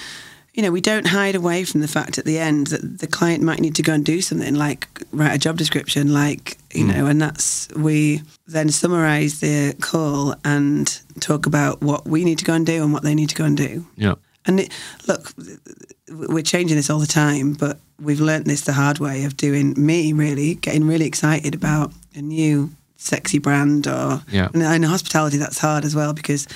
you 0.54 0.62
know, 0.62 0.70
we 0.70 0.80
don't 0.80 1.08
hide 1.08 1.34
away 1.34 1.64
from 1.64 1.80
the 1.80 1.88
fact 1.88 2.16
at 2.16 2.24
the 2.24 2.38
end 2.38 2.68
that 2.68 3.00
the 3.00 3.08
client 3.08 3.42
might 3.42 3.60
need 3.60 3.74
to 3.74 3.82
go 3.82 3.92
and 3.92 4.04
do 4.04 4.20
something 4.20 4.54
like 4.54 4.86
write 5.12 5.34
a 5.34 5.38
job 5.38 5.56
description, 5.56 6.12
like, 6.12 6.56
you 6.72 6.84
hmm. 6.84 6.92
know, 6.92 7.06
and 7.06 7.20
that's, 7.20 7.68
we 7.74 8.22
then 8.46 8.70
summarize 8.70 9.40
the 9.40 9.74
call 9.80 10.36
and 10.44 11.00
talk 11.20 11.46
about 11.46 11.82
what 11.82 12.06
we 12.06 12.24
need 12.24 12.38
to 12.38 12.44
go 12.44 12.54
and 12.54 12.64
do 12.64 12.84
and 12.84 12.92
what 12.92 13.02
they 13.02 13.16
need 13.16 13.28
to 13.30 13.34
go 13.34 13.44
and 13.44 13.56
do. 13.56 13.84
Yeah. 13.96 14.14
And 14.46 14.60
it, 14.60 14.72
look, 15.08 15.32
we're 16.08 16.42
changing 16.42 16.76
this 16.76 16.88
all 16.88 17.00
the 17.00 17.06
time, 17.06 17.54
but 17.54 17.80
we've 18.00 18.20
learnt 18.20 18.44
this 18.44 18.60
the 18.60 18.74
hard 18.74 19.00
way 19.00 19.24
of 19.24 19.36
doing 19.36 19.74
me 19.76 20.12
really 20.12 20.54
getting 20.54 20.86
really 20.86 21.06
excited 21.06 21.54
about 21.54 21.92
a 22.14 22.22
new 22.22 22.70
sexy 23.04 23.38
brand 23.38 23.86
or 23.86 24.22
Yeah. 24.30 24.48
and 24.54 24.62
in 24.62 24.82
hospitality 24.82 25.36
that's 25.36 25.58
hard 25.58 25.84
as 25.84 25.94
well 25.94 26.12
because 26.14 26.48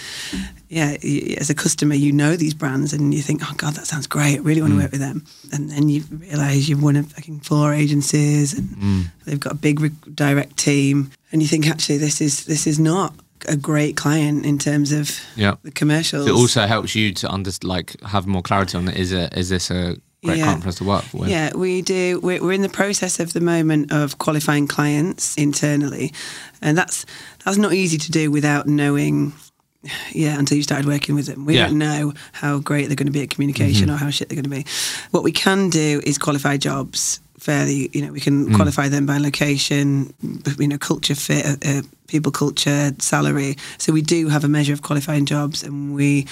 yeah 0.68 0.96
as 1.38 1.50
a 1.50 1.54
customer 1.54 1.94
you 1.94 2.12
know 2.12 2.36
these 2.36 2.54
brands 2.54 2.92
and 2.92 3.12
you 3.14 3.22
think 3.22 3.42
oh 3.44 3.54
god 3.56 3.74
that 3.74 3.86
sounds 3.86 4.06
great 4.06 4.38
I 4.38 4.42
really 4.42 4.62
want 4.62 4.72
to 4.72 4.78
mm. 4.78 4.82
work 4.82 4.92
with 4.92 5.00
them 5.00 5.24
and 5.52 5.70
then 5.70 5.88
you 5.88 6.04
realize 6.10 6.68
you've 6.68 6.82
won 6.82 6.96
a 6.96 7.02
fucking 7.02 7.40
four 7.40 7.74
agencies 7.74 8.54
and 8.54 8.68
mm. 8.70 9.04
they've 9.24 9.40
got 9.40 9.52
a 9.52 9.56
big 9.56 9.80
re- 9.80 9.90
direct 10.14 10.56
team 10.56 11.10
and 11.32 11.42
you 11.42 11.48
think 11.48 11.68
actually 11.68 11.98
this 11.98 12.20
is 12.20 12.44
this 12.46 12.66
is 12.66 12.78
not 12.78 13.14
a 13.46 13.56
great 13.56 13.96
client 13.96 14.44
in 14.44 14.58
terms 14.58 14.90
of 14.90 15.20
Yeah. 15.36 15.54
the 15.62 15.70
commercials 15.70 16.26
it 16.26 16.32
also 16.32 16.66
helps 16.66 16.94
you 16.94 17.12
to 17.14 17.30
under 17.30 17.50
like 17.62 18.00
have 18.02 18.26
more 18.26 18.42
clarity 18.42 18.76
on 18.78 18.88
it. 18.88 18.96
Is 18.96 19.12
it 19.12 19.36
is 19.36 19.48
this 19.48 19.70
a 19.70 19.96
great 20.24 20.38
Yeah. 20.38 20.44
client 20.44 20.62
for 20.62 20.68
us 20.68 20.74
to 20.76 20.84
work 20.84 21.04
with? 21.12 21.28
Yeah, 21.28 21.54
we 21.54 21.82
do. 21.82 22.20
We're, 22.22 22.42
we're 22.42 22.52
in 22.52 22.62
the 22.62 22.68
process 22.68 23.20
of 23.20 23.32
the 23.32 23.40
moment 23.40 23.92
of 23.92 24.18
qualifying 24.18 24.66
clients 24.66 25.34
internally, 25.36 26.12
and 26.62 26.76
that's 26.76 27.06
that's 27.44 27.56
not 27.58 27.72
easy 27.72 27.98
to 27.98 28.10
do 28.10 28.30
without 28.30 28.66
knowing. 28.66 29.32
Yeah, 30.12 30.36
until 30.36 30.56
you 30.56 30.64
started 30.64 30.86
working 30.86 31.14
with 31.14 31.26
them, 31.26 31.46
we 31.46 31.54
Yeah. 31.54 31.68
don't 31.68 31.78
know 31.78 32.12
how 32.32 32.58
great 32.58 32.88
they're 32.88 32.96
going 32.96 33.06
to 33.06 33.12
be 33.12 33.22
at 33.22 33.30
communication 33.30 33.88
or 33.88 33.96
how 33.96 34.10
shit 34.10 34.28
they're 34.28 34.34
going 34.42 34.42
to 34.42 34.50
be. 34.50 34.66
What 35.12 35.22
we 35.22 35.30
can 35.30 35.70
do 35.70 36.02
is 36.04 36.18
qualify 36.18 36.56
jobs 36.56 37.20
fairly. 37.38 37.88
You 37.92 38.02
know, 38.04 38.12
we 38.12 38.18
can 38.20 38.52
qualify 38.54 38.88
them 38.88 39.06
by 39.06 39.18
location, 39.18 40.12
you 40.58 40.66
know, 40.66 40.78
culture 40.78 41.14
fit, 41.14 41.46
uh, 41.46 41.56
uh, 41.64 41.82
people 42.08 42.32
culture, 42.32 42.90
salary. 42.98 43.56
So 43.78 43.92
we 43.92 44.02
do 44.02 44.28
have 44.28 44.42
a 44.44 44.48
measure 44.48 44.72
of 44.72 44.82
qualifying 44.82 45.26
jobs, 45.26 45.62
and 45.62 45.94
we 45.94 46.26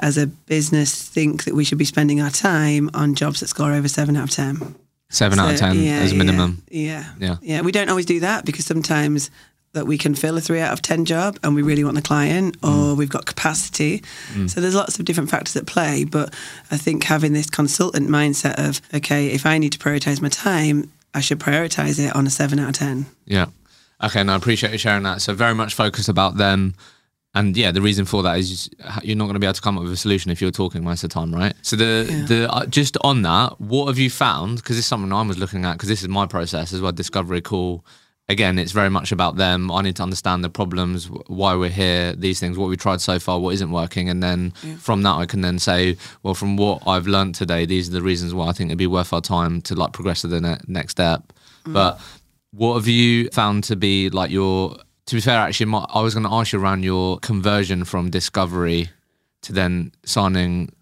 as 0.00 0.16
a 0.18 0.26
business 0.26 1.02
think 1.02 1.44
that 1.44 1.54
we 1.54 1.64
should 1.64 1.78
be 1.78 1.84
spending 1.84 2.20
our 2.20 2.30
time 2.30 2.90
on 2.94 3.14
jobs 3.14 3.40
that 3.40 3.48
score 3.48 3.72
over 3.72 3.88
seven 3.88 4.16
out 4.16 4.24
of 4.24 4.30
ten. 4.30 4.74
Seven 5.08 5.38
out 5.38 5.52
of 5.52 5.58
ten 5.58 5.76
yeah, 5.78 5.98
as 6.00 6.12
minimum. 6.14 6.62
Yeah, 6.70 7.04
Yeah. 7.18 7.36
yeah. 7.42 7.60
We 7.62 7.70
don't 7.72 7.88
always 7.88 8.06
do 8.06 8.20
that 8.20 8.44
because 8.44 8.66
sometimes 8.66 9.30
that 9.72 9.86
we 9.86 9.98
can 9.98 10.14
fill 10.14 10.38
a 10.38 10.40
three 10.40 10.60
out 10.60 10.72
of 10.72 10.80
ten 10.82 11.04
job 11.04 11.38
and 11.42 11.54
we 11.54 11.62
really 11.62 11.84
want 11.84 11.96
the 11.96 12.02
client, 12.02 12.56
or 12.62 12.94
Mm. 12.94 12.96
we've 12.96 13.10
got 13.10 13.26
capacity. 13.26 14.02
So 14.46 14.60
there's 14.60 14.74
lots 14.74 14.98
of 14.98 15.04
different 15.04 15.30
factors 15.30 15.54
at 15.54 15.66
play. 15.66 16.04
But 16.04 16.32
I 16.70 16.76
think 16.78 17.04
having 17.04 17.34
this 17.34 17.48
consultant 17.50 18.08
mindset 18.08 18.54
of 18.58 18.80
okay, 18.94 19.28
if 19.28 19.44
I 19.46 19.58
need 19.58 19.72
to 19.72 19.78
prioritize 19.78 20.20
my 20.22 20.28
time, 20.30 20.90
I 21.14 21.20
should 21.20 21.38
prioritize 21.38 21.98
it 21.98 22.14
on 22.16 22.26
a 22.26 22.30
seven 22.30 22.58
out 22.58 22.70
of 22.70 22.74
ten. 22.74 23.06
Yeah. 23.26 23.46
Okay, 24.02 24.22
no, 24.24 24.32
I 24.32 24.36
appreciate 24.36 24.72
you 24.72 24.78
sharing 24.78 25.04
that. 25.04 25.22
So 25.22 25.34
very 25.34 25.54
much 25.54 25.72
focused 25.74 26.08
about 26.08 26.36
them. 26.36 26.74
And 27.36 27.56
yeah, 27.56 27.70
the 27.70 27.82
reason 27.82 28.04
for 28.06 28.22
that 28.24 28.38
is 28.38 28.68
you're 29.02 29.16
not 29.16 29.24
going 29.26 29.34
to 29.34 29.38
be 29.40 29.46
able 29.46 29.54
to 29.54 29.60
come 29.60 29.76
up 29.76 29.84
with 29.84 29.92
a 29.92 29.96
solution 29.96 30.30
if 30.32 30.40
you're 30.40 30.50
talking 30.50 30.82
most 30.82 31.04
of 31.04 31.10
the 31.10 31.14
time, 31.14 31.34
right? 31.34 31.54
So 31.62 31.76
the 31.76 32.06
Yeah. 32.08 32.24
the 32.26 32.52
uh, 32.52 32.66
just 32.66 32.96
on 33.02 33.22
that, 33.22 33.60
what 33.60 33.86
have 33.86 33.98
you 33.98 34.10
found? 34.10 34.56
Because 34.56 34.78
is 34.78 34.86
something 34.86 35.12
I 35.12 35.22
was 35.22 35.38
looking 35.38 35.64
at 35.66 35.74
because 35.74 35.88
this 35.90 36.02
is 36.02 36.08
my 36.08 36.26
process 36.26 36.72
as 36.72 36.80
well. 36.80 36.92
Discovery 36.92 37.40
call. 37.42 37.84
Again, 38.28 38.58
it's 38.58 38.72
very 38.72 38.90
much 38.90 39.12
about 39.12 39.36
them. 39.36 39.70
I 39.70 39.82
need 39.82 39.94
to 39.96 40.02
understand 40.02 40.42
the 40.42 40.50
problems, 40.50 41.08
why 41.28 41.54
we're 41.54 41.68
here, 41.84 42.12
these 42.12 42.40
things, 42.40 42.58
what 42.58 42.68
we 42.68 42.76
tried 42.76 43.00
so 43.00 43.20
far, 43.20 43.38
what 43.38 43.54
isn't 43.54 43.70
working, 43.70 44.08
and 44.08 44.20
then 44.20 44.50
from 44.80 45.02
that 45.02 45.14
I 45.22 45.26
can 45.26 45.42
then 45.42 45.60
say, 45.60 45.96
well, 46.24 46.34
from 46.34 46.56
what 46.56 46.82
I've 46.88 47.06
learned 47.06 47.36
today, 47.36 47.66
these 47.66 47.88
are 47.88 47.92
the 47.92 48.02
reasons 48.02 48.34
why 48.34 48.48
I 48.48 48.52
think 48.52 48.70
it'd 48.70 48.78
be 48.78 48.88
worth 48.88 49.12
our 49.12 49.20
time 49.20 49.62
to 49.62 49.76
like 49.76 49.92
progress 49.92 50.22
to 50.22 50.26
the 50.26 50.40
ne- 50.40 50.58
next 50.66 50.92
step. 50.92 51.32
But 51.64 52.00
what 52.50 52.74
have 52.74 52.88
you 52.88 53.28
found 53.30 53.62
to 53.64 53.76
be 53.76 54.10
like 54.10 54.30
your? 54.32 54.76
To 55.06 55.14
be 55.14 55.20
fair, 55.20 55.38
actually, 55.38 55.66
my, 55.66 55.86
I 55.88 56.02
was 56.02 56.14
going 56.14 56.26
to 56.26 56.32
ask 56.32 56.52
you 56.52 56.60
around 56.60 56.82
your 56.82 57.18
conversion 57.20 57.84
from 57.84 58.10
discovery 58.10 58.90
to 59.42 59.52
then 59.52 59.92
signing 60.04 60.72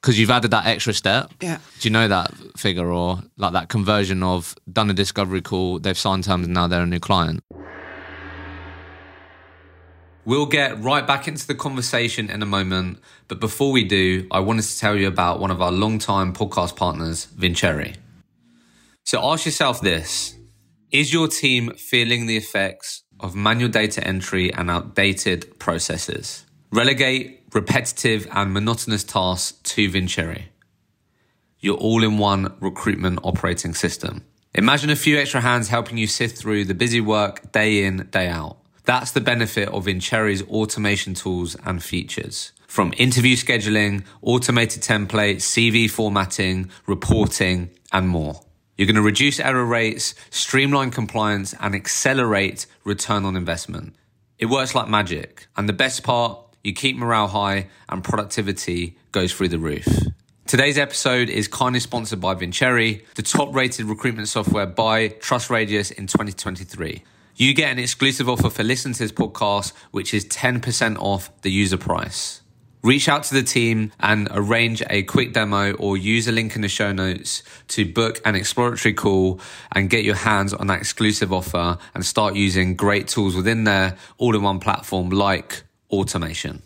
because 0.00 0.18
you've 0.18 0.30
added 0.30 0.50
that 0.50 0.66
extra 0.66 0.92
step. 0.92 1.30
Yeah. 1.40 1.58
Do 1.78 1.88
you 1.88 1.92
know 1.92 2.08
that 2.08 2.30
figure 2.58 2.90
or 2.90 3.20
like 3.38 3.52
that 3.52 3.68
conversion 3.68 4.22
of 4.22 4.54
done 4.70 4.90
a 4.90 4.92
discovery 4.92 5.40
call, 5.40 5.78
they've 5.78 5.96
signed 5.96 6.24
terms, 6.24 6.44
and 6.44 6.52
now 6.52 6.66
they're 6.66 6.82
a 6.82 6.86
new 6.86 7.00
client? 7.00 7.42
We'll 10.26 10.46
get 10.46 10.82
right 10.82 11.06
back 11.06 11.28
into 11.28 11.46
the 11.46 11.54
conversation 11.54 12.30
in 12.30 12.42
a 12.42 12.46
moment, 12.46 12.98
but 13.28 13.40
before 13.40 13.72
we 13.72 13.84
do, 13.84 14.26
I 14.30 14.40
wanted 14.40 14.62
to 14.62 14.78
tell 14.78 14.96
you 14.96 15.06
about 15.06 15.38
one 15.38 15.50
of 15.50 15.62
our 15.62 15.72
long-time 15.72 16.32
podcast 16.32 16.76
partners, 16.76 17.26
Vincere. 17.26 17.92
So 19.04 19.22
ask 19.22 19.46
yourself 19.46 19.80
this 19.80 20.36
Is 20.90 21.12
your 21.12 21.28
team 21.28 21.72
feeling 21.76 22.26
the 22.26 22.36
effects 22.36 23.03
of 23.20 23.34
manual 23.34 23.70
data 23.70 24.06
entry 24.06 24.52
and 24.52 24.70
outdated 24.70 25.58
processes? 25.58 26.44
Relegate 26.70 27.44
repetitive 27.52 28.26
and 28.32 28.52
monotonous 28.52 29.04
tasks 29.04 29.58
to 29.62 29.88
Vincere, 29.88 30.46
your 31.60 31.76
all 31.76 32.02
in 32.02 32.18
one 32.18 32.52
recruitment 32.60 33.20
operating 33.22 33.74
system. 33.74 34.24
Imagine 34.54 34.90
a 34.90 34.96
few 34.96 35.18
extra 35.18 35.40
hands 35.40 35.68
helping 35.68 35.98
you 35.98 36.06
sift 36.06 36.38
through 36.38 36.64
the 36.64 36.74
busy 36.74 37.00
work 37.00 37.50
day 37.52 37.84
in, 37.84 38.08
day 38.10 38.28
out. 38.28 38.58
That's 38.84 39.12
the 39.12 39.20
benefit 39.20 39.68
of 39.70 39.86
Vincere's 39.86 40.42
automation 40.42 41.14
tools 41.14 41.56
and 41.64 41.82
features. 41.82 42.52
From 42.66 42.92
interview 42.96 43.34
scheduling, 43.34 44.04
automated 44.20 44.82
templates, 44.82 45.42
CV 45.42 45.90
formatting, 45.90 46.70
reporting, 46.86 47.70
and 47.92 48.08
more. 48.08 48.43
You're 48.76 48.86
going 48.86 48.96
to 48.96 49.02
reduce 49.02 49.38
error 49.38 49.64
rates, 49.64 50.14
streamline 50.30 50.90
compliance, 50.90 51.54
and 51.60 51.74
accelerate 51.74 52.66
return 52.84 53.24
on 53.24 53.36
investment. 53.36 53.94
It 54.38 54.46
works 54.46 54.74
like 54.74 54.88
magic. 54.88 55.46
And 55.56 55.68
the 55.68 55.72
best 55.72 56.02
part, 56.02 56.38
you 56.64 56.72
keep 56.72 56.96
morale 56.96 57.28
high 57.28 57.68
and 57.88 58.02
productivity 58.02 58.96
goes 59.12 59.32
through 59.32 59.48
the 59.48 59.58
roof. 59.58 59.86
Today's 60.46 60.76
episode 60.76 61.30
is 61.30 61.46
kindly 61.48 61.80
sponsored 61.80 62.20
by 62.20 62.34
Vincere, 62.34 63.00
the 63.14 63.22
top 63.22 63.54
rated 63.54 63.86
recruitment 63.86 64.28
software 64.28 64.66
by 64.66 65.08
TrustRadius 65.08 65.92
in 65.92 66.06
2023. 66.06 67.02
You 67.36 67.54
get 67.54 67.72
an 67.72 67.78
exclusive 67.78 68.28
offer 68.28 68.50
for 68.50 68.62
listening 68.62 68.94
to 68.94 69.04
this 69.04 69.12
podcast, 69.12 69.72
which 69.90 70.12
is 70.12 70.24
10% 70.26 70.98
off 70.98 71.30
the 71.42 71.50
user 71.50 71.78
price. 71.78 72.42
Reach 72.84 73.08
out 73.08 73.22
to 73.24 73.34
the 73.34 73.42
team 73.42 73.92
and 73.98 74.28
arrange 74.30 74.82
a 74.90 75.04
quick 75.04 75.32
demo 75.32 75.72
or 75.72 75.96
use 75.96 76.28
a 76.28 76.32
link 76.32 76.54
in 76.54 76.60
the 76.60 76.68
show 76.68 76.92
notes 76.92 77.42
to 77.68 77.90
book 77.90 78.20
an 78.26 78.34
exploratory 78.34 78.92
call 78.92 79.40
and 79.72 79.88
get 79.88 80.04
your 80.04 80.16
hands 80.16 80.52
on 80.52 80.66
that 80.66 80.80
exclusive 80.80 81.32
offer 81.32 81.78
and 81.94 82.04
start 82.04 82.34
using 82.34 82.76
great 82.76 83.08
tools 83.08 83.34
within 83.34 83.64
their 83.64 83.96
all 84.18 84.36
in 84.36 84.42
one 84.42 84.60
platform 84.60 85.08
like 85.08 85.62
automation. 85.90 86.62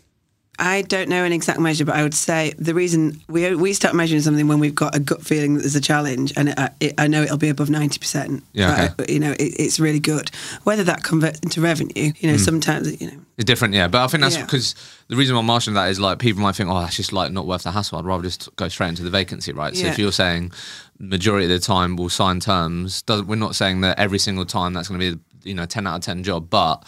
I 0.59 0.81
don't 0.83 1.09
know 1.09 1.23
an 1.23 1.31
exact 1.31 1.59
measure, 1.59 1.85
but 1.85 1.95
I 1.95 2.03
would 2.03 2.13
say 2.13 2.53
the 2.59 2.73
reason 2.73 3.21
we 3.27 3.55
we 3.55 3.73
start 3.73 3.95
measuring 3.95 4.21
something 4.21 4.47
when 4.47 4.59
we've 4.59 4.75
got 4.75 4.95
a 4.95 4.99
gut 4.99 5.21
feeling 5.21 5.53
that 5.55 5.61
there's 5.61 5.75
a 5.75 5.81
challenge, 5.81 6.33
and 6.35 6.49
it, 6.49 6.59
it, 6.79 6.93
I 6.97 7.07
know 7.07 7.21
it'll 7.23 7.37
be 7.37 7.49
above 7.49 7.69
ninety 7.69 7.97
percent. 7.99 8.43
Yeah, 8.53 8.89
okay. 8.99 9.13
you 9.13 9.19
know, 9.19 9.31
it, 9.31 9.55
it's 9.59 9.79
really 9.79 9.99
good. 9.99 10.29
Whether 10.63 10.83
that 10.85 11.03
converts 11.03 11.39
into 11.39 11.61
revenue, 11.61 12.11
you 12.19 12.29
know, 12.29 12.37
Hmm. 12.37 12.43
sometimes 12.43 12.99
you 13.01 13.07
know, 13.07 13.17
It's 13.37 13.45
different, 13.45 13.73
yeah. 13.73 13.87
But 13.87 14.03
I 14.03 14.07
think 14.07 14.21
that's 14.21 14.35
Yeah. 14.35 14.45
because 14.45 14.75
the 15.07 15.15
reason 15.15 15.35
why 15.35 15.41
I'm 15.41 15.49
asking 15.49 15.75
that 15.75 15.89
is 15.89 15.99
like 15.99 16.19
people 16.19 16.41
might 16.41 16.55
think, 16.55 16.69
oh, 16.69 16.79
that's 16.81 16.97
just 16.97 17.13
like 17.13 17.31
not 17.31 17.47
worth 17.47 17.63
the 17.63 17.71
hassle. 17.71 17.97
I'd 17.97 18.05
rather 18.05 18.23
just 18.23 18.53
go 18.57 18.67
straight 18.67 18.89
into 18.89 19.03
the 19.03 19.09
vacancy, 19.09 19.53
right? 19.53 19.75
So 19.75 19.85
Yeah. 19.85 19.91
if 19.91 19.97
you're 19.99 20.11
saying 20.11 20.51
majority 20.99 21.45
of 21.45 21.51
the 21.51 21.59
time 21.59 21.95
we'll 21.95 22.09
sign 22.09 22.39
terms, 22.41 23.01
doesn't 23.03 23.27
we're 23.27 23.35
not 23.37 23.55
saying 23.55 23.81
that 23.81 23.97
every 23.97 24.19
single 24.19 24.45
time 24.45 24.73
that's 24.73 24.89
going 24.89 24.99
to 24.99 25.15
be 25.15 25.21
you 25.49 25.53
know 25.55 25.65
ten 25.65 25.87
out 25.87 25.95
of 25.95 26.01
ten 26.01 26.21
job, 26.23 26.49
but 26.49 26.83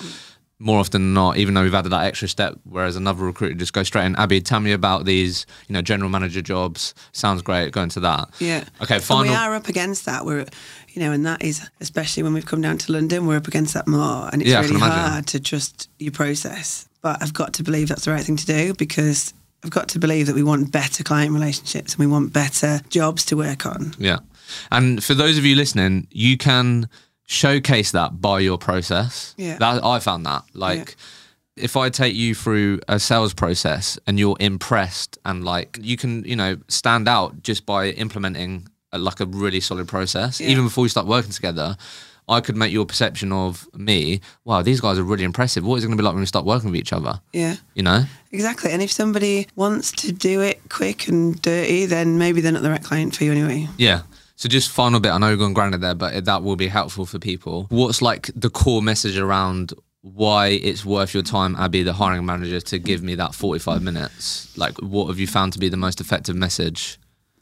more 0.61 0.79
often 0.79 1.01
than 1.01 1.13
not, 1.13 1.37
even 1.37 1.53
though 1.53 1.63
we've 1.63 1.73
added 1.73 1.91
that 1.91 2.05
extra 2.05 2.27
step, 2.27 2.55
whereas 2.63 2.95
another 2.95 3.23
recruiter 3.23 3.55
just 3.55 3.73
goes 3.73 3.87
straight 3.87 4.05
in. 4.05 4.15
Abi, 4.15 4.41
tell 4.41 4.59
me 4.59 4.71
about 4.71 5.05
these, 5.05 5.45
you 5.67 5.73
know, 5.73 5.81
general 5.81 6.09
manager 6.09 6.41
jobs. 6.41 6.93
Sounds 7.11 7.41
great. 7.41 7.71
Go 7.71 7.81
into 7.81 7.99
that. 8.01 8.29
Yeah. 8.39 8.63
Okay. 8.81 8.99
And 9.09 9.29
we 9.29 9.35
are 9.35 9.55
up 9.55 9.67
against 9.67 10.05
that. 10.05 10.25
We're, 10.25 10.45
you 10.89 11.01
know, 11.01 11.11
and 11.11 11.25
that 11.25 11.41
is 11.43 11.67
especially 11.79 12.23
when 12.23 12.33
we've 12.33 12.45
come 12.45 12.61
down 12.61 12.77
to 12.79 12.91
London, 12.91 13.25
we're 13.25 13.37
up 13.37 13.47
against 13.47 13.73
that 13.73 13.87
more, 13.87 14.29
and 14.31 14.41
it's 14.41 14.51
Yeah, 14.51 14.61
really 14.61 14.79
hard 14.79 15.27
to 15.27 15.39
trust 15.39 15.89
your 15.99 16.11
process. 16.11 16.87
But 17.01 17.21
I've 17.21 17.33
got 17.33 17.53
to 17.55 17.63
believe 17.63 17.87
that's 17.87 18.05
the 18.05 18.11
right 18.11 18.23
thing 18.23 18.37
to 18.37 18.45
do 18.45 18.73
because 18.75 19.33
I've 19.63 19.71
got 19.71 19.89
to 19.89 19.99
believe 19.99 20.27
that 20.27 20.35
we 20.35 20.43
want 20.43 20.71
better 20.71 21.03
client 21.03 21.33
relationships 21.33 21.93
and 21.93 21.99
we 21.99 22.07
want 22.07 22.33
better 22.33 22.81
jobs 22.89 23.25
to 23.25 23.37
work 23.37 23.65
on. 23.65 23.93
Yeah. 23.97 24.19
And 24.71 25.03
for 25.03 25.13
those 25.13 25.37
of 25.37 25.45
you 25.45 25.55
listening, 25.55 26.07
you 26.11 26.37
can 26.37 26.89
showcase 27.31 27.91
that 27.91 28.19
by 28.21 28.39
your 28.39 28.57
process. 28.57 29.33
Yeah. 29.37 29.57
That 29.57 29.83
I 29.83 29.99
found 29.99 30.25
that. 30.25 30.43
Like 30.53 30.95
if 31.55 31.77
I 31.77 31.89
take 31.89 32.13
you 32.13 32.35
through 32.35 32.79
a 32.87 32.99
sales 32.99 33.33
process 33.33 33.97
and 34.05 34.19
you're 34.19 34.35
impressed 34.39 35.17
and 35.25 35.43
like 35.45 35.79
you 35.81 35.95
can, 35.97 36.23
you 36.25 36.35
know, 36.35 36.57
stand 36.67 37.07
out 37.07 37.41
just 37.41 37.65
by 37.65 37.89
implementing 37.91 38.67
a, 38.91 38.97
like 38.97 39.19
a 39.21 39.25
really 39.25 39.61
solid 39.61 39.87
process, 39.87 40.41
Yeah. 40.41 40.49
even 40.49 40.65
before 40.65 40.81
we 40.83 40.89
start 40.89 41.07
working 41.07 41.31
together. 41.31 41.77
I 42.29 42.39
could 42.39 42.55
make 42.55 42.71
your 42.71 42.85
perception 42.85 43.31
of 43.33 43.67
me, 43.73 44.21
wow, 44.45 44.61
these 44.61 44.79
guys 44.79 44.97
are 44.97 45.03
really 45.03 45.23
impressive. 45.25 45.65
What 45.65 45.75
is 45.77 45.83
it 45.83 45.87
going 45.87 45.97
to 45.97 46.01
be 46.01 46.05
like 46.05 46.13
when 46.13 46.21
we 46.21 46.25
start 46.27 46.45
working 46.45 46.69
with 46.71 46.79
each 46.79 46.93
other? 46.93 47.19
Yeah. 47.33 47.55
You 47.73 47.83
know? 47.83 48.05
Exactly. 48.31 48.71
And 48.71 48.81
if 48.81 48.91
somebody 48.91 49.47
wants 49.55 49.91
to 49.93 50.11
do 50.13 50.39
it 50.39 50.61
quick 50.69 51.07
and 51.09 51.41
dirty, 51.41 51.87
then 51.87 52.17
maybe 52.17 52.39
they're 52.39 52.51
not 52.53 52.61
the 52.61 52.69
right 52.69 52.83
client 52.83 53.15
for 53.15 53.23
you 53.25 53.31
anyway. 53.31 53.67
Yeah. 53.77 54.01
So 54.41 54.49
just 54.49 54.71
final 54.71 54.99
bit. 54.99 55.11
I 55.11 55.19
know 55.19 55.27
you're 55.27 55.37
going 55.37 55.53
granted 55.53 55.81
there, 55.81 55.93
but 55.93 56.25
that 56.25 56.41
will 56.41 56.55
be 56.55 56.67
helpful 56.67 57.05
for 57.05 57.19
people. 57.19 57.67
What's 57.69 58.01
like 58.01 58.31
the 58.35 58.49
core 58.49 58.81
message 58.81 59.15
around 59.15 59.71
why 60.01 60.47
it's 60.47 60.83
worth 60.83 61.13
your 61.13 61.21
time, 61.21 61.55
Abi, 61.57 61.83
the 61.83 61.93
hiring 61.93 62.25
manager, 62.25 62.59
to 62.59 62.79
give 62.79 63.03
me 63.03 63.13
that 63.13 63.35
forty-five 63.35 63.83
minutes? 63.83 64.57
Like, 64.57 64.79
what 64.79 65.09
have 65.09 65.19
you 65.19 65.27
found 65.27 65.53
to 65.53 65.59
be 65.59 65.69
the 65.69 65.77
most 65.77 66.01
effective 66.01 66.35
message? 66.35 66.97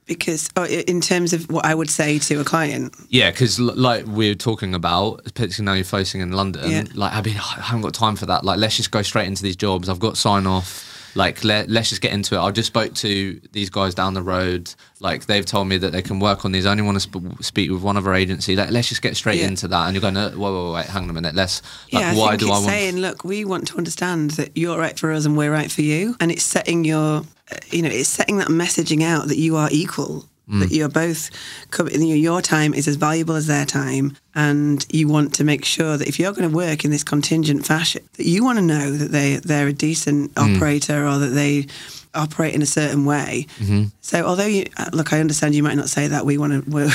Because 0.07 0.49
oh, 0.57 0.65
in 0.65 0.99
terms 0.99 1.31
of 1.31 1.49
what 1.49 1.63
I 1.63 1.73
would 1.73 1.89
say 1.89 2.19
to 2.19 2.41
a 2.41 2.43
client, 2.43 2.93
Yeah, 3.07 3.31
because 3.31 3.61
like 3.61 4.05
we 4.05 4.29
are 4.31 4.35
talking 4.35 4.73
about, 4.75 5.23
particularly 5.23 5.63
now 5.63 5.73
you're 5.75 5.85
focusing 5.85 6.19
in 6.19 6.33
London, 6.33 6.69
Yeah. 6.69 6.83
like 6.95 7.13
Abi, 7.13 7.31
I 7.31 7.61
haven't 7.61 7.83
got 7.83 7.93
time 7.93 8.17
for 8.17 8.25
that. 8.25 8.43
Like, 8.43 8.57
let's 8.57 8.75
just 8.75 8.91
go 8.91 9.03
straight 9.03 9.27
into 9.27 9.41
these 9.41 9.55
jobs. 9.55 9.87
I've 9.87 9.99
got 9.99 10.17
sign 10.17 10.45
off. 10.45 10.88
Like, 11.15 11.43
let, 11.43 11.69
let's 11.69 11.89
just 11.89 12.01
get 12.01 12.13
into 12.13 12.35
it. 12.35 12.39
I 12.39 12.51
just 12.51 12.67
spoke 12.67 12.93
to 12.95 13.41
these 13.51 13.69
guys 13.69 13.95
down 13.95 14.13
the 14.13 14.21
road. 14.21 14.73
Like, 14.99 15.25
they've 15.25 15.45
told 15.45 15.67
me 15.67 15.77
that 15.77 15.91
they 15.91 16.01
can 16.01 16.19
work 16.19 16.45
on 16.45 16.51
these. 16.51 16.65
I 16.65 16.71
only 16.71 16.83
want 16.83 16.95
to 16.95 16.99
sp- 17.01 17.41
speak 17.41 17.71
with 17.71 17.81
one 17.81 17.97
other 17.97 18.13
agency. 18.13 18.55
Like, 18.55 18.71
let's 18.71 18.89
just 18.89 19.01
get 19.01 19.15
straight 19.15 19.39
Yeah. 19.39 19.47
into 19.47 19.67
that. 19.69 19.85
And 19.85 19.93
you're 19.95 20.01
going, 20.01 20.13
to, 20.15 20.29
whoa, 20.37 20.51
whoa, 20.51 20.65
whoa, 20.67 20.73
wait, 20.75 20.85
hang 20.85 21.03
on 21.03 21.09
a 21.09 21.13
minute. 21.13 21.35
Let's, 21.35 21.61
like, 21.91 22.01
yeah, 22.01 22.11
I 22.11 22.15
why 22.15 22.29
think 22.29 22.39
do 22.41 22.45
it's 22.47 22.51
I 22.55 22.59
want? 22.59 22.65
saying, 22.65 22.97
look, 22.97 23.23
we 23.23 23.45
want 23.45 23.67
to 23.69 23.77
understand 23.77 24.31
that 24.31 24.55
you're 24.55 24.77
right 24.77 24.97
for 24.97 25.11
us 25.11 25.25
and 25.25 25.35
we're 25.37 25.51
right 25.51 25.71
for 25.71 25.81
you, 25.81 26.15
and 26.19 26.31
it's 26.31 26.43
setting 26.43 26.83
your, 26.85 27.21
uh, 27.51 27.55
you 27.69 27.81
know, 27.81 27.89
it's 27.89 28.09
setting 28.09 28.37
that 28.37 28.47
messaging 28.49 29.03
out 29.03 29.27
that 29.29 29.37
you 29.37 29.55
are 29.55 29.69
equal, 29.71 30.25
Mm. 30.49 30.59
that 30.61 30.71
you're 30.71 30.89
both, 30.89 31.29
co- 31.69 31.87
you 31.87 31.99
know, 31.99 32.15
your 32.15 32.41
time 32.41 32.73
is 32.73 32.87
as 32.87 32.95
valuable 32.95 33.35
as 33.35 33.45
their 33.47 33.65
time, 33.65 34.17
and 34.33 34.85
you 34.89 35.07
want 35.07 35.33
to 35.35 35.43
make 35.43 35.63
sure 35.63 35.95
that 35.97 36.07
if 36.07 36.17
you're 36.19 36.31
going 36.33 36.49
to 36.49 36.55
work 36.55 36.83
in 36.83 36.91
this 36.91 37.03
contingent 37.03 37.65
fashion, 37.67 38.01
that 38.17 38.25
you 38.25 38.43
want 38.43 38.57
to 38.57 38.63
know 38.63 38.91
that 38.91 39.11
they 39.11 39.35
they're 39.37 39.67
a 39.67 39.73
decent 39.73 40.33
Mm. 40.35 40.55
operator 40.55 41.05
or 41.07 41.19
that 41.19 41.27
they 41.35 41.67
operate 42.15 42.55
in 42.55 42.61
a 42.63 42.65
certain 42.65 43.05
way. 43.05 43.45
Mm-hmm. 43.59 43.83
So 44.01 44.25
although 44.25 44.47
you 44.47 44.65
uh, 44.77 44.89
look, 44.91 45.13
I 45.13 45.19
understand 45.19 45.53
you 45.53 45.61
might 45.61 45.77
not 45.77 45.89
say 45.89 46.07
that 46.07 46.25
we 46.25 46.37
want 46.39 46.65
to 46.65 46.69
work, 46.77 46.91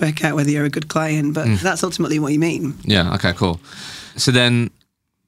work 0.00 0.24
out 0.24 0.34
whether 0.34 0.50
you're 0.50 0.64
a 0.64 0.70
good 0.70 0.88
client, 0.88 1.34
but 1.34 1.46
Mm. 1.46 1.60
that's 1.60 1.84
ultimately 1.84 2.18
what 2.18 2.32
you 2.32 2.40
mean. 2.40 2.74
Yeah. 2.82 3.14
Okay. 3.14 3.32
Cool. 3.34 3.60
So 4.16 4.32
then, 4.32 4.70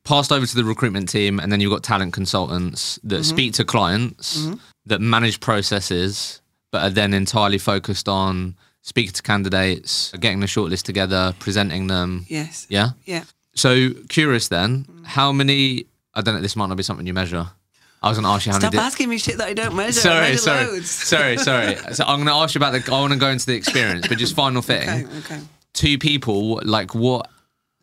passed 0.03 0.33
over 0.33 0.47
to 0.47 0.57
the 0.57 0.65
recruitment 0.65 1.09
team, 1.09 1.39
and 1.39 1.53
then 1.53 1.61
you've 1.61 1.71
got 1.71 1.83
talent 1.85 2.13
consultants 2.15 2.99
that 3.05 3.23
speak 3.25 3.53
to 3.55 3.65
clients 3.65 4.49
that 4.87 5.01
manage 5.03 5.39
processes, 5.41 6.41
but 6.71 6.83
are 6.83 6.91
then 6.91 7.15
entirely 7.15 7.59
focused 7.59 8.09
on 8.09 8.57
speaking 8.83 9.13
to 9.13 9.23
candidates, 9.23 10.13
getting 10.21 10.41
the 10.41 10.47
shortlist 10.47 10.83
together, 10.83 11.35
presenting 11.39 11.87
them. 11.89 12.25
Yes. 12.29 12.67
Yeah. 12.69 12.91
Yeah. 13.05 13.25
So 13.55 13.91
curious 14.09 14.49
then, 14.49 14.87
how 15.05 15.33
many? 15.33 15.87
I 16.15 16.21
don't 16.21 16.35
know. 16.35 16.41
This 16.41 16.57
might 16.57 16.67
not 16.67 16.77
be 16.77 16.83
something 16.83 17.07
you 17.07 17.15
measure. 17.15 17.47
I 18.01 18.09
was 18.09 18.17
going 18.17 18.25
to 18.25 18.31
ask 18.31 18.47
you 18.47 18.53
how 18.53 18.59
Stop 18.61 18.73
many. 18.73 18.81
di- 18.81 18.87
asking 18.87 19.09
me 19.09 19.19
shit 19.19 19.39
that 19.39 19.49
I 19.49 19.55
don't 19.55 19.75
measure. 19.75 20.01
Sorry, 20.01 20.21
measure 20.31 20.39
sorry, 20.39 20.83
sorry, 20.83 21.37
sorry. 21.39 21.75
So 21.95 22.05
I'm 22.05 22.19
going 22.19 22.29
to 22.29 22.33
ask 22.35 22.55
you 22.55 22.61
about 22.61 22.73
the. 22.73 22.93
I 22.93 23.01
want 23.01 23.13
to 23.13 23.19
go 23.19 23.29
into 23.29 23.47
the 23.47 23.55
experience, 23.55 24.07
but 24.07 24.19
just 24.19 24.37
final 24.37 24.63
thing. 24.63 24.89
Okay, 24.89 25.19
okay. 25.19 25.41
two 25.73 25.99
people, 25.99 26.61
like 26.65 26.95
what? 26.95 27.29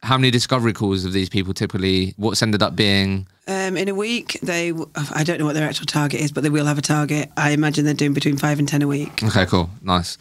How 0.04 0.18
many 0.18 0.30
discovery 0.32 0.74
calls 0.74 1.04
of 1.06 1.14
these 1.14 1.30
people 1.30 1.54
typically? 1.54 2.14
What's 2.18 2.42
ended 2.44 2.62
up 2.62 2.76
being? 2.76 3.28
Um, 3.48 3.76
in 3.78 3.90
a 3.90 3.96
week, 3.96 4.40
they 4.44 4.72
I 5.14 5.24
don't 5.24 5.40
know 5.40 5.46
what 5.46 5.54
their 5.56 5.68
actual 5.68 5.86
target 5.88 6.20
is, 6.22 6.32
but 6.32 6.44
they 6.44 6.50
will 6.50 6.66
have 6.66 6.78
a 6.78 6.82
target. 6.82 7.32
I 7.38 7.52
imagine 7.52 7.86
they're 7.86 7.94
doing 7.94 8.14
between 8.14 8.38
five 8.38 8.60
and 8.60 8.68
ten 8.68 8.82
a 8.82 8.88
week. 8.88 9.24
Okay, 9.24 9.46
cool, 9.46 9.70
nice. 9.82 10.18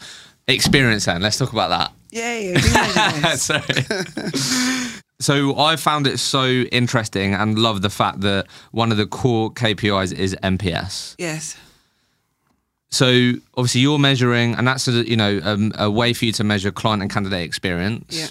Experience 0.47 1.05
then. 1.05 1.21
Let's 1.21 1.37
talk 1.37 1.51
about 1.53 1.69
that. 1.69 1.91
Yeah, 2.11 2.37
yeah, 2.37 2.59
do 2.59 2.73
measure 2.73 3.21
this. 3.21 3.43
Sorry. 3.43 5.01
so 5.19 5.57
I 5.59 5.75
found 5.75 6.07
it 6.07 6.19
so 6.19 6.45
interesting 6.47 7.33
and 7.33 7.57
love 7.59 7.81
the 7.81 7.89
fact 7.89 8.21
that 8.21 8.47
one 8.71 8.91
of 8.91 8.97
the 8.97 9.05
core 9.07 9.51
KPIs 9.51 10.13
is 10.13 10.35
NPS. 10.43 11.15
yes. 11.17 11.57
So 12.91 13.33
obviously 13.57 13.81
you're 13.81 13.99
measuring, 13.99 14.55
and 14.55 14.65
that's 14.67 14.87
a 14.87 14.91
you 15.07 15.17
know 15.17 15.41
um, 15.43 15.73
a 15.77 15.91
way 15.91 16.13
for 16.13 16.25
you 16.25 16.31
to 16.33 16.43
measure 16.43 16.71
client 16.71 17.01
and 17.01 17.11
candidate 17.11 17.43
experience. 17.43 18.17
Yeah. 18.17 18.27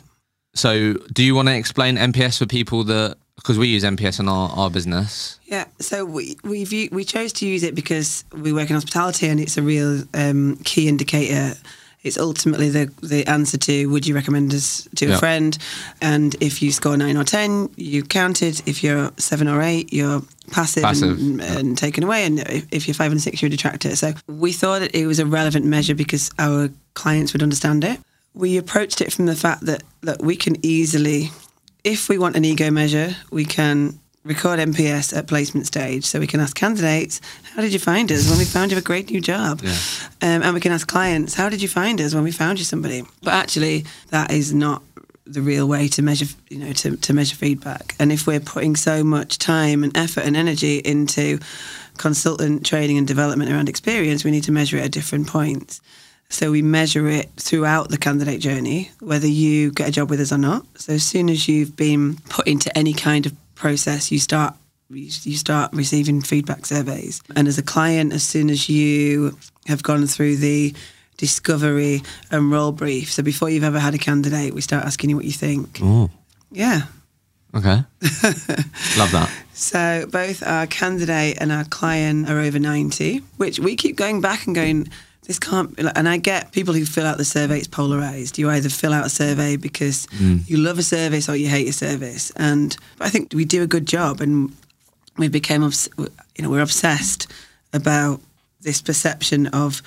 So 0.55 0.95
do 1.13 1.23
you 1.25 1.35
want 1.35 1.49
to 1.49 1.55
explain 1.55 1.97
NPS 1.97 2.39
for 2.39 2.47
people 2.47 2.85
that 2.85 3.17
because 3.37 3.59
we 3.59 3.69
use 3.69 3.85
NPS 3.85 4.21
in 4.21 4.29
our, 4.29 4.49
our 4.51 4.71
business? 4.71 5.39
Yeah, 5.45 5.67
so 5.79 6.05
we 6.05 6.37
we 6.45 6.65
view, 6.65 6.89
we 6.93 7.05
chose 7.05 7.33
to 7.35 7.47
use 7.47 7.63
it 7.63 7.75
because 7.75 8.25
we 8.33 8.53
work 8.53 8.71
in 8.71 8.75
hospitality 8.75 9.29
and 9.29 9.41
it's 9.41 9.57
a 9.57 9.63
real 9.63 10.03
um, 10.15 10.57
key 10.65 10.89
indicator. 10.89 11.55
It's 12.03 12.19
ultimately 12.19 12.69
the 12.69 12.93
the 13.03 13.27
answer 13.27 13.57
to 13.57 13.87
would 13.87 14.07
you 14.07 14.15
recommend 14.15 14.53
us 14.53 14.87
to 14.97 15.07
a 15.07 15.17
friend, 15.17 15.57
and 16.03 16.37
if 16.41 16.61
you 16.61 16.71
score 16.71 16.99
nine 16.99 17.17
or 17.17 17.25
ten, 17.25 17.71
you 17.77 18.03
counted. 18.03 18.61
If 18.67 18.85
you're 18.85 19.11
seven 19.17 19.49
or 19.49 19.63
eight, 19.63 19.91
you're 19.91 20.23
passive, 20.51 20.83
Passive, 20.83 21.19
and, 21.19 21.41
and 21.41 21.79
taken 21.79 22.05
away, 22.05 22.27
and 22.27 22.41
if, 22.41 22.67
if 22.71 22.87
you're 22.87 22.95
five 22.95 23.11
and 23.11 23.23
six, 23.23 23.41
you're 23.41 23.47
a 23.47 23.51
detractor. 23.51 23.97
So 23.97 24.13
we 24.27 24.53
thought 24.53 24.81
that 24.81 24.95
it 24.95 25.07
was 25.07 25.19
a 25.19 25.25
relevant 25.25 25.65
measure 25.65 25.95
because 25.95 26.31
our 26.39 26.69
clients 26.93 27.33
would 27.33 27.43
understand 27.43 27.85
it. 27.85 27.99
We 28.35 28.57
approached 28.59 29.01
it 29.01 29.13
from 29.13 29.27
the 29.27 29.37
fact 29.37 29.67
that 29.67 29.83
look, 30.03 30.21
we 30.23 30.37
can 30.37 30.57
easily 30.65 31.31
if 31.85 32.09
we 32.09 32.19
want 32.19 32.35
an 32.35 32.45
ego 32.45 32.71
measure, 32.71 33.15
we 33.31 33.45
can 33.45 34.01
record 34.25 34.59
NPS 34.59 35.15
at 35.15 35.27
placement 35.27 35.67
stage. 35.67 36.07
So 36.07 36.19
we 36.19 36.27
can 36.27 36.41
ask 36.41 36.57
candidates, 36.57 37.21
how 37.55 37.61
did 37.61 37.75
you 37.75 37.79
find 37.79 38.11
us 38.11 38.29
when 38.29 38.39
we 38.39 38.47
found 38.47 38.73
you 38.73 38.79
a 38.79 38.81
great 38.81 39.11
new 39.11 39.21
job? 39.21 39.61
Um, 40.23 40.43
and 40.43 40.55
we 40.55 40.61
can 40.61 40.73
ask 40.73 40.89
clients, 40.89 41.35
how 41.35 41.51
did 41.51 41.61
you 41.61 41.69
find 41.69 42.01
us 42.01 42.15
when 42.15 42.25
we 42.25 42.33
found 42.33 42.59
you 42.59 42.65
somebody? 42.65 43.05
But 43.23 43.35
actually, 43.35 43.85
that 44.09 44.31
is 44.33 44.55
not 44.55 44.83
the 45.27 45.43
real 45.43 45.69
way 45.69 45.89
to 45.89 46.03
measure, 46.03 46.27
you 46.49 46.59
know, 46.59 46.73
to, 46.73 46.97
to 46.97 47.13
measure 47.13 47.37
feedback. 47.37 47.95
And 47.99 48.11
if 48.11 48.27
we're 48.27 48.41
putting 48.41 48.77
so 48.77 49.05
much 49.05 49.39
time 49.39 49.85
and 49.85 49.95
effort 49.95 50.25
and 50.25 50.37
energy 50.37 50.79
into 50.79 51.39
consultant 51.99 52.65
training 52.65 52.97
and 52.97 53.07
development 53.07 53.51
around 53.51 53.69
experience, 53.69 54.25
we 54.25 54.31
need 54.31 54.45
to 54.45 54.53
measure 54.53 54.79
it 54.79 54.85
at 54.85 54.91
different 54.91 55.27
points. 55.27 55.83
So 56.31 56.51
we 56.51 56.63
measure 56.63 57.07
it 57.09 57.31
throughout 57.37 57.91
the 57.91 57.99
candidate 57.99 58.41
journey, 58.41 58.91
whether 59.01 59.27
you 59.29 59.71
get 59.71 59.89
a 59.89 59.93
job 59.93 60.11
with 60.11 60.21
us 60.21 60.33
or 60.33 60.39
not. 60.39 60.65
So 60.77 60.95
as 60.95 61.05
soon 61.05 61.29
as 61.31 61.47
you've 61.49 61.77
been 61.77 62.17
put 62.29 62.47
into 62.49 62.77
any 62.77 62.93
kind 62.93 63.27
of 63.27 63.33
process, 63.55 64.11
you 64.11 64.19
start 64.19 64.55
you 64.91 65.37
start 65.37 65.73
receiving 65.73 66.21
feedback 66.21 66.67
surveys. 66.67 67.23
And 67.35 67.49
as 67.49 67.57
a 67.59 67.63
client, 67.63 68.13
as 68.13 68.23
soon 68.23 68.51
as 68.51 68.69
you 68.69 69.37
have 69.67 69.83
gone 69.83 70.07
through 70.07 70.37
the 70.37 70.75
discovery 71.17 72.03
and 72.31 72.51
role 72.51 72.71
brief, 72.73 73.11
so 73.13 73.23
before 73.23 73.49
you've 73.49 73.65
ever 73.65 73.79
had 73.79 73.95
a 73.95 73.99
candidate, 73.99 74.53
we 74.55 74.61
start 74.61 74.85
asking 74.85 75.11
you 75.11 75.17
what 75.17 75.25
you 75.25 75.33
think. 75.33 75.79
Oh, 75.83 76.11
Yeah. 76.53 76.83
okay. 77.55 77.83
Love 78.99 79.13
that. 79.13 79.31
So 79.55 80.07
both 80.11 80.47
our 80.47 80.67
candidate 80.67 81.39
and 81.41 81.51
our 81.51 81.65
client 81.65 82.29
are 82.29 82.39
over 82.41 82.59
90, 82.59 83.19
which 83.37 83.59
we 83.59 83.77
keep 83.77 83.97
going 83.97 84.21
back 84.21 84.47
and 84.47 84.55
going, 84.55 84.89
this 85.27 85.39
can't, 85.39 85.75
and 85.79 86.09
I 86.09 86.19
get 86.19 86.53
people 86.53 86.75
who 86.75 86.85
fill 86.85 87.07
out 87.07 87.17
the 87.17 87.25
survey, 87.25 87.59
it's 87.59 87.67
polarized. 87.67 88.39
You 88.39 88.51
either 88.51 88.69
fill 88.69 88.93
out 88.93 89.07
a 89.07 89.11
survey 89.11 89.57
because 89.57 90.07
you 90.47 90.59
love 90.59 90.79
a 90.79 90.83
service 90.83 91.29
or 91.29 91.37
you 91.37 91.49
hate 91.49 91.69
a 91.69 91.73
service. 91.73 92.31
And 92.37 92.77
I 93.01 93.09
think 93.09 93.33
we 93.33 93.45
do 93.45 93.63
a 93.63 93.67
good 93.67 93.87
job 93.87 94.21
and 94.21 94.55
we 95.17 95.29
became, 95.29 95.63
you 95.63 96.09
know, 96.43 96.51
we're 96.51 96.61
obsessed 96.61 97.27
about 97.73 98.21
this 98.61 98.83
perception 98.83 99.47
of 99.49 99.83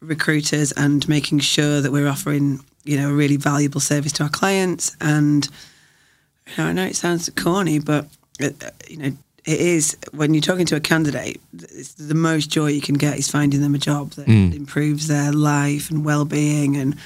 recruiters 0.00 0.72
and 0.72 1.08
making 1.08 1.38
sure 1.40 1.80
that 1.80 1.92
we're 1.92 2.08
offering, 2.08 2.64
you 2.84 2.96
know, 2.96 3.10
a 3.10 3.14
really 3.14 3.36
valuable 3.36 3.80
service 3.80 4.12
to 4.12 4.24
our 4.24 4.28
clients 4.28 4.96
and 5.00 5.48
you 6.46 6.52
know, 6.58 6.70
I 6.70 6.72
know 6.72 6.84
it 6.84 6.96
sounds 6.96 7.30
corny, 7.36 7.78
but 7.78 8.06
uh, 8.42 8.50
you 8.88 8.96
know, 8.96 9.12
it 9.44 9.60
is 9.60 9.96
when 10.12 10.34
you're 10.34 10.40
talking 10.40 10.66
to 10.66 10.76
a 10.76 10.80
candidate. 10.80 11.40
It's 11.52 11.94
the 11.94 12.14
most 12.14 12.50
joy 12.50 12.68
you 12.68 12.80
can 12.80 12.94
get 12.94 13.18
is 13.18 13.30
finding 13.30 13.60
them 13.60 13.74
a 13.74 13.78
job 13.78 14.12
that 14.12 14.28
improves 14.28 15.08
their 15.08 15.32
life 15.32 15.90
and 15.90 16.04
well-being, 16.04 16.76
and 16.76 16.96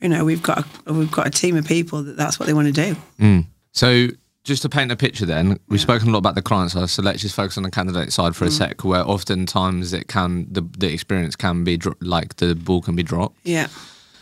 you 0.00 0.10
know, 0.10 0.24
we've 0.24 0.42
got 0.42 0.66
a, 0.86 0.92
we've 0.92 1.10
got 1.10 1.26
a 1.26 1.30
team 1.30 1.56
of 1.56 1.66
people 1.66 2.02
that 2.02 2.16
that's 2.16 2.38
what 2.38 2.46
they 2.46 2.52
want 2.52 2.66
to 2.66 2.72
do. 2.72 2.96
Mm. 3.18 3.46
So 3.72 4.08
just 4.44 4.62
to 4.62 4.68
paint 4.68 4.92
a 4.92 4.96
picture 4.96 5.26
then, 5.26 5.58
we've 5.68 5.80
spoken 5.80 6.08
a 6.08 6.12
lot 6.12 6.18
about 6.18 6.34
the 6.34 6.42
client 6.42 6.70
side, 6.70 6.88
so 6.88 7.02
let's 7.02 7.22
just 7.22 7.34
focus 7.34 7.56
on 7.56 7.64
the 7.64 7.70
candidate 7.70 8.12
side 8.12 8.36
for 8.36 8.44
a 8.44 8.50
sec, 8.50 8.84
where 8.84 9.02
oftentimes 9.02 9.92
it 9.92 10.06
can, 10.06 10.46
the, 10.52 10.60
the 10.78 10.92
experience 10.92 11.34
can 11.34 11.64
be, 11.64 11.76
dro- 11.76 11.96
like 12.00 12.36
the 12.36 12.54
ball 12.54 12.80
can 12.80 12.94
be 12.94 13.02
dropped. 13.02 13.36
Yeah. 13.42 13.66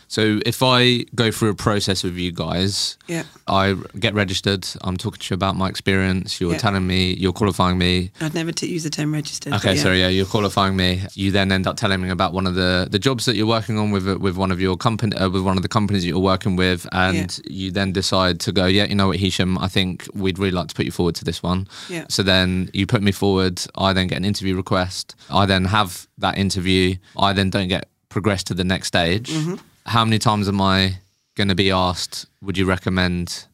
So 0.07 0.39
if 0.45 0.61
I 0.63 1.05
go 1.15 1.31
through 1.31 1.49
a 1.49 1.55
process 1.55 2.03
with 2.03 2.15
you 2.15 2.31
guys, 2.31 2.97
Yeah. 3.07 3.23
I 3.47 3.75
get 3.99 4.13
registered, 4.13 4.67
I'm 4.81 4.97
talking 4.97 5.19
to 5.19 5.31
you 5.31 5.35
about 5.35 5.55
my 5.55 5.67
experience, 5.69 6.39
you're 6.39 6.53
Yeah. 6.53 6.57
telling 6.57 6.85
me, 6.87 7.13
you're 7.15 7.33
qualifying 7.33 7.77
me. 7.77 8.11
I'd 8.21 8.33
never 8.33 8.51
t- 8.51 8.67
use 8.67 8.83
the 8.83 8.89
term 8.89 9.13
registered. 9.13 9.53
Okay, 9.53 9.75
yeah. 9.75 9.81
sorry, 9.81 9.99
yeah, 10.01 10.07
you're 10.07 10.25
qualifying 10.25 10.75
me. 10.75 11.01
You 11.15 11.31
then 11.31 11.51
end 11.51 11.67
up 11.67 11.77
telling 11.77 12.01
me 12.01 12.09
about 12.09 12.33
one 12.33 12.47
of 12.47 12.55
the, 12.55 12.87
the 12.89 12.99
jobs 12.99 13.25
that 13.25 13.35
you're 13.35 13.47
working 13.47 13.77
on 13.77 13.91
with 13.91 14.05
with 14.17 14.37
one 14.37 14.51
of 14.51 14.59
your 14.61 14.77
company 14.77 15.15
uh, 15.17 15.29
with 15.29 15.43
one 15.43 15.57
of 15.57 15.63
the 15.63 15.69
companies 15.69 16.03
that 16.03 16.09
you're 16.09 16.19
working 16.19 16.55
with, 16.55 16.87
and 16.91 17.39
you 17.49 17.71
then 17.71 17.91
decide 17.91 18.39
to 18.41 18.51
go, 18.51 18.65
yeah, 18.65 18.85
you 18.85 18.95
know 18.95 19.07
what, 19.07 19.17
Hishem, 19.19 19.57
I 19.59 19.67
think 19.67 20.07
we'd 20.13 20.37
really 20.39 20.51
like 20.51 20.67
to 20.69 20.75
put 20.75 20.85
you 20.85 20.91
forward 20.91 21.15
to 21.15 21.23
this 21.25 21.41
one. 21.43 21.67
Yeah. 21.89 22.05
So 22.09 22.23
then 22.23 22.69
you 22.73 22.85
put 22.87 23.01
me 23.01 23.11
forward. 23.11 23.61
I 23.75 23.93
then 23.93 24.07
get 24.07 24.17
an 24.17 24.25
interview 24.25 24.55
request. 24.55 25.15
I 25.29 25.45
then 25.45 25.65
have 25.65 26.07
that 26.19 26.37
interview. 26.37 26.95
I 27.17 27.33
then 27.33 27.49
don't 27.49 27.67
get 27.67 27.89
progressed 28.09 28.47
to 28.47 28.53
the 28.53 28.63
next 28.63 28.87
stage. 28.87 29.29
Mm-hmm. 29.29 29.55
How 29.85 30.03
many 30.05 30.19
times 30.19 30.47
am 30.47 30.61
I 30.61 30.99
going 31.35 31.47
to 31.49 31.55
be 31.55 31.71
asked? 31.71 32.25
Would 32.41 32.57
you 32.57 32.65
recommend 32.65 33.45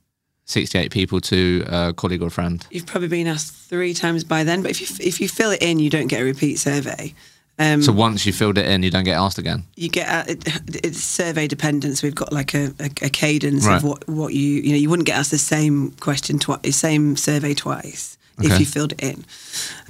68 0.46 0.92
people 0.92 1.20
to 1.22 1.64
a 1.68 1.94
colleague 1.94 2.22
or 2.22 2.30
friend? 2.30 2.66
You've 2.72 2.86
probably 2.86 3.08
been 3.10 3.28
asked 3.28 3.54
three 3.54 3.94
times 3.94 4.24
by 4.24 4.44
then, 4.44 4.62
but 4.62 4.72
if 4.72 4.82
you 4.82 4.88
if 5.06 5.20
you 5.22 5.28
fill 5.30 5.52
it 5.52 5.62
in, 5.62 5.80
you 5.80 5.90
don't 5.90 6.08
get 6.08 6.22
a 6.22 6.24
repeat 6.24 6.58
survey. 6.60 7.14
Um, 7.60 7.82
So 7.84 7.92
once 7.92 8.26
you 8.26 8.34
filled 8.34 8.58
it 8.58 8.66
in, 8.66 8.82
you 8.82 8.90
don't 8.90 9.04
get 9.04 9.18
asked 9.20 9.38
again. 9.38 9.66
you 9.76 9.90
get 9.90 10.08
a, 10.08 10.32
it, 10.32 10.86
it's 10.86 11.02
survey 11.04 11.48
dependent. 11.48 11.98
So 11.98 12.08
we've 12.08 12.16
got 12.16 12.32
like 12.34 12.54
a, 12.56 12.74
a, 12.80 12.86
a 13.04 13.10
cadence 13.10 13.66
Right. 13.68 13.78
of 13.78 13.84
what 13.84 14.08
what 14.08 14.34
you 14.34 14.62
you 14.64 14.70
know 14.72 14.78
you 14.78 14.90
wouldn't 14.90 15.06
get 15.08 15.18
asked 15.18 15.32
the 15.32 15.38
same 15.38 15.92
question 16.00 16.40
twice, 16.40 16.62
the 16.64 16.72
same 16.72 17.18
survey 17.18 17.54
twice 17.54 18.18
if 18.40 18.60
you 18.60 18.66
filled 18.66 18.94
it 18.94 19.04
in. 19.04 19.26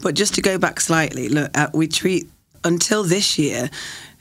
But 0.02 0.16
just 0.16 0.34
to 0.36 0.42
go 0.42 0.58
back 0.58 0.82
slightly, 0.82 1.30
look, 1.30 1.56
uh, 1.58 1.70
we 1.74 1.88
treat 1.88 2.28
until 2.64 3.04
this 3.04 3.38
year. 3.38 3.70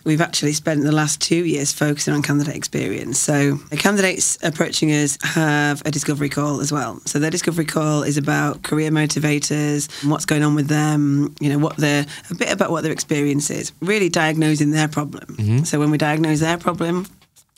We've 0.05 0.21
actually 0.21 0.53
spent 0.53 0.83
the 0.83 0.93
last 0.93 1.21
two 1.21 1.45
years 1.45 1.73
focusing 1.73 2.15
on 2.15 2.23
candidate 2.23 2.57
experience. 2.57 3.19
So 3.19 3.55
the 3.55 3.77
candidates 3.77 4.39
approaching 4.43 4.91
us 4.91 5.19
have 5.23 5.83
a 5.85 5.91
discovery 5.91 6.29
call 6.29 6.61
as 6.61 6.73
well. 6.73 7.01
So 7.07 7.19
their 7.19 7.31
discovery 7.31 7.67
call 7.67 8.03
is 8.03 8.17
about 8.17 8.63
career 8.63 8.91
motivators, 8.91 9.89
what's 10.09 10.25
going 10.25 10.43
on 10.43 10.55
with 10.55 10.69
them, 10.69 11.35
you 11.41 11.51
know, 11.51 11.59
what 11.59 11.77
their 11.77 12.07
a 12.31 12.35
bit 12.35 12.53
about 12.53 12.71
what 12.71 12.83
their 12.83 12.93
experience 12.93 13.51
is, 13.51 13.73
really 13.81 14.09
diagnosing 14.09 14.71
their 14.71 14.89
problem. 14.89 15.37
Mm-hmm. 15.37 15.65
So 15.65 15.79
when 15.79 15.91
we 15.91 15.99
diagnose 15.99 16.41
their 16.41 16.59
problem, 16.59 17.07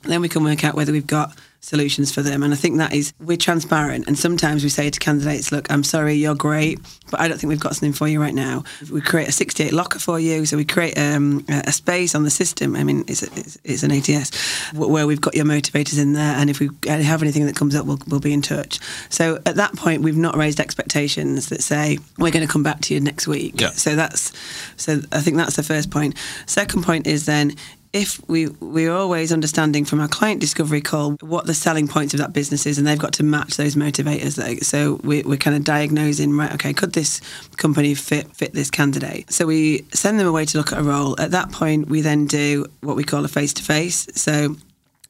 then 0.04 0.20
we 0.20 0.28
can 0.28 0.42
work 0.42 0.64
out 0.64 0.74
whether 0.74 0.92
we've 0.92 1.06
got 1.06 1.36
solutions 1.62 2.12
for 2.12 2.22
them. 2.22 2.42
And 2.42 2.52
I 2.52 2.56
think 2.56 2.78
that 2.78 2.92
is, 2.92 3.14
we're 3.20 3.36
transparent. 3.36 4.08
And 4.08 4.18
sometimes 4.18 4.64
we 4.64 4.68
say 4.68 4.90
to 4.90 4.98
candidates, 4.98 5.52
look, 5.52 5.70
I'm 5.70 5.84
sorry, 5.84 6.14
you're 6.14 6.34
great, 6.34 6.80
but 7.10 7.20
I 7.20 7.28
don't 7.28 7.38
think 7.38 7.48
we've 7.48 7.60
got 7.60 7.76
something 7.76 7.92
for 7.92 8.08
you 8.08 8.20
right 8.20 8.34
now. 8.34 8.64
We 8.90 9.00
create 9.00 9.28
a 9.28 9.32
68 9.32 9.72
locker 9.72 10.00
for 10.00 10.18
you. 10.18 10.44
So 10.44 10.56
we 10.56 10.64
create 10.64 10.98
um, 10.98 11.44
a 11.48 11.72
space 11.72 12.16
on 12.16 12.24
the 12.24 12.30
system. 12.30 12.74
I 12.74 12.82
mean, 12.82 13.04
it's, 13.06 13.22
a, 13.22 13.26
it's, 13.36 13.58
it's 13.62 13.82
an 13.84 13.92
ATS 13.92 14.72
where 14.72 15.06
we've 15.06 15.20
got 15.20 15.34
your 15.36 15.44
motivators 15.44 16.00
in 16.00 16.14
there. 16.14 16.34
And 16.34 16.50
if 16.50 16.58
we 16.58 16.68
have 16.88 17.22
anything 17.22 17.46
that 17.46 17.54
comes 17.54 17.76
up, 17.76 17.86
we'll, 17.86 18.00
we'll 18.08 18.20
be 18.20 18.32
in 18.32 18.42
touch. 18.42 18.80
So 19.08 19.36
at 19.46 19.54
that 19.54 19.74
point, 19.76 20.02
we've 20.02 20.16
not 20.16 20.36
raised 20.36 20.58
expectations 20.58 21.48
that 21.50 21.62
say, 21.62 21.98
we're 22.18 22.32
going 22.32 22.46
to 22.46 22.52
come 22.52 22.64
back 22.64 22.80
to 22.82 22.94
you 22.94 23.00
next 23.00 23.28
week. 23.28 23.60
Yeah. 23.60 23.70
So 23.70 23.94
that's, 23.94 24.32
so 24.76 25.00
I 25.12 25.20
think 25.20 25.36
that's 25.36 25.54
the 25.54 25.62
first 25.62 25.92
point. 25.92 26.16
Second 26.46 26.82
point 26.82 27.06
is 27.06 27.24
then, 27.26 27.54
if 27.92 28.26
we 28.28 28.48
we're 28.48 28.92
always 28.92 29.32
understanding 29.32 29.84
from 29.84 30.00
our 30.00 30.08
client 30.08 30.40
discovery 30.40 30.80
call 30.80 31.12
what 31.20 31.46
the 31.46 31.54
selling 31.54 31.86
points 31.86 32.14
of 32.14 32.20
that 32.20 32.32
business 32.32 32.64
is, 32.66 32.78
and 32.78 32.86
they've 32.86 32.98
got 32.98 33.12
to 33.14 33.22
match 33.22 33.56
those 33.56 33.76
motivators. 33.76 34.38
Like, 34.38 34.64
so 34.64 34.98
we, 35.02 35.22
we're 35.22 35.36
kind 35.36 35.56
of 35.56 35.64
diagnosing 35.64 36.36
right. 36.36 36.52
Okay, 36.54 36.72
could 36.72 36.94
this 36.94 37.20
company 37.56 37.94
fit 37.94 38.34
fit 38.34 38.52
this 38.54 38.70
candidate? 38.70 39.30
So 39.30 39.46
we 39.46 39.84
send 39.92 40.18
them 40.18 40.26
away 40.26 40.46
to 40.46 40.58
look 40.58 40.72
at 40.72 40.78
a 40.78 40.82
role. 40.82 41.20
At 41.20 41.32
that 41.32 41.52
point, 41.52 41.88
we 41.88 42.00
then 42.00 42.26
do 42.26 42.66
what 42.80 42.96
we 42.96 43.04
call 43.04 43.24
a 43.24 43.28
face 43.28 43.52
to 43.54 43.62
face. 43.62 44.08
So 44.14 44.56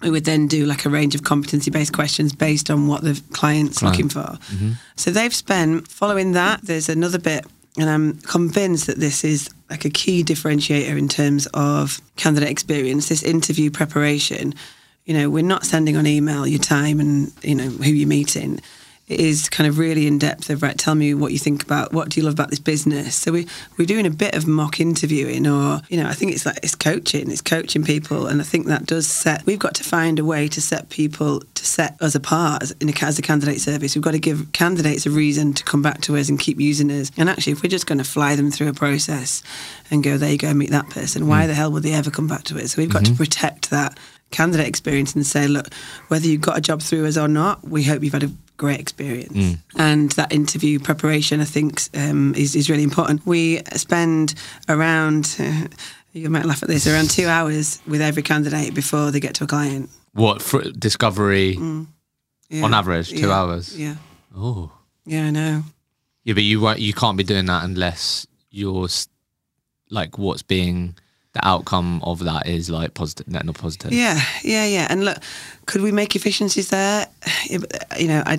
we 0.01 0.11
would 0.11 0.25
then 0.25 0.49
do 0.49 0.67
like 0.67 0.85
a 0.85 0.91
range 0.91 1.15
of 1.15 1.23
competency 1.23 1.71
based 1.71 1.93
questions 1.93 2.35
based 2.35 2.71
on 2.71 2.89
what 2.89 3.03
the 3.03 3.21
client's 3.33 3.83
looking 3.83 4.09
for. 4.09 4.21
Mm-hmm. 4.21 4.73
So 4.97 5.13
they've 5.13 5.35
spent 5.35 5.87
following 5.87 6.33
that. 6.33 6.63
There's 6.63 6.89
another 6.89 7.21
bit, 7.21 7.47
and 7.79 7.89
I'm 7.89 8.19
convinced 8.19 8.89
that 8.89 8.99
this 8.99 9.23
is 9.23 9.49
like 9.73 9.85
a 9.87 9.91
key 9.91 10.23
differentiator 10.23 10.97
in 10.99 11.09
terms 11.09 11.49
of 11.55 12.01
candidate 12.17 12.51
experience. 12.51 13.09
This 13.09 13.23
interview 13.23 13.71
preparation. 13.71 14.55
You 15.07 15.15
know, 15.15 15.31
we're 15.31 15.43
not 15.43 15.65
sending 15.65 15.97
on 15.97 16.07
email 16.07 16.47
your 16.47 16.61
time 16.61 17.01
and 17.01 17.33
you 17.43 17.55
know 17.55 17.69
who 17.69 17.91
you're 17.91 18.07
meeting. 18.07 18.61
It 19.09 19.21
is 19.21 19.49
kind 19.49 19.69
of 19.69 19.79
really 19.79 20.07
in 20.07 20.19
depth 20.19 20.49
of 20.49 20.63
right. 20.63 20.79
Tell 20.79 20.95
me 20.95 21.13
what 21.13 21.33
you 21.33 21.39
think 21.39 21.63
about 21.63 21.93
what 21.93 22.09
do 22.09 22.21
you 22.21 22.25
love 22.25 22.35
about 22.35 22.51
this 22.51 22.61
business. 22.61 23.17
So 23.17 23.33
we 23.33 23.49
we're 23.77 23.85
doing 23.85 24.07
a 24.07 24.11
bit 24.11 24.35
of 24.35 24.47
mock 24.47 24.81
interviewing, 24.81 25.47
or 25.47 25.83
you 25.89 25.97
know, 25.97 26.09
I 26.09 26.13
think 26.13 26.33
it's 26.33 26.47
like 26.47 26.59
it's 26.63 26.77
coaching. 26.77 27.31
It's 27.31 27.43
coaching 27.43 27.85
people, 27.85 28.27
and 28.27 28.41
I 28.41 28.45
think 28.45 28.67
that 28.67 28.87
does 28.87 29.09
set. 29.09 29.45
We've 29.45 29.59
got 29.59 29.75
to 29.75 29.85
find 29.85 30.19
a 30.19 30.25
way 30.25 30.47
to 30.49 30.61
set 30.61 30.89
people 30.89 31.41
to 31.41 31.67
set 31.67 32.01
us 32.01 32.15
apart 32.15 32.63
as, 32.63 32.71
in 32.81 32.89
a, 32.89 32.93
as 33.03 33.19
a 33.19 33.23
candidate 33.23 33.61
service. 33.61 33.95
We've 33.97 34.05
got 34.05 34.13
to 34.13 34.21
give 34.21 34.53
candidates 34.53 35.05
a 35.05 35.11
reason 35.11 35.53
to 35.55 35.65
come 35.65 35.83
back 35.83 36.01
to 36.03 36.17
us 36.17 36.29
and 36.29 36.39
keep 36.39 36.61
using 36.61 36.91
us. 36.91 37.11
And 37.17 37.29
actually, 37.29 37.55
if 37.55 37.63
we're 37.63 37.71
just 37.71 37.87
going 37.87 37.99
to 37.99 38.05
fly 38.05 38.37
them 38.37 38.51
through 38.53 38.69
a 38.69 38.73
process 38.73 39.43
and 39.91 40.05
go, 40.05 40.17
there 40.17 40.31
you 40.31 40.39
go, 40.39 40.55
meet 40.55 40.71
that 40.71 40.89
person. 40.91 41.27
Why 41.27 41.45
mm. 41.45 41.49
the 41.49 41.55
hell 41.55 41.73
would 41.73 41.83
they 41.83 41.93
ever 41.93 42.11
come 42.11 42.29
back 42.29 42.45
to 42.45 42.59
us? 42.59 42.73
So 42.73 42.83
we've 42.83 42.93
got 42.93 43.05
to 43.05 43.11
mm-hmm. 43.11 43.23
protect 43.23 43.71
that 43.71 43.99
candidate 44.31 44.67
experience 44.67 45.15
and 45.15 45.27
say, 45.27 45.47
look, 45.47 45.73
whether 46.09 46.27
you 46.27 46.39
got 46.39 46.59
a 46.59 46.61
job 46.61 46.83
through 46.83 47.07
us 47.07 47.17
or 47.17 47.29
not, 47.29 47.67
we 47.69 47.85
hope 47.85 48.03
you've 48.03 48.13
had 48.13 48.25
a 48.25 48.31
great 48.63 48.79
experience. 48.81 49.59
And 49.77 50.13
that 50.13 50.33
interview 50.33 50.79
preparation, 50.79 51.41
I 51.41 51.45
think, 51.57 51.83
um, 51.95 52.33
is, 52.37 52.55
is 52.55 52.71
really 52.71 52.85
important. 52.85 53.27
We 53.27 53.61
spend 53.75 54.35
around, 54.69 55.37
you 56.13 56.31
might 56.31 56.45
laugh 56.47 56.63
at 56.63 56.69
this, 56.69 56.87
around 56.87 57.11
two 57.11 57.27
hours 57.27 57.81
with 57.89 58.01
every 58.01 58.23
candidate 58.23 58.73
before 58.73 59.11
they 59.11 59.19
get 59.21 59.35
to 59.35 59.45
a 59.45 59.47
client. 59.49 59.91
What 60.15 60.41
for 60.43 60.63
discovery 60.71 61.59
Yeah. 62.51 62.65
on 62.65 62.73
average 62.73 63.11
two 63.11 63.27
Yeah. 63.29 63.39
hours? 63.39 63.77
Yeah. 63.77 63.97
Oh, 64.37 64.71
Yeah, 65.07 65.25
I 65.27 65.31
know. 65.31 65.65
yeah, 66.25 66.35
but 66.35 66.45
you 66.45 66.57
you 66.77 66.93
can't 66.93 67.17
be 67.19 67.25
doing 67.25 67.47
that 67.47 67.65
unless 67.65 68.27
you're 68.51 68.89
like 69.91 70.19
what's 70.19 70.43
being 70.43 70.95
the 71.35 71.47
outcome 71.47 72.01
of 72.05 72.19
that 72.25 72.47
is 72.47 72.69
like 72.71 72.95
positive, 72.95 73.27
net 73.29 73.45
not 73.47 73.57
positive. 73.59 73.93
Yeah, 73.93 74.21
yeah, 74.45 74.67
yeah. 74.67 74.87
And 74.91 75.05
look, 75.05 75.19
could 75.67 75.81
we 75.83 75.91
make 75.93 76.15
efficiencies 76.17 76.69
there? 76.71 77.07
You 77.51 78.09
know, 78.09 78.23
I 78.27 78.39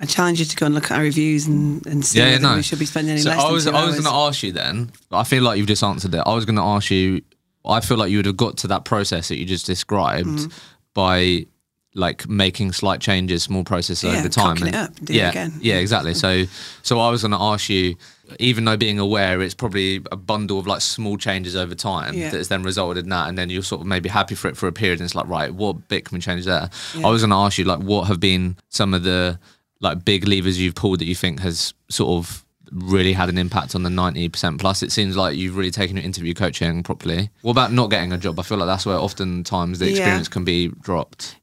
I 0.00 0.06
challenge 0.06 0.38
you 0.40 0.46
to 0.46 0.56
go 0.56 0.64
and 0.66 0.74
look 0.74 0.90
at 0.90 0.96
our 0.96 1.02
reviews 1.02 1.46
and, 1.46 1.86
and 1.86 2.02
see 2.04 2.18
Yeah, 2.18 2.30
yeah, 2.30 2.38
no. 2.38 2.56
we 2.56 2.62
should 2.62 2.78
be 2.78 2.86
spending 2.86 3.12
any 3.12 3.20
So 3.20 3.28
less 3.30 3.38
I 3.44 3.50
was 3.52 3.66
I 3.66 3.84
was 3.84 3.94
going 3.94 4.04
to 4.04 4.10
ask 4.28 4.42
you 4.42 4.52
then. 4.52 4.90
I 5.12 5.24
feel 5.24 5.42
like 5.42 5.58
you've 5.58 5.66
just 5.66 5.82
answered 5.82 6.14
it. 6.14 6.22
I 6.24 6.34
was 6.34 6.44
going 6.46 6.56
to 6.56 6.62
ask 6.62 6.90
you. 6.90 7.20
I 7.66 7.80
feel 7.80 7.98
like 7.98 8.10
you 8.10 8.16
would 8.16 8.26
have 8.26 8.38
got 8.38 8.56
to 8.58 8.68
that 8.68 8.86
process 8.86 9.28
that 9.28 9.36
you 9.38 9.44
just 9.44 9.66
described 9.66 10.26
Mm-hmm. 10.26 10.58
by 10.94 11.46
like 11.94 12.28
making 12.28 12.70
slight 12.72 13.00
changes, 13.00 13.42
small 13.42 13.64
processes 13.64 14.04
Yeah, 14.12 14.20
over 14.20 14.28
time. 14.28 14.56
cocking 14.56 14.68
it 14.68 14.76
up 14.76 14.96
and 14.98 15.06
doing 15.08 15.18
it 15.18 15.22
yeah, 15.22 15.30
again. 15.30 15.52
yeah, 15.60 15.74
exactly. 15.76 16.14
So, 16.14 16.44
so 16.82 17.00
I 17.00 17.10
was 17.10 17.22
going 17.22 17.32
to 17.32 17.40
ask 17.40 17.68
you, 17.68 17.96
even 18.38 18.64
though 18.64 18.76
being 18.76 19.00
aware, 19.00 19.40
it's 19.42 19.54
probably 19.54 19.96
a 20.12 20.16
bundle 20.16 20.60
of 20.60 20.66
like 20.68 20.82
small 20.82 21.16
changes 21.16 21.56
over 21.56 21.74
time 21.74 22.14
Yeah. 22.14 22.30
that 22.30 22.36
has 22.36 22.46
then 22.48 22.62
resulted 22.62 23.02
in 23.04 23.10
that, 23.10 23.28
and 23.28 23.36
then 23.36 23.50
you're 23.50 23.64
sort 23.64 23.80
of 23.80 23.88
maybe 23.88 24.08
happy 24.08 24.36
for 24.36 24.46
it 24.48 24.56
for 24.56 24.68
a 24.68 24.72
period, 24.72 25.00
and 25.00 25.04
it's 25.06 25.16
like, 25.16 25.26
right, 25.26 25.52
what 25.52 25.88
bit 25.88 26.04
can 26.04 26.14
we 26.16 26.20
change 26.20 26.44
there? 26.44 26.70
Yeah. 26.96 27.08
I 27.08 27.10
was 27.10 27.22
going 27.22 27.30
to 27.30 27.36
ask 27.36 27.58
you, 27.58 27.64
like, 27.64 27.80
what 27.80 28.06
have 28.06 28.20
been 28.20 28.56
some 28.68 28.94
of 28.94 29.02
the 29.02 29.38
like 29.80 30.04
big 30.04 30.28
levers 30.28 30.60
you've 30.60 30.74
pulled 30.76 31.00
that 31.00 31.06
you 31.06 31.14
think 31.14 31.40
has 31.40 31.74
sort 31.88 32.10
of 32.24 32.44
really 32.70 33.14
had 33.14 33.28
an 33.28 33.36
impact 33.38 33.74
on 33.74 33.82
the 33.82 33.90
90% 33.90 34.60
plus 34.60 34.80
it 34.82 34.92
seems 34.92 35.16
like 35.16 35.36
you've 35.36 35.56
really 35.56 35.72
taken 35.72 35.96
your 35.96 36.04
interview 36.04 36.32
coaching 36.34 36.84
properly 36.84 37.30
what 37.42 37.50
about 37.52 37.72
not 37.72 37.88
getting 37.90 38.12
a 38.12 38.16
job 38.18 38.38
i 38.38 38.42
feel 38.44 38.58
like 38.58 38.68
that's 38.68 38.86
where 38.86 38.96
oftentimes 38.96 39.80
the 39.80 39.86
Yeah. 39.86 39.90
experience 39.92 40.28
can 40.28 40.44
be 40.44 40.68
dropped 40.68 41.34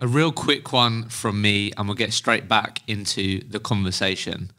a 0.00 0.06
real 0.06 0.32
quick 0.32 0.72
one 0.72 1.08
from 1.08 1.40
me 1.40 1.72
and 1.76 1.88
we'll 1.88 1.94
get 1.94 2.12
straight 2.12 2.48
back 2.48 2.80
into 2.86 3.40
the 3.48 3.60
conversation 3.60 4.50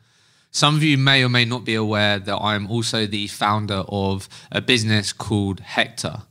some 0.52 0.76
of 0.76 0.84
you 0.84 0.98
may 0.98 1.24
or 1.24 1.30
may 1.30 1.46
not 1.46 1.66
be 1.66 1.76
aware 1.76 2.20
that 2.20 2.38
i'm 2.38 2.70
also 2.70 3.06
the 3.06 3.28
founder 3.28 3.84
of 3.90 4.28
a 4.52 4.62
business 4.62 5.14
called 5.14 5.60
hector 5.60 6.24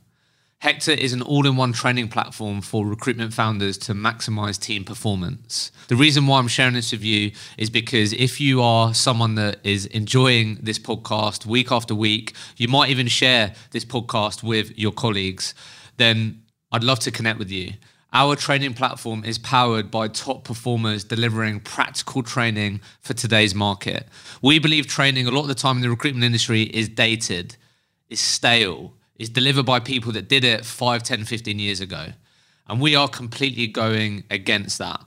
Hector 0.61 0.91
is 0.91 1.13
an 1.13 1.21
all 1.21 1.45
in 1.45 1.55
one 1.55 1.71
training 1.71 2.07
platform 2.07 2.61
for 2.61 2.83
recruitment 2.83 3.31
founders 3.31 3.77
to 3.77 3.93
maximize 3.93 4.59
team 4.59 4.83
performance. 4.83 5.71
The 5.87 5.95
reason 5.95 6.25
why 6.25 6.39
I'm 6.39 6.47
sharing 6.47 6.73
this 6.73 6.91
with 6.91 7.03
you 7.03 7.31
is 7.59 7.69
because 7.69 8.11
if 8.13 8.41
you 8.41 8.63
are 8.63 8.95
someone 8.95 9.35
that 9.35 9.59
is 9.63 9.85
enjoying 9.85 10.57
this 10.59 10.79
podcast 10.79 11.45
week 11.45 11.71
after 11.71 11.93
week, 11.93 12.33
you 12.57 12.67
might 12.67 12.89
even 12.89 13.05
share 13.05 13.53
this 13.69 13.85
podcast 13.85 14.41
with 14.41 14.75
your 14.75 14.91
colleagues, 14.91 15.53
then 15.97 16.41
I'd 16.71 16.83
love 16.83 16.99
to 17.01 17.11
connect 17.11 17.37
with 17.37 17.51
you. 17.51 17.73
Our 18.13 18.37
training 18.37 18.73
platform 18.73 19.25
is 19.25 19.37
powered 19.37 19.91
by 19.91 20.07
top 20.07 20.45
performers 20.45 21.03
delivering 21.03 21.59
practical 21.59 22.23
training 22.23 22.79
for 23.01 23.13
today's 23.13 23.53
market. 23.53 24.07
We 24.41 24.59
believe 24.59 24.87
training 24.87 25.27
a 25.27 25.31
lot 25.31 25.41
of 25.41 25.49
the 25.49 25.55
time 25.55 25.77
in 25.77 25.81
the 25.81 25.89
recruitment 25.89 26.23
industry 26.23 26.63
is 26.63 26.87
dated, 26.87 27.57
is 28.09 28.21
stale, 28.21 28.93
is 29.17 29.29
delivered 29.29 29.65
by 29.65 29.81
people 29.81 30.13
that 30.13 30.29
did 30.29 30.45
it 30.45 30.65
5, 30.65 31.03
10, 31.03 31.25
15 31.25 31.59
years 31.59 31.81
ago. 31.81 32.07
And 32.67 32.79
we 32.79 32.95
are 32.95 33.09
completely 33.09 33.67
going 33.67 34.23
against 34.29 34.77
that. 34.77 35.01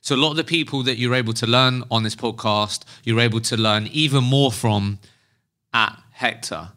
So 0.00 0.14
a 0.14 0.16
lot 0.16 0.30
of 0.30 0.36
the 0.36 0.44
people 0.44 0.82
that 0.84 0.96
you're 0.96 1.14
able 1.14 1.34
to 1.34 1.46
learn 1.46 1.84
on 1.90 2.04
this 2.04 2.16
podcast, 2.16 2.84
you're 3.04 3.20
able 3.20 3.40
to 3.40 3.56
learn 3.56 3.86
even 3.88 4.24
more 4.24 4.50
from 4.50 4.98
at 5.74 6.02
Hector. 6.12 6.70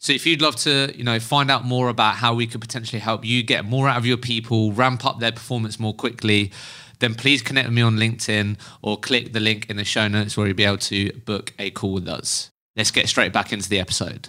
So 0.00 0.14
if 0.14 0.24
you'd 0.24 0.40
love 0.40 0.56
to, 0.56 0.92
you 0.96 1.04
know, 1.04 1.20
find 1.20 1.50
out 1.50 1.64
more 1.66 1.90
about 1.90 2.16
how 2.16 2.32
we 2.32 2.46
could 2.46 2.62
potentially 2.62 3.00
help 3.00 3.22
you 3.22 3.42
get 3.42 3.66
more 3.66 3.86
out 3.86 3.98
of 3.98 4.06
your 4.06 4.16
people, 4.16 4.72
ramp 4.72 5.04
up 5.04 5.20
their 5.20 5.30
performance 5.30 5.78
more 5.78 5.92
quickly, 5.92 6.52
then 7.00 7.14
please 7.14 7.42
connect 7.42 7.68
with 7.68 7.74
me 7.74 7.82
on 7.82 7.96
LinkedIn 7.96 8.58
or 8.80 8.98
click 8.98 9.34
the 9.34 9.40
link 9.40 9.68
in 9.68 9.76
the 9.76 9.84
show 9.84 10.08
notes 10.08 10.36
where 10.36 10.46
you'll 10.46 10.56
be 10.56 10.64
able 10.64 10.78
to 10.78 11.12
book 11.26 11.52
a 11.58 11.70
call 11.70 11.92
with 11.92 12.08
us. 12.08 12.50
Let's 12.76 12.90
get 12.90 13.08
straight 13.08 13.32
back 13.32 13.52
into 13.52 13.68
the 13.68 13.78
episode. 13.78 14.28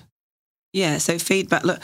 Yeah, 0.74 0.98
so 0.98 1.18
feedback. 1.18 1.64
Look, 1.64 1.80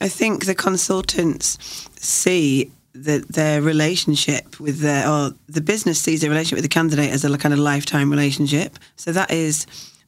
I 0.00 0.08
think 0.08 0.46
the 0.46 0.54
consultants 0.54 1.58
see 1.96 2.70
that 2.94 3.26
their 3.28 3.60
relationship 3.60 4.60
with 4.60 4.80
their, 4.80 5.08
or 5.08 5.32
the 5.48 5.60
business 5.60 6.00
sees 6.00 6.20
their 6.20 6.30
relationship 6.30 6.58
with 6.58 6.64
the 6.64 6.68
candidate 6.68 7.10
as 7.10 7.24
a 7.24 7.38
kind 7.38 7.52
of 7.52 7.58
lifetime 7.58 8.10
relationship. 8.10 8.78
So 8.96 9.10
that 9.12 9.32
is, 9.32 9.66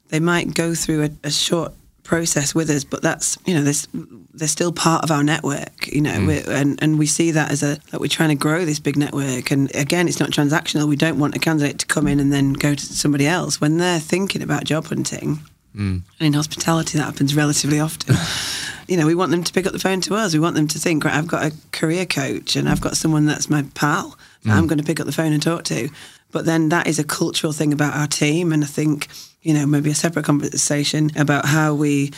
they 0.09 0.19
might 0.21 0.53
go 0.53 0.73
through 0.73 1.03
a, 1.03 1.09
a 1.23 1.31
short 1.31 1.73
process 2.05 2.55
with 2.55 2.69
us, 2.69 2.85
but 2.85 3.01
that's 3.01 3.37
you 3.45 3.53
know 3.53 3.61
they're, 3.63 4.07
they're 4.33 4.47
still 4.47 4.71
part 4.71 5.03
of 5.03 5.11
our 5.11 5.23
network, 5.23 5.87
you 5.87 6.01
know, 6.01 6.11
mm. 6.11 6.47
and 6.47 6.81
and 6.81 6.97
we 6.97 7.05
see 7.05 7.31
that 7.31 7.51
as 7.51 7.61
a 7.63 7.77
that 7.91 7.99
we're 7.99 8.07
trying 8.07 8.29
to 8.29 8.35
grow 8.35 8.63
this 8.63 8.79
big 8.79 8.95
network. 8.95 9.51
And 9.51 9.73
again, 9.75 10.07
it's 10.07 10.19
not 10.19 10.29
transactional. 10.29 10.87
We 10.87 10.95
don't 10.95 11.19
want 11.19 11.35
a 11.35 11.39
candidate 11.39 11.79
to 11.79 11.85
come 11.85 12.07
in 12.07 12.19
and 12.19 12.31
then 12.31 12.53
go 12.53 12.73
to 12.73 12.85
somebody 12.85 13.27
else 13.27 13.59
when 13.59 13.77
they're 13.77 13.99
thinking 13.99 14.41
about 14.41 14.63
job 14.63 14.85
hunting. 14.85 15.39
Mm. 15.75 16.03
And 16.19 16.27
in 16.27 16.33
hospitality, 16.33 16.97
that 16.97 17.03
happens 17.03 17.35
relatively 17.35 17.81
often. 17.81 18.15
you 18.87 18.95
know, 18.95 19.05
we 19.05 19.15
want 19.15 19.31
them 19.31 19.43
to 19.43 19.51
pick 19.51 19.65
up 19.65 19.73
the 19.73 19.79
phone 19.79 19.99
to 20.01 20.15
us. 20.15 20.33
We 20.33 20.39
want 20.39 20.55
them 20.55 20.69
to 20.69 20.79
think, 20.79 21.03
right, 21.03 21.13
I've 21.13 21.27
got 21.27 21.43
a 21.43 21.53
career 21.71 22.05
coach 22.05 22.55
and 22.55 22.69
I've 22.69 22.79
got 22.79 22.95
someone 22.95 23.25
that's 23.25 23.49
my 23.49 23.65
pal 23.73 24.17
that 24.43 24.51
mm. 24.51 24.55
I'm 24.55 24.67
going 24.67 24.77
to 24.77 24.85
pick 24.85 25.01
up 25.01 25.05
the 25.05 25.11
phone 25.11 25.33
and 25.33 25.43
talk 25.43 25.65
to. 25.65 25.89
But 26.31 26.45
then 26.45 26.69
that 26.69 26.87
is 26.87 26.99
a 26.99 27.03
cultural 27.03 27.51
thing 27.51 27.73
about 27.73 27.95
our 27.95 28.07
team. 28.07 28.53
And 28.53 28.63
I 28.63 28.67
think, 28.67 29.07
you 29.45 29.53
know, 29.53 29.65
maybe 29.67 29.91
a 29.91 29.95
separate 29.95 30.25
conversation 30.25 31.11
about 31.15 31.45
how 31.45 31.75
we 31.75 32.11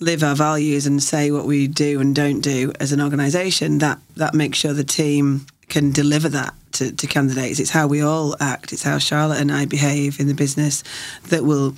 live 0.00 0.24
our 0.24 0.34
values 0.34 0.84
and 0.84 1.00
say 1.00 1.30
what 1.30 1.46
we 1.46 1.68
do 1.68 2.00
and 2.00 2.12
don't 2.12 2.40
do 2.40 2.72
as 2.80 2.90
an 2.90 3.00
organisation, 3.00 3.78
that, 3.78 4.00
that 4.16 4.34
makes 4.34 4.58
sure 4.58 4.72
the 4.72 4.82
team 4.82 5.46
can 5.68 5.92
deliver 5.92 6.28
that 6.28 6.52
to, 6.72 6.90
to 6.90 7.06
candidates. 7.06 7.60
It's 7.60 7.70
how 7.70 7.86
we 7.86 8.02
all 8.02 8.34
act. 8.40 8.72
It's 8.72 8.82
how 8.82 8.98
Charlotte 8.98 9.40
and 9.40 9.52
I 9.52 9.64
behave 9.64 10.18
in 10.18 10.26
the 10.26 10.34
business 10.34 10.82
that 11.28 11.44
will 11.44 11.76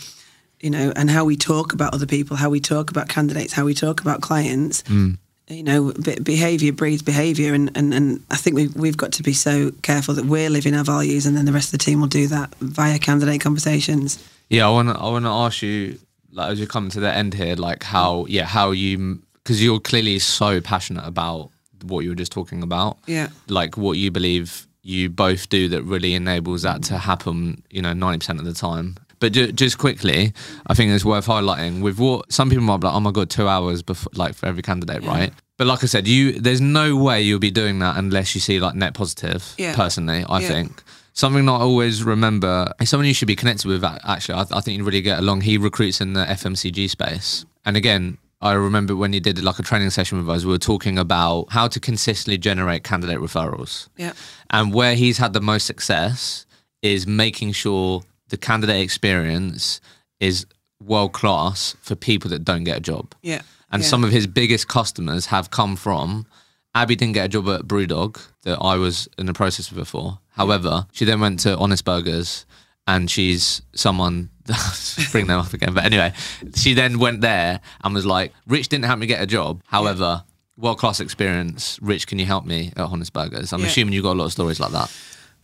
you 0.61 0.71
know, 0.71 0.95
and 0.97 1.11
how 1.11 1.27
we 1.27 1.37
talk 1.37 1.75
about 1.75 1.93
other 1.93 2.07
people, 2.07 2.39
how 2.39 2.49
we 2.49 2.59
talk 2.59 2.91
about 2.91 3.11
candidates, 3.11 3.53
how 3.53 3.67
we 3.67 3.75
talk 3.75 4.01
about 4.01 4.23
clients. 4.23 4.81
Mm. 4.85 5.19
You 5.49 5.63
know, 5.63 5.93
behavior 6.23 6.73
breeds 6.73 7.03
behavior, 7.03 7.53
and, 7.53 7.71
and, 7.77 7.93
and 7.93 8.25
I 8.31 8.37
think 8.37 8.57
we've, 8.57 8.75
we've 8.75 8.97
got 8.97 9.13
to 9.13 9.23
be 9.23 9.35
so 9.35 9.73
careful 9.83 10.15
that 10.15 10.25
we're 10.25 10.49
living 10.49 10.75
our 10.75 10.85
values, 10.85 11.27
and 11.27 11.37
then 11.37 11.45
the 11.45 11.53
rest 11.53 11.75
of 11.75 11.79
the 11.79 11.85
team 11.85 12.01
will 12.01 12.09
do 12.09 12.27
that 12.29 12.55
via 12.55 12.99
candidate 12.99 13.43
conversations. 13.43 14.27
Yeah, 14.49 14.67
I 14.67 14.71
want 14.71 14.89
to 14.89 14.99
I 14.99 15.11
want 15.11 15.25
to 15.25 15.31
ask 15.31 15.63
you, 15.63 15.99
like, 16.33 16.51
as 16.51 16.61
you 16.61 16.67
come 16.67 16.91
to 16.91 17.01
the 17.01 17.13
end 17.13 17.35
here, 17.35 17.57
like 17.57 17.83
how 17.83 18.27
yeah 18.29 18.45
how 18.45 18.71
you 18.71 19.23
because 19.43 19.63
you're 19.63 19.81
clearly 19.81 20.19
so 20.19 20.61
passionate 20.61 21.07
about 21.07 21.51
what 21.83 22.01
you 22.01 22.11
were 22.11 22.17
just 22.17 22.33
talking 22.33 22.63
about. 22.63 22.99
Yeah, 23.07 23.29
like 23.49 23.77
what 23.77 23.99
you 23.99 24.11
believe 24.11 24.67
you 24.83 25.09
both 25.09 25.49
do 25.49 25.69
that 25.69 25.83
really 25.83 26.15
enables 26.15 26.63
that 26.63 26.83
to 26.85 26.99
happen. 26.99 27.63
You 27.71 27.83
know, 27.83 27.93
ninety 27.93 28.19
percent 28.19 28.39
of 28.39 28.45
the 28.45 28.55
time, 28.55 28.97
but 29.25 29.33
ju- 29.33 29.53
just 29.53 29.79
quickly, 29.79 30.33
I 30.67 30.75
think 30.75 30.93
it's 30.93 31.05
worth 31.05 31.27
highlighting 31.27 31.81
with 31.81 31.99
what 31.99 32.31
some 32.31 32.51
people 32.51 32.65
might 32.65 32.79
be 32.79 32.87
like, 32.87 32.97
oh 32.97 33.01
my 33.01 33.11
god, 33.11 33.31
two 33.31 33.49
hours 33.49 33.83
before, 33.83 34.13
like 34.15 34.35
for 34.35 34.47
every 34.47 34.63
candidate, 34.63 35.03
yeah. 35.03 35.09
right? 35.09 35.33
But 35.57 35.67
like 35.67 35.83
I 35.83 35.87
said, 35.87 36.07
you 36.07 36.33
there's 36.33 36.61
no 36.61 36.97
way 36.97 37.23
you'll 37.23 37.39
be 37.39 37.51
doing 37.51 37.79
that 37.79 37.97
unless 37.97 38.35
you 38.35 38.41
see 38.41 38.61
like 38.61 38.75
net 38.75 38.93
positive. 38.95 39.55
Yeah. 39.57 39.75
Personally, 39.75 40.25
I 40.29 40.41
yeah. 40.41 40.49
think 40.49 40.83
something 41.15 41.47
that 41.47 41.53
I 41.53 41.61
always 41.61 42.05
remember 42.05 42.71
someone 42.85 43.07
you 43.07 43.15
should 43.15 43.29
be 43.29 43.37
connected 43.37 43.67
with. 43.67 43.83
Actually, 43.83 44.35
I, 44.35 44.59
I 44.59 44.61
think 44.61 44.79
you 44.79 44.85
really 44.85 45.01
get 45.01 45.19
along. 45.19 45.41
He 45.41 45.57
recruits 45.57 46.01
in 46.01 46.13
the 46.13 46.25
FMCG 46.25 46.91
space, 46.91 47.47
and 47.65 47.77
again, 47.77 48.19
I 48.45 48.53
remember 48.53 48.95
when 48.95 49.15
you 49.15 49.21
did 49.21 49.43
like 49.43 49.59
a 49.59 49.63
training 49.63 49.89
session 49.89 50.19
with 50.19 50.29
us, 50.29 50.45
we 50.45 50.53
were 50.53 50.59
talking 50.59 50.99
about 50.99 51.47
how 51.51 51.67
to 51.67 51.81
consistently 51.81 52.37
generate 52.37 52.85
candidate 52.85 53.19
referrals. 53.19 53.89
Yeah. 53.97 54.13
And 54.51 54.75
where 54.75 54.95
he's 54.95 55.17
had 55.17 55.33
the 55.33 55.41
most 55.41 55.65
success 55.65 56.45
is 56.83 57.07
making 57.07 57.53
sure 57.53 58.03
the 58.29 58.37
candidate 58.37 58.83
experience 58.83 59.81
is 60.21 60.45
world 60.83 61.15
class 61.15 61.75
for 61.81 61.95
people 61.95 62.29
that 62.31 62.45
don't 62.45 62.65
get 62.65 62.77
a 62.77 62.81
job. 62.81 63.15
Yeah. 63.23 63.41
And 63.73 63.83
yeah. 63.83 63.89
some 63.89 64.05
of 64.05 64.11
his 64.11 64.27
biggest 64.27 64.69
customers 64.69 65.27
have 65.27 65.51
come 65.51 65.75
from 65.75 66.27
Abi 66.75 66.97
didn't 66.97 67.15
get 67.15 67.27
a 67.27 67.29
job 67.29 67.49
at 67.49 67.63
Brewdog 67.63 68.21
that 68.43 68.59
I 68.61 68.77
was 68.77 69.09
in 69.17 69.27
the 69.27 69.33
process 69.33 69.71
of 69.71 69.77
before. 69.77 70.19
However, 70.31 70.87
she 70.93 71.05
then 71.05 71.21
went 71.21 71.41
to 71.41 71.57
Honest 71.57 71.85
Burgers 71.85 72.47
and 72.87 73.11
she's 73.11 73.63
someone 73.75 74.31
bring 75.13 75.27
them 75.27 75.41
up 75.41 75.53
again. 75.53 75.73
But 75.73 75.85
anyway, 75.85 76.13
she 76.55 76.75
then 76.75 76.99
went 76.99 77.21
there 77.21 77.61
and 77.83 77.95
was 77.95 78.05
like, 78.05 78.33
Rich 78.47 78.69
didn't 78.69 78.85
help 78.87 78.99
me 78.99 79.07
get 79.07 79.23
a 79.23 79.27
job. 79.27 79.63
However, 79.67 80.25
world 80.57 80.79
class 80.79 81.01
experience. 81.01 81.79
Rich, 81.81 82.07
can 82.07 82.19
you 82.19 82.27
help 82.27 82.45
me 82.45 82.73
at 82.77 82.87
Honest 82.87 83.13
Burgers? 83.13 83.53
I'm 83.53 83.61
yeah. 83.61 83.67
assuming 83.67 83.95
you've 83.95 84.05
got 84.05 84.15
a 84.15 84.19
lot 84.19 84.27
of 84.27 84.33
stories 84.33 84.61
like 84.61 84.73
that. 84.73 84.93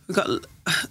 We've 0.07 0.15
got 0.15 0.29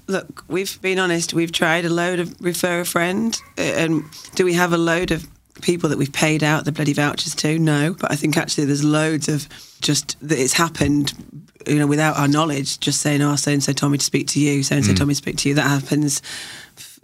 look. 0.07 0.45
We've 0.49 0.81
been 0.81 0.99
honest. 0.99 1.35
We've 1.35 1.53
tried 1.53 1.85
a 1.85 1.91
load 1.91 2.21
of 2.21 2.35
refer 2.41 2.81
a 2.81 2.85
friend, 2.87 3.37
uh, 3.59 3.63
and 3.63 4.05
do 4.35 4.45
we 4.45 4.55
have 4.55 4.73
a 4.73 4.79
load 4.79 5.11
of 5.11 5.29
people 5.61 5.89
that 5.89 5.99
we've 5.99 6.13
paid 6.13 6.43
out 6.43 6.65
the 6.65 6.73
bloody 6.73 6.93
vouchers 6.93 7.35
to? 7.37 7.59
No, 7.59 7.95
but 7.99 8.11
I 8.11 8.17
think 8.17 8.37
actually 8.37 8.65
there's 8.65 8.85
loads 8.85 9.29
of 9.29 9.49
just 9.81 10.17
that 10.27 10.39
it's 10.39 10.53
happened, 10.53 11.13
you 11.67 11.79
know, 11.79 11.87
without 11.87 12.17
our 12.17 12.29
knowledge. 12.29 12.81
Just 12.81 13.01
saying, 13.01 13.23
"Oh, 13.23 13.37
so 13.37 13.51
and 13.53 13.63
so 13.63 13.73
told 13.73 13.93
me 13.93 13.99
to 13.99 14.05
speak 14.05 14.27
to 14.29 14.41
you. 14.41 14.63
So 14.63 14.77
and 14.77 14.85
so 14.85 14.95
told 14.95 15.09
me 15.09 15.15
to 15.15 15.19
speak 15.19 15.37
to 15.39 15.49
you." 15.49 15.55
That 15.55 15.69
happens 15.69 16.23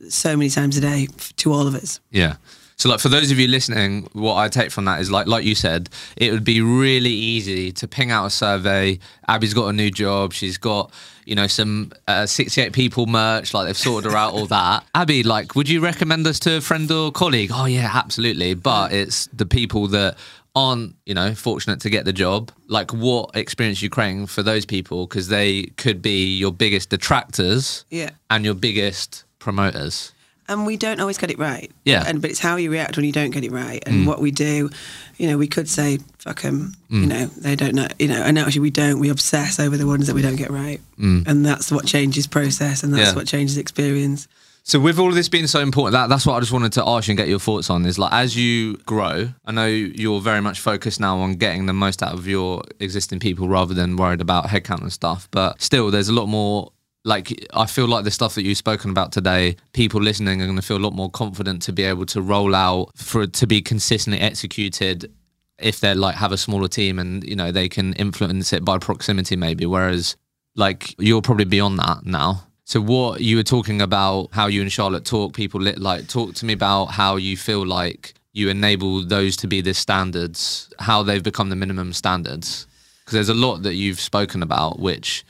so 0.09 0.37
many 0.37 0.51
times 0.51 0.77
a 0.77 0.81
day 0.81 1.09
to 1.37 1.53
all 1.53 1.67
of 1.67 1.75
us. 1.75 2.01
Yeah. 2.11 2.37
So, 2.79 2.91
like 2.91 3.01
for 3.01 3.09
those 3.09 3.31
of 3.31 3.39
you 3.39 3.49
listening, 3.49 4.09
what 4.13 4.35
I 4.35 4.49
take 4.49 4.71
from 4.71 4.85
that 4.85 5.01
is 5.01 5.11
like, 5.11 5.27
like 5.27 5.45
you 5.45 5.55
said, 5.55 5.89
it 6.17 6.31
would 6.31 6.45
be 6.45 6.61
really 6.61 7.11
easy 7.11 7.73
to 7.73 7.89
ping 7.89 8.11
out 8.11 8.27
a 8.27 8.31
survey. 8.31 8.99
Abi's 9.29 9.55
got 9.55 9.69
a 9.69 9.73
new 9.73 9.91
job. 9.91 10.35
She's 10.35 10.59
got, 10.59 10.93
you 11.27 11.35
know, 11.35 11.47
some 11.47 11.93
uh, 12.09 12.25
68 12.25 12.73
people 12.73 13.07
merch. 13.07 13.53
Like 13.53 13.67
they've 13.67 13.77
sorted 13.77 14.11
her 14.11 14.17
out, 14.17 14.33
all 14.33 14.47
that. 14.47 14.85
Abi, 14.95 15.23
like, 15.23 15.55
would 15.55 15.69
you 15.69 15.81
recommend 15.81 16.27
us 16.27 16.39
to 16.41 16.57
a 16.57 16.61
friend 16.61 16.91
or 16.91 17.13
colleague? 17.13 17.51
Oh 17.53 17.67
yeah, 17.67 17.91
absolutely. 17.93 18.55
But 18.55 18.93
it's 18.93 19.27
the 19.27 19.45
people 19.47 19.89
that 19.89 20.17
aren't, 20.55 20.97
you 21.05 21.15
know, 21.15 21.35
fortunate 21.35 21.81
to 21.81 21.91
get 21.91 22.07
the 22.07 22.13
job. 22.13 22.51
Like, 22.69 22.93
what 22.93 23.37
experience 23.37 23.83
you 23.83 23.91
creating 23.91 24.27
for 24.27 24.43
those 24.43 24.65
people? 24.65 25.07
Because 25.07 25.29
they 25.29 25.65
could 25.77 26.01
be 26.01 26.37
your 26.37 26.53
biggest 26.53 26.89
detractors, 26.89 27.85
yeah, 27.91 28.11
and 28.31 28.45
your 28.45 28.55
biggest 28.55 29.25
promoters 29.39 30.13
and 30.49 30.67
we 30.67 30.77
don't 30.77 31.01
always 31.01 31.19
get 31.19 31.31
it 31.31 31.39
right. 31.39 31.71
Yeah. 31.85 32.05
And 32.07 32.21
but 32.21 32.31
it's 32.31 32.41
how 32.41 32.57
you 32.57 32.71
react 32.71 32.97
when 32.97 33.05
you 33.05 33.13
don't 33.13 33.31
get 33.31 33.45
it 33.45 33.53
right, 33.53 33.83
and 33.87 34.05
mm. 34.05 34.07
what 34.07 34.21
we 34.21 34.31
do. 34.31 34.71
You 35.17 35.29
know, 35.29 35.39
we 35.39 35.47
could 35.47 35.69
say 35.69 35.99
fuck 36.19 36.43
them. 36.43 36.75
Mm. 36.91 37.01
You 37.01 37.07
know, 37.07 37.27
they 37.27 37.57
don't 37.57 37.75
know. 37.75 37.89
You 37.99 38.09
know, 38.09 38.23
and 38.23 38.39
actually 38.39 38.61
we 38.61 38.71
don't. 38.71 38.99
We 38.99 39.09
obsess 39.09 39.59
over 39.59 39.77
the 39.77 39.87
ones 39.87 40.07
that 40.07 40.15
we 40.15 40.23
don't 40.23 40.37
get 40.37 40.51
right, 40.51 40.81
mm. 40.99 41.27
and 41.27 41.45
that's 41.45 41.71
what 41.71 41.87
changes 41.87 42.27
process, 42.27 42.83
and 42.83 42.93
that's 42.93 43.11
yeah. 43.11 43.15
what 43.15 43.27
changes 43.27 43.57
experience. 43.57 44.29
So 44.67 44.81
with 44.81 44.99
all 44.99 45.09
of 45.09 45.15
this 45.15 45.29
being 45.29 45.47
so 45.47 45.61
important, 45.61 45.93
that, 45.93 46.09
that's 46.09 46.27
what 46.27 46.35
I 46.35 46.41
just 46.41 46.51
wanted 46.51 46.73
to 46.73 46.85
ask 46.85 47.07
you 47.07 47.13
and 47.13 47.17
get 47.17 47.29
your 47.29 47.39
thoughts 47.39 47.71
on 47.71 47.87
is 47.87 48.01
like 48.01 48.13
as 48.13 48.37
you 48.37 48.79
grow, 48.79 49.29
I 49.45 49.53
know 49.53 49.67
you're 49.67 50.21
very 50.21 50.43
much 50.43 50.59
focused 50.59 50.99
now 50.99 51.19
on 51.19 51.35
getting 51.35 51.67
the 51.67 51.73
most 51.73 52.03
out 52.03 52.15
of 52.15 52.27
your 52.27 52.65
existing 52.81 53.21
people 53.21 53.47
rather 53.47 53.75
than 53.75 53.95
worried 53.95 54.21
about 54.21 54.47
headcount 54.47 54.81
and 54.81 54.93
stuff. 54.93 55.29
But 55.31 55.63
still 55.63 55.93
there's 55.93 56.09
a 56.09 56.13
lot 56.13 56.27
more 56.27 56.73
like 57.07 57.47
I 57.55 57.67
feel 57.67 57.87
like 57.87 58.05
the 58.05 58.11
stuff 58.11 58.35
that 58.35 58.43
you've 58.43 58.59
spoken 58.59 58.91
about 58.91 59.13
today, 59.13 59.57
people 59.73 60.03
listening 60.03 60.43
are 60.43 60.45
going 60.45 60.57
to 60.57 60.63
feel 60.63 60.77
a 60.77 60.79
lot 60.79 60.93
more 60.93 61.09
confident 61.09 61.63
to 61.63 61.73
be 61.73 61.85
able 61.85 62.05
to 62.07 62.21
roll 62.21 62.55
out 62.55 62.91
for 62.97 63.29
to 63.29 63.47
be 63.47 63.63
consistently 63.63 64.21
executed 64.21 65.11
if 65.59 65.79
they 65.79 65.95
like 65.95 66.17
have 66.17 66.33
a 66.33 66.37
smaller 66.37 66.67
team 66.67 66.99
and 66.99 67.23
you 67.23 67.37
know 67.37 67.53
they 67.53 67.69
can 67.69 67.93
influence 67.95 68.53
it 68.53 68.65
by 68.65 68.77
proximity 68.79 69.37
maybe. 69.37 69.65
Whereas 69.67 70.17
like 70.57 70.97
you're 70.99 71.23
probably 71.23 71.45
beyond 71.45 71.79
that 71.79 72.05
now. 72.05 72.49
So 72.65 72.81
what 72.81 73.21
you 73.21 73.37
were 73.37 73.45
talking 73.45 73.81
about 73.81 74.31
how 74.33 74.49
you 74.49 74.61
and 74.61 74.73
Charlotte 74.73 75.05
talk 75.05 75.33
people 75.33 75.61
like 75.61 76.09
talk 76.09 76.35
to 76.35 76.45
me 76.45 76.55
about 76.55 76.87
how 76.87 77.15
you 77.15 77.37
feel 77.37 77.65
like 77.65 78.15
you 78.33 78.49
enable 78.49 79.03
those 79.05 79.37
to 79.37 79.47
be 79.47 79.61
the 79.61 79.75
standards 79.75 80.69
how 80.81 81.05
they've 81.05 81.23
become 81.23 81.51
the 81.51 81.57
minimum 81.57 81.93
standards. 81.93 82.67
Because 82.99 83.13
there's 83.13 83.29
a 83.29 83.35
lot 83.35 83.63
that 83.63 83.75
you've 83.75 84.01
spoken 84.01 84.43
about 84.43 84.81
which 84.81 85.25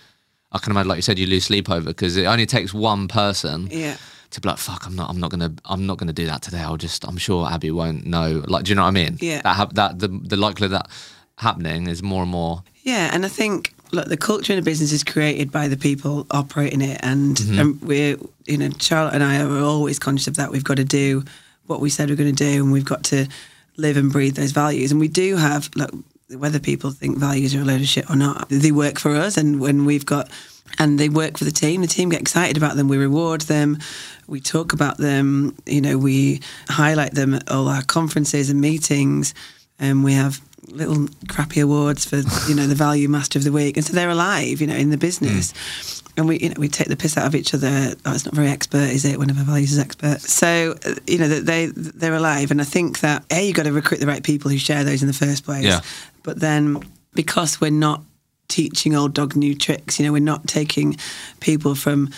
I 0.57 0.59
can 0.59 0.73
imagine, 0.73 0.89
like 0.89 0.97
you 0.97 1.03
said, 1.03 1.19
you 1.19 1.27
lose 1.27 1.45
sleep 1.45 1.71
over 1.71 1.91
because 1.91 2.17
it 2.17 2.25
only 2.25 2.47
takes 2.47 2.75
one 2.75 3.09
person. 3.09 3.69
Yeah. 3.71 3.97
To 4.31 4.41
be 4.41 4.49
like, 4.49 4.59
fuck, 4.59 4.87
I'm 4.87 4.97
not, 4.97 5.09
I'm 5.09 5.21
not 5.21 5.31
gonna, 5.31 5.53
I'm 5.65 5.87
not 5.87 5.99
gonna 5.99 6.13
do 6.13 6.27
that 6.27 6.43
today. 6.43 6.59
I'll 6.59 6.77
just, 6.77 7.05
I'm 7.07 7.17
sure 7.17 7.47
Abi 7.47 7.71
won't 7.71 8.05
know. 8.07 8.43
Like, 8.47 8.65
do 8.65 8.71
you 8.71 8.75
know 8.75 8.83
what 8.83 8.89
I 8.89 8.91
mean? 8.91 9.19
Yeah. 9.21 9.41
That, 9.43 9.57
ha- 9.57 9.71
that 9.75 10.01
the, 10.01 10.09
the 10.09 10.37
likelihood 10.37 10.73
that 10.73 10.91
happening 11.39 11.87
is 11.87 12.03
more 12.03 12.23
and 12.23 12.31
more. 12.31 12.65
Yeah, 12.83 13.11
and 13.13 13.25
I 13.25 13.29
think 13.29 13.73
look, 13.93 14.09
the 14.09 14.17
culture 14.17 14.53
in 14.53 14.59
a 14.59 14.63
business 14.63 14.93
is 14.93 15.05
created 15.05 15.53
by 15.53 15.69
the 15.69 15.77
people 15.77 16.27
operating 16.31 16.83
it, 16.83 17.01
and, 17.03 17.37
mm-hmm. 17.37 17.59
and 17.59 17.81
we're, 17.83 18.17
you 18.47 18.59
know, 18.59 18.71
Charlotte 18.79 19.15
and 19.15 19.23
I 19.23 19.41
are 19.41 19.61
always 19.61 19.99
conscious 19.99 20.27
of 20.27 20.37
that. 20.37 20.51
We've 20.51 20.65
got 20.65 20.77
to 20.77 20.85
do 20.85 21.25
what 21.67 21.81
we 21.81 21.91
said 21.91 22.11
we're 22.11 22.17
going 22.17 22.35
to 22.35 22.45
do, 22.45 22.63
and 22.63 22.73
we've 22.73 22.85
got 22.85 23.05
to 23.05 23.29
live 23.77 23.97
and 23.97 24.13
breathe 24.13 24.35
those 24.35 24.53
values. 24.53 24.91
And 24.91 25.01
we 25.01 25.09
do 25.09 25.37
have, 25.37 25.71
look, 25.77 25.93
whether 26.31 26.59
people 26.59 26.91
think 26.91 27.19
values 27.19 27.55
are 27.55 27.61
a 27.61 27.65
load 27.65 27.81
of 27.81 27.87
shit 27.87 28.11
or 28.11 28.17
not, 28.17 28.49
they 28.49 28.73
work 28.73 28.99
for 28.99 29.15
us. 29.15 29.37
And 29.37 29.61
when 29.61 29.85
we've 29.85 30.07
got 30.07 30.31
and 30.79 30.99
they 30.99 31.09
work 31.09 31.39
for 31.39 31.45
the 31.45 31.51
team. 31.51 31.81
The 31.81 31.87
team 31.87 32.09
get 32.09 32.21
excited 32.21 32.57
about 32.57 32.77
them. 32.77 32.89
We 32.89 32.97
reward 32.97 33.43
them. 33.43 33.79
We 34.27 34.41
talk 34.41 34.73
about 34.73 34.99
them. 34.99 35.57
You 35.67 35.81
know, 35.81 35.99
we 35.99 36.41
highlight 36.69 37.13
them 37.13 37.35
at 37.35 37.51
all 37.51 37.69
our 37.69 37.83
conferences 37.83 38.51
and 38.51 38.61
meetings, 38.61 39.35
and 39.79 40.05
we 40.05 40.13
have 40.15 40.41
little 40.69 41.09
crappy 41.29 41.61
awards 41.61 42.05
for 42.05 42.17
you 42.49 42.55
know 42.55 42.67
the 42.67 42.75
value 42.75 43.09
master 43.09 43.39
of 43.39 43.45
the 43.45 43.53
week, 43.53 43.77
and 43.77 43.87
so 43.87 43.93
they're 43.93 44.11
alive, 44.11 44.61
you 44.61 44.67
know, 44.67 44.75
in 44.75 44.91
the 44.91 44.99
business. 44.99 45.53
Hmm. 45.53 46.06
And 46.17 46.27
we, 46.27 46.39
you 46.39 46.49
know, 46.49 46.55
we 46.59 46.69
take 46.69 46.89
the 46.89 46.97
piss 46.97 47.19
out 47.19 47.27
of 47.27 47.35
each 47.35 47.53
other. 47.53 47.95
Oh, 48.07 48.15
it's 48.15 48.25
not 48.25 48.35
very 48.35 48.49
expert, 48.49 48.89
is 48.89 49.05
it? 49.05 49.19
One 49.19 49.29
of 49.29 49.37
our 49.39 49.45
values 49.45 49.73
is 49.73 49.79
expert. 49.79 50.21
So, 50.23 50.75
uh, 50.87 50.95
you 51.07 51.19
know, 51.19 51.29
they 51.29 51.67
they're 51.67 52.15
alive, 52.15 52.51
and 52.51 52.61
I 52.61 52.65
think 52.65 53.01
that 53.01 53.25
a 53.31 53.47
you 53.47 53.53
got 53.53 53.65
to 53.65 53.73
recruit 53.73 54.01
the 54.01 54.07
right 54.07 54.23
people 54.23 54.51
who 54.51 54.59
share 54.59 54.83
those 54.83 55.03
in 55.03 55.09
the 55.09 55.15
first 55.15 55.45
place. 55.45 55.65
Yeah. 55.65 55.81
But 56.23 56.41
then, 56.41 56.83
because 57.15 57.61
we're 57.61 57.71
not 57.71 58.03
teaching 58.49 58.95
old 58.95 59.13
dog 59.13 59.37
new 59.37 59.55
tricks, 59.55 59.99
you 59.99 60.07
know, 60.07 60.13
we're 60.13 60.21
not 60.21 60.47
taking 60.47 60.97
people 61.41 61.75
from 61.75 62.11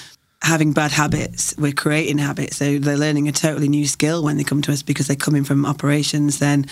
having 0.43 0.73
bad 0.73 0.93
habits, 0.93 1.55
we're 1.59 1.73
creating 1.73 2.19
habits. 2.19 2.57
So 2.57 2.79
they're 2.79 2.97
learning 2.97 3.29
a 3.29 3.33
totally 3.33 3.69
new 3.69 3.87
skill 3.87 4.23
when 4.23 4.37
they 4.37 4.45
come 4.45 4.63
to 4.63 4.73
us 4.73 4.83
because 4.83 5.09
they're 5.09 5.17
coming 5.17 5.45
from 5.45 5.67
operations. 5.67 6.39
Then 6.39 6.67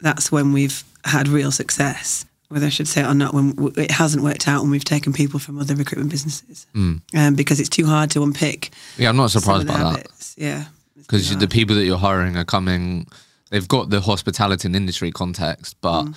that's 0.00 0.30
when 0.30 0.52
we've 0.52 0.84
had 1.04 1.28
real 1.28 1.50
success. 1.50 2.24
Whether 2.48 2.66
I 2.66 2.70
should 2.70 2.88
say 2.88 3.02
it 3.02 3.06
or 3.06 3.12
not, 3.14 3.34
when 3.34 3.54
it 3.76 3.90
hasn't 3.90 4.24
worked 4.24 4.48
out 4.48 4.62
when 4.62 4.70
we've 4.70 4.84
taken 4.84 5.12
people 5.12 5.38
from 5.38 5.58
other 5.58 5.74
recruitment 5.74 6.10
businesses, 6.10 6.66
um, 6.74 7.34
because 7.34 7.60
it's 7.60 7.68
too 7.68 7.84
hard 7.86 8.10
to 8.12 8.22
unpick. 8.22 8.70
Yeah, 8.96 9.10
I'm 9.10 9.16
not 9.16 9.30
surprised 9.30 9.66
by 9.66 9.74
that 9.74 9.86
habits. 9.86 10.34
Yeah, 10.38 10.64
because 10.96 11.36
the 11.36 11.46
people 11.48 11.76
that 11.76 11.84
you're 11.84 11.98
hiring 11.98 12.36
are 12.36 12.44
coming. 12.44 13.06
They've 13.50 13.68
got 13.68 13.90
the 13.90 14.00
hospitality 14.00 14.66
and 14.68 14.76
industry 14.76 15.10
context, 15.10 15.76
but 15.80 16.02
Mm. 16.04 16.14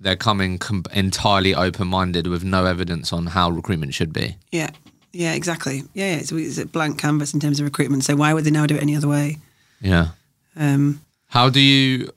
they're 0.00 0.16
coming 0.16 0.58
com- 0.58 0.84
entirely 0.92 1.54
open-minded 1.54 2.26
with 2.26 2.42
no 2.44 2.64
evidence 2.64 3.12
on 3.12 3.26
how 3.26 3.50
recruitment 3.50 3.94
should 3.94 4.12
be. 4.12 4.36
yeah, 4.52 4.70
yeah, 5.12 5.34
exactly. 5.34 5.82
Yeah, 5.94 6.12
yeah. 6.14 6.18
It's, 6.20 6.30
it's 6.32 6.58
a 6.58 6.66
blank 6.66 6.98
canvas 6.98 7.32
in 7.34 7.40
terms 7.40 7.58
of 7.60 7.64
recruitment. 7.64 8.04
So 8.04 8.14
why 8.16 8.32
would 8.34 8.44
they 8.44 8.50
now 8.50 8.66
do 8.66 8.74
it 8.76 8.82
any 8.82 8.94
other 8.96 9.08
way? 9.08 9.38
Yeah. 9.80 10.08
Um, 10.56 11.00
How 11.28 11.48
do 11.50 11.60
you 11.60 12.10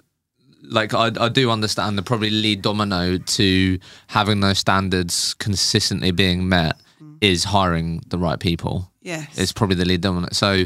like? 0.62 0.94
I, 0.94 1.12
I 1.20 1.30
do 1.30 1.50
understand 1.52 1.98
the 1.98 2.04
probably 2.04 2.30
lead 2.30 2.62
domino 2.62 3.18
to 3.18 3.80
having 4.08 4.40
those 4.42 4.60
standards 4.60 5.34
consistently 5.36 6.12
being 6.12 6.48
met 6.50 6.78
mm. 7.02 7.18
is 7.22 7.44
hiring 7.46 8.02
the 8.08 8.18
right 8.18 8.40
people. 8.40 8.92
yes. 9.02 9.38
It's 9.38 9.52
probably 9.52 9.76
the 9.76 9.86
lead 9.86 10.02
domino. 10.02 10.28
So, 10.32 10.66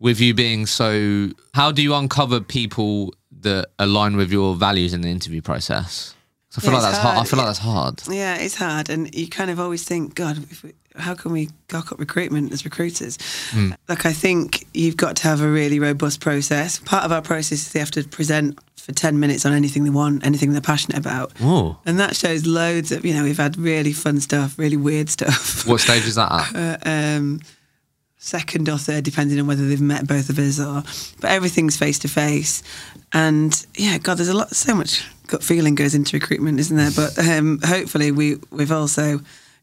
with 0.00 0.20
you 0.20 0.32
being 0.34 0.66
so, 0.66 1.28
how 1.54 1.72
do 1.72 1.82
you 1.82 1.94
uncover 1.94 2.40
people 2.40 3.12
that 3.40 3.66
align 3.78 4.16
with 4.16 4.30
your 4.32 4.54
values 4.54 4.94
in 4.94 5.00
the 5.00 5.08
interview 5.08 5.42
process? 5.42 6.14
I 6.56 6.60
feel 6.60 6.70
Yeah, 6.72 6.78
like 6.78 6.86
that's 6.90 6.98
hard. 6.98 7.12
I 7.12 7.16
hard. 7.16 7.28
feel 7.28 7.36
like 7.38 7.46
that's 7.48 7.58
hard. 7.58 8.02
Yeah, 8.08 8.36
it's 8.36 8.54
hard, 8.56 8.88
and 8.90 9.14
you 9.14 9.28
kind 9.28 9.50
of 9.50 9.60
always 9.60 9.84
think, 9.84 10.14
God, 10.14 10.38
if 10.50 10.62
we, 10.64 10.72
how 10.96 11.14
can 11.14 11.30
we 11.32 11.50
cock 11.68 11.92
up 11.92 11.98
recruitment 12.00 12.52
as 12.52 12.64
recruiters? 12.64 13.18
Hmm. 13.50 13.72
Like, 13.88 14.06
I 14.06 14.12
think 14.12 14.66
you've 14.72 14.96
got 14.96 15.16
to 15.16 15.22
have 15.28 15.40
a 15.40 15.48
really 15.48 15.78
robust 15.78 16.20
process. 16.20 16.78
Part 16.78 17.04
of 17.04 17.12
our 17.12 17.22
process 17.22 17.52
is 17.66 17.72
they 17.72 17.78
have 17.80 17.90
to 17.92 18.02
present 18.04 18.58
for 18.88 18.94
ten 18.94 19.20
minutes 19.20 19.44
on 19.44 19.52
anything 19.52 19.84
they 19.84 19.90
want, 19.90 20.24
anything 20.24 20.52
they're 20.52 20.62
passionate 20.62 20.96
about, 20.98 21.30
Oh, 21.42 21.76
and 21.84 22.00
that 22.00 22.16
shows 22.16 22.46
loads 22.46 22.90
of. 22.90 23.04
You 23.04 23.12
know, 23.12 23.22
we've 23.22 23.36
had 23.36 23.58
really 23.58 23.92
fun 23.92 24.18
stuff, 24.18 24.58
really 24.58 24.78
weird 24.78 25.10
stuff. 25.10 25.66
what 25.68 25.80
stage 25.82 26.06
is 26.06 26.14
that 26.14 26.32
at? 26.32 26.56
Uh, 26.56 26.88
um, 26.88 27.40
second 28.16 28.68
or 28.70 28.78
third, 28.78 29.04
depending 29.04 29.38
on 29.38 29.46
whether 29.46 29.68
they've 29.68 29.78
met 29.80 30.08
both 30.08 30.30
of 30.30 30.38
us 30.38 30.58
or. 30.58 30.82
But 31.20 31.30
everything's 31.32 31.76
face 31.76 31.98
to 32.00 32.08
face, 32.08 32.62
and 33.12 33.52
yeah, 33.76 33.98
God, 33.98 34.14
there's 34.16 34.30
a 34.30 34.36
lot, 34.36 34.56
so 34.56 34.74
much 34.74 35.04
gut 35.26 35.42
feeling 35.42 35.74
goes 35.74 35.94
into 35.94 36.16
recruitment, 36.16 36.58
isn't 36.58 36.76
there? 36.78 36.90
But 36.96 37.18
um, 37.28 37.60
hopefully, 37.62 38.10
we 38.10 38.36
we've 38.50 38.72
also, 38.72 39.04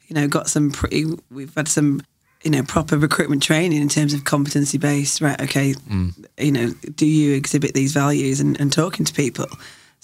you 0.08 0.12
know, 0.12 0.28
got 0.28 0.50
some 0.50 0.70
pretty. 0.70 1.06
We've 1.32 1.54
had 1.56 1.68
some. 1.68 2.02
You 2.46 2.52
know, 2.52 2.64
proper 2.64 2.98
recruitment 2.98 3.44
training 3.44 3.82
in 3.82 3.90
terms 3.90 4.14
of 4.14 4.24
competency 4.24 4.78
based, 4.78 5.20
right? 5.20 5.42
Okay, 5.42 5.74
mm. 5.74 6.14
you 6.38 6.52
know, 6.52 6.70
do 6.96 7.06
you 7.06 7.36
exhibit 7.36 7.74
these 7.74 7.92
values 7.92 8.40
and, 8.40 8.60
and 8.62 8.72
talking 8.72 9.04
to 9.04 9.14
people? 9.14 9.48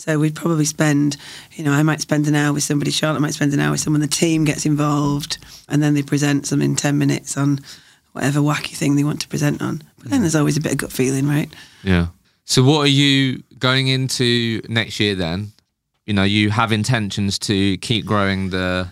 So 0.01 0.17
we'd 0.17 0.35
probably 0.35 0.65
spend, 0.65 1.17
you 1.53 1.63
know, 1.63 1.71
I 1.71 1.83
might 1.83 2.01
spend 2.01 2.27
an 2.27 2.33
hour 2.33 2.51
with 2.51 2.63
somebody, 2.63 2.89
Charlotte 2.89 3.19
might 3.19 3.35
spend 3.35 3.53
an 3.53 3.59
hour 3.59 3.69
with 3.69 3.81
someone, 3.81 4.01
the 4.01 4.07
team 4.07 4.45
gets 4.45 4.65
involved, 4.65 5.37
and 5.69 5.83
then 5.83 5.93
they 5.93 6.01
present 6.01 6.47
some 6.47 6.59
in 6.59 6.75
10 6.75 6.97
minutes 6.97 7.37
on 7.37 7.59
whatever 8.13 8.39
wacky 8.39 8.75
thing 8.75 8.95
they 8.95 9.03
want 9.03 9.21
to 9.21 9.27
present 9.27 9.61
on. 9.61 9.83
But 9.99 10.09
then 10.09 10.19
mm. 10.19 10.21
there's 10.23 10.35
always 10.35 10.57
a 10.57 10.61
bit 10.61 10.71
of 10.71 10.77
gut 10.79 10.91
feeling, 10.91 11.27
right? 11.27 11.53
Yeah. 11.83 12.07
So, 12.45 12.63
what 12.63 12.79
are 12.79 12.89
you 12.89 13.43
going 13.59 13.87
into 13.87 14.61
next 14.67 14.99
year 14.99 15.13
then? 15.13 15.51
You 16.07 16.15
know, 16.15 16.23
you 16.23 16.49
have 16.49 16.71
intentions 16.71 17.37
to 17.39 17.77
keep 17.77 18.05
growing 18.05 18.49
the 18.49 18.89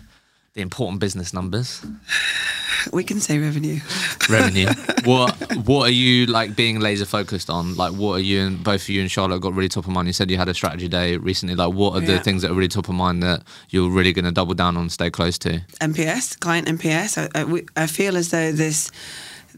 the 0.54 0.62
important 0.62 1.00
business 1.00 1.34
numbers, 1.34 1.84
We 2.92 3.04
can 3.04 3.20
say 3.20 3.38
revenue. 3.38 3.80
revenue. 4.28 4.68
what 5.04 5.34
What 5.66 5.88
are 5.88 5.92
you 5.92 6.26
like 6.26 6.56
being 6.56 6.80
laser 6.80 7.04
focused 7.04 7.50
on? 7.50 7.74
Like, 7.76 7.92
what 7.92 8.14
are 8.14 8.22
you 8.22 8.40
and 8.46 8.62
both 8.62 8.82
of 8.82 8.88
you 8.88 9.00
and 9.00 9.10
Charlotte 9.10 9.40
got 9.40 9.54
really 9.54 9.68
top 9.68 9.86
of 9.86 9.90
mind? 9.90 10.06
You 10.08 10.12
said 10.12 10.30
you 10.30 10.36
had 10.36 10.48
a 10.48 10.54
strategy 10.54 10.88
day 10.88 11.16
recently. 11.16 11.54
Like, 11.54 11.74
what 11.74 11.94
are 11.94 12.00
the 12.00 12.18
things 12.18 12.42
that 12.42 12.50
are 12.50 12.54
really 12.54 12.68
top 12.68 12.88
of 12.88 12.94
mind 12.94 13.22
that 13.22 13.42
you're 13.70 13.90
really 13.90 14.12
going 14.12 14.24
to 14.24 14.32
double 14.32 14.54
down 14.54 14.76
on, 14.76 14.88
stay 14.88 15.10
close 15.10 15.38
to? 15.38 15.60
NPS, 15.80 16.38
client 16.40 16.68
NPS. 16.68 17.30
I, 17.34 17.40
I, 17.40 17.82
I 17.84 17.86
feel 17.86 18.16
as 18.16 18.30
though 18.30 18.52
this, 18.52 18.90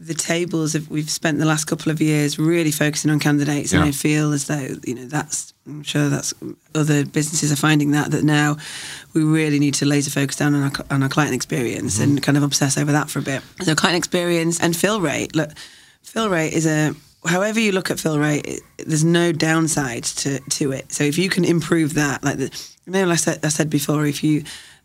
the 0.05 0.13
tables 0.13 0.75
of, 0.75 0.89
we've 0.89 1.09
spent 1.09 1.39
the 1.39 1.45
last 1.45 1.65
couple 1.65 1.91
of 1.91 2.01
years 2.01 2.37
really 2.37 2.71
focusing 2.71 3.11
on 3.11 3.19
candidates, 3.19 3.73
and 3.73 3.83
I 3.83 3.91
feel 3.91 4.33
as 4.33 4.47
though 4.47 4.75
you 4.85 4.95
know 4.95 5.05
that's. 5.05 5.53
I'm 5.65 5.83
sure 5.83 6.09
that's 6.09 6.33
other 6.75 7.05
businesses 7.05 7.49
are 7.49 7.55
finding 7.55 7.91
that 7.91 8.11
that 8.11 8.25
now 8.25 8.57
we 9.13 9.23
really 9.23 9.59
need 9.59 9.75
to 9.75 9.85
laser 9.85 10.11
focus 10.11 10.35
down 10.35 10.55
on 10.55 10.63
our, 10.63 10.71
on 10.89 11.03
our 11.03 11.07
client 11.07 11.33
experience 11.33 11.99
and 11.99 12.13
mm-hmm. 12.13 12.23
kind 12.23 12.37
of 12.37 12.43
obsess 12.43 12.77
over 12.77 12.91
that 12.91 13.09
for 13.09 13.19
a 13.19 13.21
bit. 13.21 13.41
So 13.61 13.73
client 13.73 13.97
experience 13.97 14.59
and 14.61 14.75
fill 14.75 14.99
rate. 14.99 15.35
Look, 15.35 15.51
fill 16.01 16.29
rate 16.29 16.51
is 16.51 16.65
a 16.65 16.93
however 17.25 17.59
you 17.59 17.71
look 17.71 17.89
at 17.89 17.99
fill 17.99 18.19
rate, 18.19 18.45
it, 18.45 18.61
there's 18.77 19.03
no 19.03 19.31
downside 19.31 20.03
to, 20.03 20.39
to 20.39 20.71
it. 20.71 20.91
So 20.91 21.03
if 21.03 21.17
you 21.17 21.29
can 21.29 21.45
improve 21.45 21.93
that, 21.93 22.23
like 22.23 22.37
the, 22.37 22.67
you 22.85 22.93
know, 22.93 23.05
like 23.05 23.13
I 23.13 23.15
said, 23.15 23.39
I 23.45 23.49
said 23.49 23.69
before, 23.69 24.05
if 24.05 24.23
you 24.23 24.43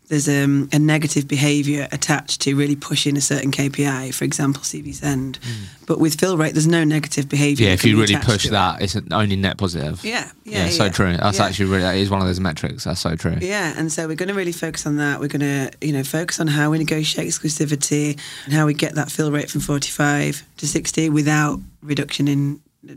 there's 0.09 0.27
um, 0.27 0.67
a 0.73 0.79
negative 0.79 1.27
behaviour 1.27 1.87
attached 1.91 2.41
to 2.41 2.55
really 2.55 2.75
pushing 2.75 3.15
a 3.15 3.21
certain 3.21 3.51
KPI, 3.51 4.13
for 4.13 4.25
example, 4.25 4.63
CV 4.63 4.93
send. 4.93 5.37
But 5.85 5.99
with 5.99 6.19
fill 6.19 6.35
rate, 6.35 6.53
there's 6.53 6.67
no 6.67 6.83
negative 6.83 7.29
behaviour. 7.29 7.67
Yeah, 7.67 7.73
if 7.73 7.85
you 7.85 7.99
really 7.99 8.15
push 8.17 8.41
to 8.43 8.47
it. 8.49 8.51
that, 8.51 8.81
it's 8.81 8.97
only 9.11 9.35
net 9.35 9.57
positive. 9.57 10.03
Yeah, 10.03 10.29
yeah, 10.43 10.65
Yeah, 10.65 10.69
so 10.71 10.85
yeah. 10.85 10.89
true. 10.91 11.15
That's 11.17 11.37
Yeah. 11.37 11.45
actually 11.45 11.65
really 11.67 11.83
that 11.83 11.95
is 11.95 12.09
one 12.09 12.21
of 12.21 12.27
those 12.27 12.39
metrics. 12.39 12.83
That's 12.85 12.99
so 12.99 13.15
true. 13.15 13.37
Yeah, 13.39 13.73
and 13.77 13.91
so 13.91 14.07
we're 14.07 14.15
going 14.15 14.29
to 14.29 14.35
really 14.35 14.51
focus 14.51 14.85
on 14.85 14.97
that. 14.97 15.19
We're 15.19 15.27
going 15.27 15.41
to, 15.41 15.71
you 15.79 15.93
know, 15.93 16.03
focus 16.03 16.39
on 16.39 16.47
how 16.47 16.71
we 16.71 16.79
negotiate 16.79 17.27
exclusivity 17.27 18.19
and 18.45 18.53
how 18.53 18.65
we 18.65 18.73
get 18.73 18.95
that 18.95 19.11
fill 19.11 19.31
rate 19.31 19.49
from 19.49 19.61
45 19.61 20.43
to 20.57 20.67
60 20.67 21.09
without 21.09 21.59
reduction 21.81 22.27
in 22.27 22.61
uh, 22.89 22.93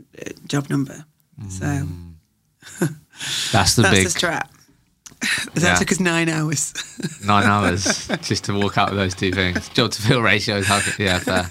job 0.47 0.69
number. 0.69 1.05
So 1.49 1.65
That's 3.51 3.75
the 3.75 3.81
that's 3.83 3.95
big 3.97 4.07
the. 4.09 4.49
That 5.53 5.61
Yeah. 5.63 5.75
took 5.75 5.91
us 5.91 5.99
nine 5.99 6.29
hours. 6.29 6.73
nine 7.25 7.45
hours 7.45 8.07
just 8.21 8.45
to 8.45 8.53
walk 8.53 8.77
out 8.77 8.89
with 8.89 8.99
those 8.99 9.15
two 9.15 9.31
things. 9.31 9.69
Job 9.69 9.91
to 9.91 10.01
fill 10.01 10.21
ratios. 10.21 10.67
How, 10.67 10.81
yeah, 10.99 11.19
fair. 11.19 11.49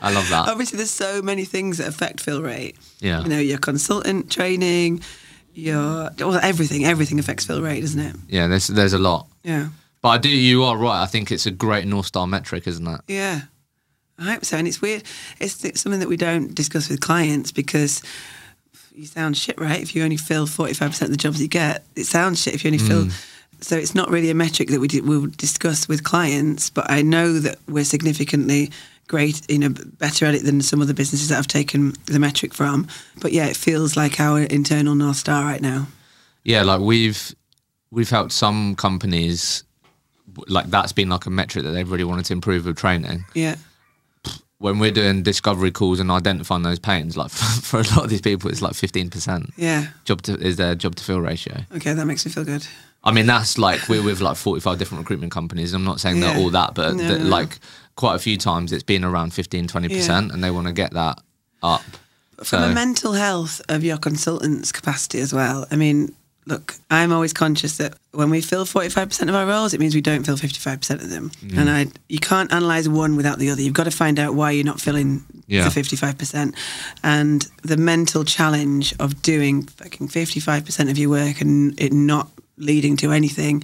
I 0.00 0.12
love 0.12 0.28
that. 0.30 0.48
Obviously, 0.48 0.76
there's 0.76 0.90
so 0.90 1.22
many 1.22 1.44
things 1.44 1.78
that 1.78 1.88
affect 1.88 2.20
fill 2.20 2.42
rate. 2.42 2.76
Yeah. 3.00 3.22
You 3.22 3.28
know, 3.28 3.38
your 3.38 3.58
consultant 3.58 4.30
training, 4.30 5.02
your 5.54 6.10
well, 6.18 6.38
everything. 6.42 6.84
Everything 6.84 7.18
affects 7.18 7.44
fill 7.46 7.62
rate, 7.62 7.80
doesn't 7.80 8.00
it? 8.00 8.16
Yeah, 8.28 8.46
there's 8.46 8.68
there's 8.68 8.92
a 8.92 8.98
lot. 8.98 9.26
Yeah. 9.42 9.68
But 10.00 10.08
I 10.10 10.18
do. 10.18 10.28
You 10.28 10.62
are 10.64 10.76
right. 10.76 11.02
I 11.02 11.06
think 11.06 11.32
it's 11.32 11.46
a 11.46 11.50
great 11.50 11.86
North 11.86 12.06
Star 12.06 12.26
metric, 12.26 12.66
isn't 12.68 12.86
it? 12.86 13.00
Yeah, 13.08 13.40
I 14.18 14.32
hope 14.32 14.44
so. 14.44 14.56
And 14.56 14.68
it's 14.68 14.80
weird. 14.80 15.02
It's 15.40 15.58
th- 15.58 15.76
something 15.76 15.98
that 16.00 16.08
we 16.08 16.16
don't 16.16 16.54
discuss 16.54 16.88
with 16.88 17.00
clients 17.00 17.50
because 17.50 18.00
you 18.98 19.06
sound 19.06 19.36
shit, 19.36 19.58
right? 19.60 19.80
If 19.80 19.94
you 19.94 20.02
only 20.02 20.16
fill 20.16 20.46
forty-five 20.46 20.90
percent 20.90 21.10
of 21.10 21.16
the 21.16 21.22
jobs 21.22 21.40
you 21.40 21.48
get, 21.48 21.84
it 21.96 22.04
sounds 22.04 22.42
shit. 22.42 22.54
If 22.54 22.64
you 22.64 22.68
only 22.68 22.78
fill, 22.78 23.04
mm. 23.04 23.28
so 23.60 23.76
it's 23.76 23.94
not 23.94 24.10
really 24.10 24.30
a 24.30 24.34
metric 24.34 24.68
that 24.68 24.80
we 24.80 24.88
d- 24.88 25.00
will 25.00 25.26
discuss 25.26 25.88
with 25.88 26.02
clients. 26.02 26.70
But 26.70 26.90
I 26.90 27.02
know 27.02 27.38
that 27.38 27.58
we're 27.68 27.84
significantly 27.84 28.70
great, 29.06 29.40
you 29.50 29.58
know, 29.58 29.70
better 29.98 30.26
at 30.26 30.34
it 30.34 30.44
than 30.44 30.60
some 30.60 30.82
other 30.82 30.92
businesses 30.92 31.28
that 31.28 31.38
I've 31.38 31.46
taken 31.46 31.94
the 32.06 32.18
metric 32.18 32.52
from. 32.52 32.88
But 33.20 33.32
yeah, 33.32 33.46
it 33.46 33.56
feels 33.56 33.96
like 33.96 34.20
our 34.20 34.40
internal 34.42 34.94
north 34.94 35.16
star 35.16 35.44
right 35.44 35.62
now. 35.62 35.86
Yeah, 36.44 36.62
like 36.62 36.80
we've 36.80 37.34
we've 37.90 38.10
helped 38.10 38.32
some 38.32 38.74
companies 38.74 39.64
like 40.46 40.66
that's 40.66 40.92
been 40.92 41.08
like 41.08 41.26
a 41.26 41.30
metric 41.30 41.64
that 41.64 41.70
they've 41.70 41.90
really 41.90 42.04
wanted 42.04 42.24
to 42.26 42.32
improve 42.32 42.66
with 42.66 42.76
training. 42.76 43.24
Yeah, 43.34 43.56
When 44.60 44.80
we're 44.80 44.90
doing 44.90 45.22
discovery 45.22 45.70
calls 45.70 46.00
and 46.00 46.10
identifying 46.10 46.62
those 46.62 46.80
pains, 46.80 47.16
like 47.16 47.30
for, 47.30 47.78
a 47.80 47.84
lot 47.84 48.04
of 48.04 48.10
these 48.10 48.20
people, 48.20 48.50
it's 48.50 48.60
like 48.60 48.74
fifteen 48.74 49.08
percent 49.10 49.52
yeah. 49.56 49.88
job 50.04 50.22
to 50.22 50.34
is 50.34 50.56
their 50.56 50.74
job 50.74 50.96
to 50.96 51.04
fill 51.04 51.20
ratio. 51.20 51.60
Okay, 51.76 51.92
that 51.92 52.04
makes 52.06 52.26
me 52.26 52.32
feel 52.32 52.44
good. 52.44 52.66
I 53.04 53.12
mean, 53.12 53.26
that's 53.26 53.56
like 53.58 53.88
we're 53.88 54.02
with 54.02 54.20
like 54.20 54.36
45 54.36 54.76
different 54.76 55.02
recruitment 55.02 55.32
companies. 55.32 55.72
I'm 55.72 55.84
not 55.84 56.00
saying 56.00 56.18
they're 56.18 56.36
all 56.36 56.50
that, 56.50 56.74
but 56.74 56.96
No, 56.96 57.08
that, 57.08 57.20
no. 57.20 57.28
like 57.28 57.58
quite 57.94 58.16
a 58.16 58.18
few 58.18 58.36
times 58.36 58.72
it's 58.72 58.82
been 58.82 59.04
around 59.04 59.32
15, 59.32 59.68
20%, 59.68 60.32
and 60.34 60.42
they 60.42 60.50
want 60.50 60.66
to 60.66 60.72
get 60.72 60.92
that 60.94 61.20
up. 61.62 61.82
From 62.38 62.44
So- 62.44 62.70
a 62.70 62.74
mental 62.74 63.12
health 63.12 63.60
of 63.68 63.84
your 63.84 63.98
consultant's 63.98 64.72
capacity 64.72 65.20
as 65.20 65.32
well. 65.32 65.64
I 65.70 65.76
mean, 65.76 66.14
look, 66.48 66.74
I'm 66.90 67.12
always 67.12 67.32
conscious 67.34 67.76
that 67.76 67.94
when 68.12 68.30
we 68.30 68.40
fill 68.40 68.64
45% 68.64 69.28
of 69.28 69.34
our 69.34 69.46
roles, 69.46 69.74
it 69.74 69.80
means 69.80 69.94
we 69.94 70.00
don't 70.00 70.24
fill 70.24 70.36
55% 70.36 70.90
of 71.02 71.10
them. 71.10 71.30
Mm. 71.44 71.58
And 71.58 71.70
I, 71.70 71.86
you 72.08 72.18
can't 72.18 72.50
analyze 72.52 72.88
one 72.88 73.16
without 73.16 73.38
the 73.38 73.50
other. 73.50 73.60
You've 73.60 73.74
got 73.74 73.84
to 73.84 73.90
find 73.90 74.18
out 74.18 74.34
why 74.34 74.50
you're 74.52 74.64
not 74.64 74.80
filling 74.80 75.24
Yeah. 75.46 75.68
the 75.68 75.80
55%. 75.80 76.54
And 77.04 77.46
the 77.62 77.76
mental 77.76 78.24
challenge 78.24 78.94
of 78.98 79.20
doing 79.22 79.64
fucking 79.64 80.08
55% 80.08 80.90
of 80.90 80.96
your 80.98 81.10
work 81.10 81.40
and 81.42 81.78
it 81.80 81.92
not 81.92 82.28
leading 82.56 82.96
to 82.96 83.12
anything 83.12 83.62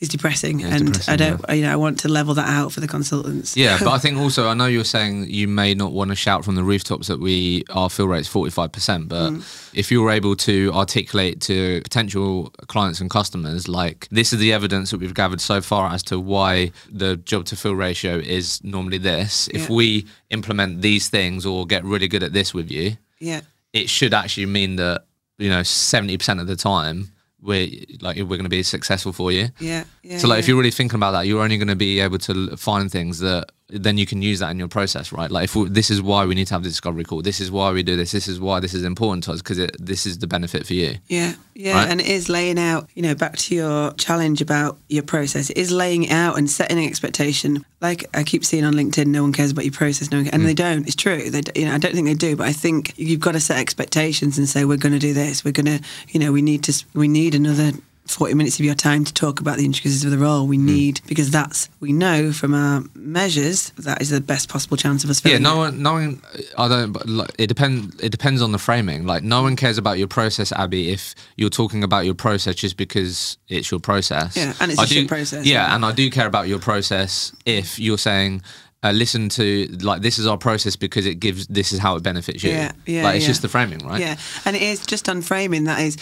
is 0.00 0.08
depressing. 0.08 0.60
Yeah, 0.60 0.68
and 0.68 0.86
depressing, 0.86 1.12
I 1.12 1.16
don't, 1.16 1.44
you 1.50 1.62
know, 1.62 1.72
I 1.72 1.76
want 1.76 2.00
to 2.00 2.08
level 2.08 2.34
that 2.34 2.48
out 2.48 2.72
for 2.72 2.80
the 2.80 2.88
consultants. 2.88 3.56
Yeah, 3.56 3.78
but 3.78 3.90
I 3.90 3.98
think 4.04 4.18
also 4.18 4.48
I 4.48 4.54
know 4.54 4.66
you're 4.66 4.84
saying 4.84 5.26
you 5.28 5.46
may 5.46 5.74
not 5.74 5.92
want 5.92 6.10
to 6.10 6.16
shout 6.16 6.44
from 6.44 6.54
the 6.54 6.64
rooftops 6.64 7.08
that 7.08 7.20
we 7.20 7.64
our 7.70 7.90
fill 7.90 8.08
rate's 8.08 8.28
forty 8.28 8.50
five 8.50 8.72
percent, 8.72 9.08
but 9.08 9.30
mm. 9.30 9.70
if 9.74 9.90
you're 9.90 10.10
able 10.10 10.36
to 10.36 10.72
articulate 10.74 11.40
to 11.42 11.82
potential 11.82 12.50
clients 12.68 13.00
and 13.00 13.10
customers 13.10 13.68
like 13.68 14.08
this 14.10 14.32
is 14.32 14.38
the 14.38 14.52
evidence 14.52 14.90
that 14.90 15.00
we've 15.00 15.14
gathered 15.14 15.40
so 15.40 15.60
far 15.60 15.90
as 15.92 16.02
to 16.04 16.18
why 16.18 16.72
the 16.90 17.16
job 17.18 17.44
to 17.46 17.56
fill 17.56 17.74
ratio 17.74 18.16
is 18.16 18.62
normally 18.64 18.98
this. 18.98 19.48
If 19.48 19.68
Yeah. 19.68 19.76
we 19.76 20.06
implement 20.30 20.80
these 20.80 21.08
things 21.08 21.44
or 21.44 21.66
get 21.66 21.84
really 21.84 22.08
good 22.08 22.22
at 22.22 22.32
this 22.32 22.54
with 22.54 22.70
you, 22.70 22.96
yeah. 23.18 23.42
it 23.72 23.90
should 23.90 24.14
actually 24.14 24.46
mean 24.46 24.76
that 24.76 25.04
you 25.36 25.50
know 25.50 25.62
seventy 25.62 26.16
percent 26.16 26.40
of 26.40 26.46
the 26.46 26.56
time 26.56 27.10
we're 27.42 27.84
like 28.00 28.16
we're 28.16 28.24
going 28.24 28.44
to 28.44 28.48
be 28.48 28.62
successful 28.62 29.12
for 29.12 29.32
you. 29.32 29.48
Yeah. 29.58 29.84
yeah 30.02 30.18
So, 30.18 30.28
like, 30.28 30.40
if 30.40 30.48
you're 30.48 30.56
really 30.56 30.70
thinking 30.70 30.96
about 30.96 31.12
that, 31.12 31.26
you're 31.26 31.42
only 31.42 31.56
going 31.56 31.68
to 31.68 31.76
be 31.76 32.00
able 32.00 32.18
to 32.18 32.56
find 32.56 32.90
things 32.90 33.18
that 33.20 33.50
then 33.72 33.98
you 33.98 34.06
can 34.06 34.22
use 34.22 34.38
that 34.40 34.50
in 34.50 34.58
your 34.58 34.68
process, 34.68 35.12
right? 35.12 35.30
Like, 35.30 35.44
if 35.44 35.56
we, 35.56 35.68
this 35.68 35.90
is 35.90 36.02
why 36.02 36.24
we 36.24 36.34
need 36.34 36.46
to 36.48 36.54
have 36.54 36.62
the 36.62 36.68
discovery 36.68 37.04
call, 37.04 37.22
this 37.22 37.40
is 37.40 37.50
why 37.50 37.70
we 37.72 37.82
do 37.82 37.96
this, 37.96 38.12
this 38.12 38.28
is 38.28 38.40
why 38.40 38.60
this 38.60 38.74
is 38.74 38.84
important 38.84 39.24
to 39.24 39.32
us 39.32 39.42
because 39.42 39.58
this 39.78 40.06
is 40.06 40.18
the 40.18 40.26
benefit 40.26 40.66
for 40.66 40.74
you. 40.74 40.96
Yeah, 41.08 41.34
yeah, 41.54 41.74
Right? 41.74 41.90
and 41.90 42.00
it 42.00 42.06
is 42.06 42.28
laying 42.28 42.58
out. 42.58 42.88
You 42.94 43.02
know, 43.02 43.14
back 43.14 43.36
to 43.36 43.54
your 43.54 43.92
challenge 43.92 44.40
about 44.40 44.78
your 44.88 45.02
process. 45.02 45.50
It 45.50 45.56
is 45.56 45.70
laying 45.70 46.04
it 46.04 46.12
out 46.12 46.38
and 46.38 46.48
setting 46.50 46.78
an 46.78 46.84
expectation. 46.84 47.64
Like 47.80 48.04
I 48.14 48.24
keep 48.24 48.44
seeing 48.44 48.64
on 48.64 48.74
LinkedIn, 48.74 49.06
no 49.06 49.22
one 49.22 49.32
cares 49.32 49.50
about 49.50 49.64
your 49.64 49.72
process, 49.72 50.10
no 50.10 50.18
one, 50.18 50.28
and 50.28 50.46
they 50.46 50.52
mm. 50.52 50.56
don't. 50.56 50.86
It's 50.86 50.96
true. 50.96 51.30
They, 51.30 51.42
you 51.54 51.66
know, 51.66 51.74
I 51.74 51.78
don't 51.78 51.94
think 51.94 52.06
they 52.06 52.14
do, 52.14 52.36
but 52.36 52.46
I 52.46 52.52
think 52.52 52.94
you've 52.96 53.20
got 53.20 53.32
to 53.32 53.40
set 53.40 53.58
expectations 53.58 54.38
and 54.38 54.48
say 54.48 54.64
we're 54.64 54.76
going 54.76 54.92
to 54.92 54.98
do 54.98 55.12
this. 55.14 55.44
We're 55.44 55.52
going 55.52 55.66
to, 55.66 55.80
you 56.08 56.20
know, 56.20 56.32
we 56.32 56.42
need 56.42 56.64
to. 56.64 56.84
We 56.94 57.08
need 57.08 57.34
another. 57.34 57.72
40 58.10 58.34
minutes 58.34 58.58
of 58.58 58.64
your 58.64 58.74
time 58.74 59.04
to 59.04 59.12
talk 59.14 59.40
about 59.40 59.56
the 59.58 59.64
intricacies 59.64 60.04
of 60.04 60.10
the 60.10 60.18
role 60.18 60.46
we 60.46 60.56
need 60.58 61.00
because 61.06 61.30
that's 61.30 61.68
we 61.80 61.92
know 61.92 62.32
from 62.32 62.54
our 62.54 62.82
measures 62.94 63.70
that 63.78 64.00
is 64.02 64.10
the 64.10 64.20
best 64.20 64.48
possible 64.48 64.76
chance 64.76 65.04
of 65.04 65.10
us 65.10 65.24
Yeah, 65.24 65.38
no 65.38 65.56
one, 65.56 65.82
no 65.82 65.92
one. 65.94 66.22
I 66.58 66.68
don't. 66.68 66.92
But 66.92 67.08
like, 67.08 67.30
it 67.38 67.46
depends. 67.46 68.00
It 68.02 68.10
depends 68.10 68.42
on 68.42 68.52
the 68.52 68.58
framing. 68.58 69.06
Like, 69.06 69.22
no 69.22 69.42
one 69.42 69.56
cares 69.56 69.78
about 69.78 69.98
your 69.98 70.08
process, 70.08 70.52
Abi, 70.52 70.90
if 70.90 71.14
you're 71.36 71.50
talking 71.50 71.82
about 71.84 72.04
your 72.04 72.14
process 72.14 72.54
just 72.56 72.76
because 72.76 73.38
it's 73.48 73.70
your 73.70 73.80
process. 73.80 74.36
Yeah, 74.36 74.54
and 74.60 74.70
it's 74.70 74.80
I 74.80 74.84
a 74.84 74.86
do, 74.86 75.06
process, 75.08 75.46
Yeah, 75.46 75.66
yeah. 75.68 75.74
and 75.74 75.84
I 75.84 75.92
do 75.92 76.10
care 76.10 76.26
about 76.26 76.48
your 76.48 76.58
process 76.58 77.32
if 77.46 77.78
you're 77.78 77.98
saying. 77.98 78.42
Uh, 78.82 78.92
listen 78.92 79.28
to 79.28 79.66
like 79.82 80.00
this 80.00 80.18
is 80.18 80.26
our 80.26 80.38
process 80.38 80.74
because 80.74 81.04
it 81.04 81.16
gives 81.16 81.46
this 81.48 81.70
is 81.70 81.78
how 81.78 81.96
it 81.96 82.02
benefits 82.02 82.42
you. 82.42 82.50
Yeah, 82.50 82.72
yeah, 82.86 83.02
Like 83.04 83.16
it's 83.16 83.24
yeah. 83.24 83.28
just 83.28 83.42
the 83.42 83.48
framing, 83.48 83.80
right? 83.86 84.00
Yeah, 84.00 84.16
and 84.46 84.56
it 84.56 84.62
is 84.62 84.86
just 84.86 85.06
on 85.06 85.20
framing. 85.20 85.64
That 85.64 85.80
is, 85.80 85.96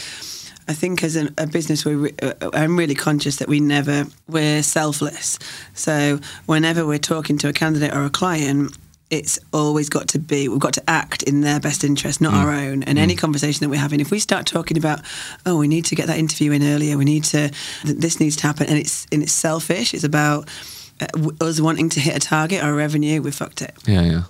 I 0.69 0.75
think, 0.75 1.03
as 1.03 1.16
an, 1.16 1.35
a 1.39 1.47
business, 1.47 1.85
we 1.85 1.95
re- 1.95 2.14
uh, 2.23 2.51
I'm 2.53 2.79
really 2.79 2.95
conscious 2.95 3.37
that 3.37 3.49
we 3.49 3.59
never 3.61 4.07
we're 4.29 4.62
selfless. 4.62 5.39
So 5.75 6.21
whenever 6.47 6.87
we're 6.87 6.99
talking 6.99 7.39
to 7.39 7.49
a 7.49 7.53
candidate 7.53 7.95
or 7.95 8.05
a 8.05 8.11
client. 8.11 8.77
It's 9.11 9.39
always 9.55 9.89
got 9.89 10.09
to 10.09 10.19
be, 10.19 10.49
we've 10.49 10.61
got 10.61 10.75
to 10.75 10.83
act 10.87 11.23
in 11.23 11.41
their 11.41 11.59
best 11.59 11.83
interest, 11.83 12.21
not 12.21 12.35
our 12.35 12.53
own. 12.53 12.83
And 12.83 12.99
any 12.99 13.16
conversation 13.16 13.64
that 13.64 13.71
we're 13.71 13.81
having, 13.81 14.01
if 14.01 14.11
we 14.11 14.19
start 14.19 14.45
talking 14.45 14.77
about, 14.77 15.01
oh, 15.47 15.57
we 15.57 15.66
need 15.66 15.87
to 15.87 15.95
get 15.95 16.09
that 16.09 16.19
interview 16.19 16.53
in 16.53 16.62
earlier, 16.62 16.99
we 16.99 17.07
need 17.07 17.25
to, 17.25 17.51
this 17.85 18.21
needs 18.21 18.37
to 18.37 18.47
happen, 18.47 18.66
and 18.66 18.77
it's, 18.77 19.07
and 19.11 19.23
it's 19.23 19.33
selfish, 19.33 19.95
it's 19.95 20.05
about 20.05 20.51
uh, 21.01 21.07
us 21.41 21.59
wanting 21.59 21.89
to 21.89 22.01
hit 22.01 22.16
a 22.16 22.21
target 22.21 22.62
or 22.62 22.69
a 22.69 22.75
revenue, 22.75 23.23
we 23.23 23.31
fucked 23.31 23.62
it. 23.62 23.75
Yeah, 23.87 24.03
yeah. 24.03 24.23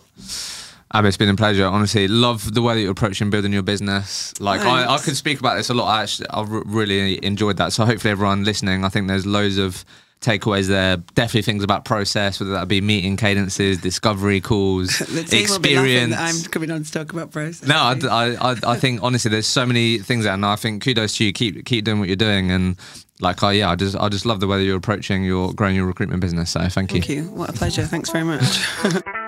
Abi, 0.93 1.09
it's 1.09 1.16
been 1.18 1.28
a 1.28 1.36
pleasure. 1.36 1.66
Honestly, 1.66 2.09
love 2.09 2.55
the 2.55 2.62
way 2.62 2.74
that 2.74 2.80
you're 2.80 2.93
approaching 2.93 3.28
building 3.28 3.53
your 3.53 3.62
business. 3.62 4.32
Like, 4.41 4.62
I, 4.62 4.95
I 4.95 4.99
could 4.99 5.16
speak 5.16 5.39
about 5.39 5.57
this 5.57 5.68
a 5.68 5.74
lot. 5.74 5.86
I 5.86 6.03
actually, 6.03 6.30
I 6.30 6.43
re- 6.43 6.62
really 6.64 7.24
enjoyed 7.24 7.59
that. 7.59 7.72
So, 7.74 7.84
hopefully, 7.84 8.11
everyone 8.11 8.45
listening, 8.45 8.84
I 8.84 8.89
think 8.89 9.07
there's 9.07 9.26
loads 9.26 9.59
of 9.59 9.84
takeaways 10.22 10.66
there. 10.66 10.97
Definitely 10.97 11.43
things 11.43 11.62
about 11.62 11.84
process, 11.84 12.41
whether 12.41 12.53
that 12.53 12.68
be 12.68 12.80
meeting 12.80 13.16
cadences, 13.18 13.78
discovery 13.78 14.41
calls, 14.41 14.99
The 14.99 15.24
team 15.24 15.49
will 15.51 15.59
be 15.59 15.76
laughing 15.76 16.11
experience. 16.11 16.16
I'm 16.16 16.51
coming 16.51 16.70
on 16.70 16.82
to 16.84 16.91
talk 16.91 17.12
about 17.12 17.32
process. 17.32 17.68
no, 17.68 17.76
I, 17.76 17.99
I, 18.11 18.53
I, 18.53 18.57
I 18.66 18.76
think 18.78 19.01
honestly, 19.03 19.30
there's 19.30 19.47
so 19.47 19.66
many 19.66 19.99
things 19.99 20.24
there, 20.24 20.32
and 20.32 20.45
I 20.47 20.57
think 20.57 20.82
kudos 20.82 21.18
to 21.18 21.24
you. 21.24 21.32
Keep 21.32 21.66
keep 21.66 21.84
doing 21.84 21.99
what 21.99 22.09
you're 22.09 22.16
doing, 22.16 22.51
and 22.51 22.76
like, 23.20 23.43
I 23.43 23.53
yeah, 23.53 23.70
I 23.70 23.74
just 23.76 23.95
I 23.95 24.09
just 24.09 24.24
love 24.24 24.41
the 24.41 24.47
way 24.47 24.59
that 24.59 24.64
you're 24.64 24.78
approaching 24.78 25.22
your 25.22 25.53
growing 25.53 25.76
your 25.76 25.86
recruitment 25.86 26.20
business. 26.22 26.51
So, 26.51 26.66
thank 26.68 26.93
you. 26.95 27.01
Thank 27.01 27.09
you. 27.11 27.24
What 27.24 27.51
a 27.51 27.53
pleasure. 27.53 27.84
Thanks 27.84 28.11
very 28.11 28.24
much. 28.24 28.64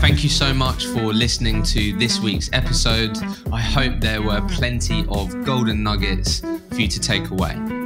Thank 0.00 0.22
you 0.22 0.30
so 0.30 0.54
much 0.54 0.86
for 0.86 1.12
listening 1.12 1.62
to 1.64 1.92
this 1.98 2.20
week's 2.20 2.48
episode. 2.52 3.18
I 3.52 3.60
hope 3.60 4.00
there 4.00 4.22
were 4.22 4.40
plenty 4.48 5.04
of 5.08 5.44
golden 5.44 5.82
nuggets 5.82 6.40
for 6.40 6.80
you 6.80 6.88
to 6.88 7.00
take 7.00 7.30
away. 7.30 7.85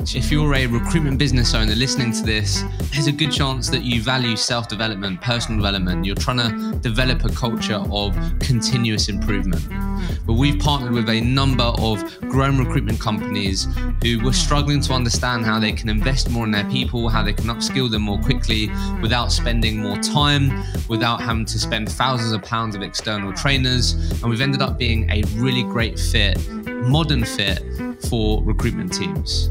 If 0.00 0.30
you're 0.30 0.54
a 0.54 0.66
recruitment 0.66 1.18
business 1.18 1.54
owner 1.54 1.74
listening 1.74 2.12
to 2.12 2.22
this, 2.22 2.64
there's 2.92 3.08
a 3.08 3.12
good 3.12 3.30
chance 3.30 3.68
that 3.68 3.82
you 3.82 4.00
value 4.00 4.36
self 4.36 4.68
development, 4.68 5.20
personal 5.20 5.60
development. 5.60 6.06
You're 6.06 6.16
trying 6.16 6.38
to 6.38 6.78
develop 6.78 7.24
a 7.24 7.28
culture 7.28 7.82
of 7.90 8.16
continuous 8.38 9.08
improvement. 9.08 9.62
But 10.24 10.34
we've 10.34 10.58
partnered 10.58 10.92
with 10.92 11.08
a 11.10 11.20
number 11.20 11.64
of 11.64 12.20
grown 12.20 12.58
recruitment 12.58 13.00
companies 13.00 13.66
who 14.02 14.24
were 14.24 14.32
struggling 14.32 14.80
to 14.82 14.94
understand 14.94 15.44
how 15.44 15.58
they 15.58 15.72
can 15.72 15.88
invest 15.88 16.30
more 16.30 16.44
in 16.44 16.52
their 16.52 16.68
people, 16.70 17.08
how 17.08 17.22
they 17.22 17.34
can 17.34 17.46
upskill 17.46 17.90
them 17.90 18.02
more 18.02 18.18
quickly 18.18 18.70
without 19.02 19.30
spending 19.30 19.82
more 19.82 19.98
time, 19.98 20.62
without 20.88 21.20
having 21.20 21.44
to 21.44 21.58
spend 21.58 21.90
thousands 21.90 22.32
of 22.32 22.42
pounds 22.42 22.74
of 22.74 22.82
external 22.82 23.32
trainers. 23.32 23.92
And 24.22 24.30
we've 24.30 24.40
ended 24.40 24.62
up 24.62 24.78
being 24.78 25.10
a 25.10 25.22
really 25.34 25.64
great 25.64 25.98
fit, 25.98 26.38
modern 26.66 27.24
fit 27.24 27.62
for 28.08 28.42
recruitment 28.42 28.94
teams. 28.94 29.50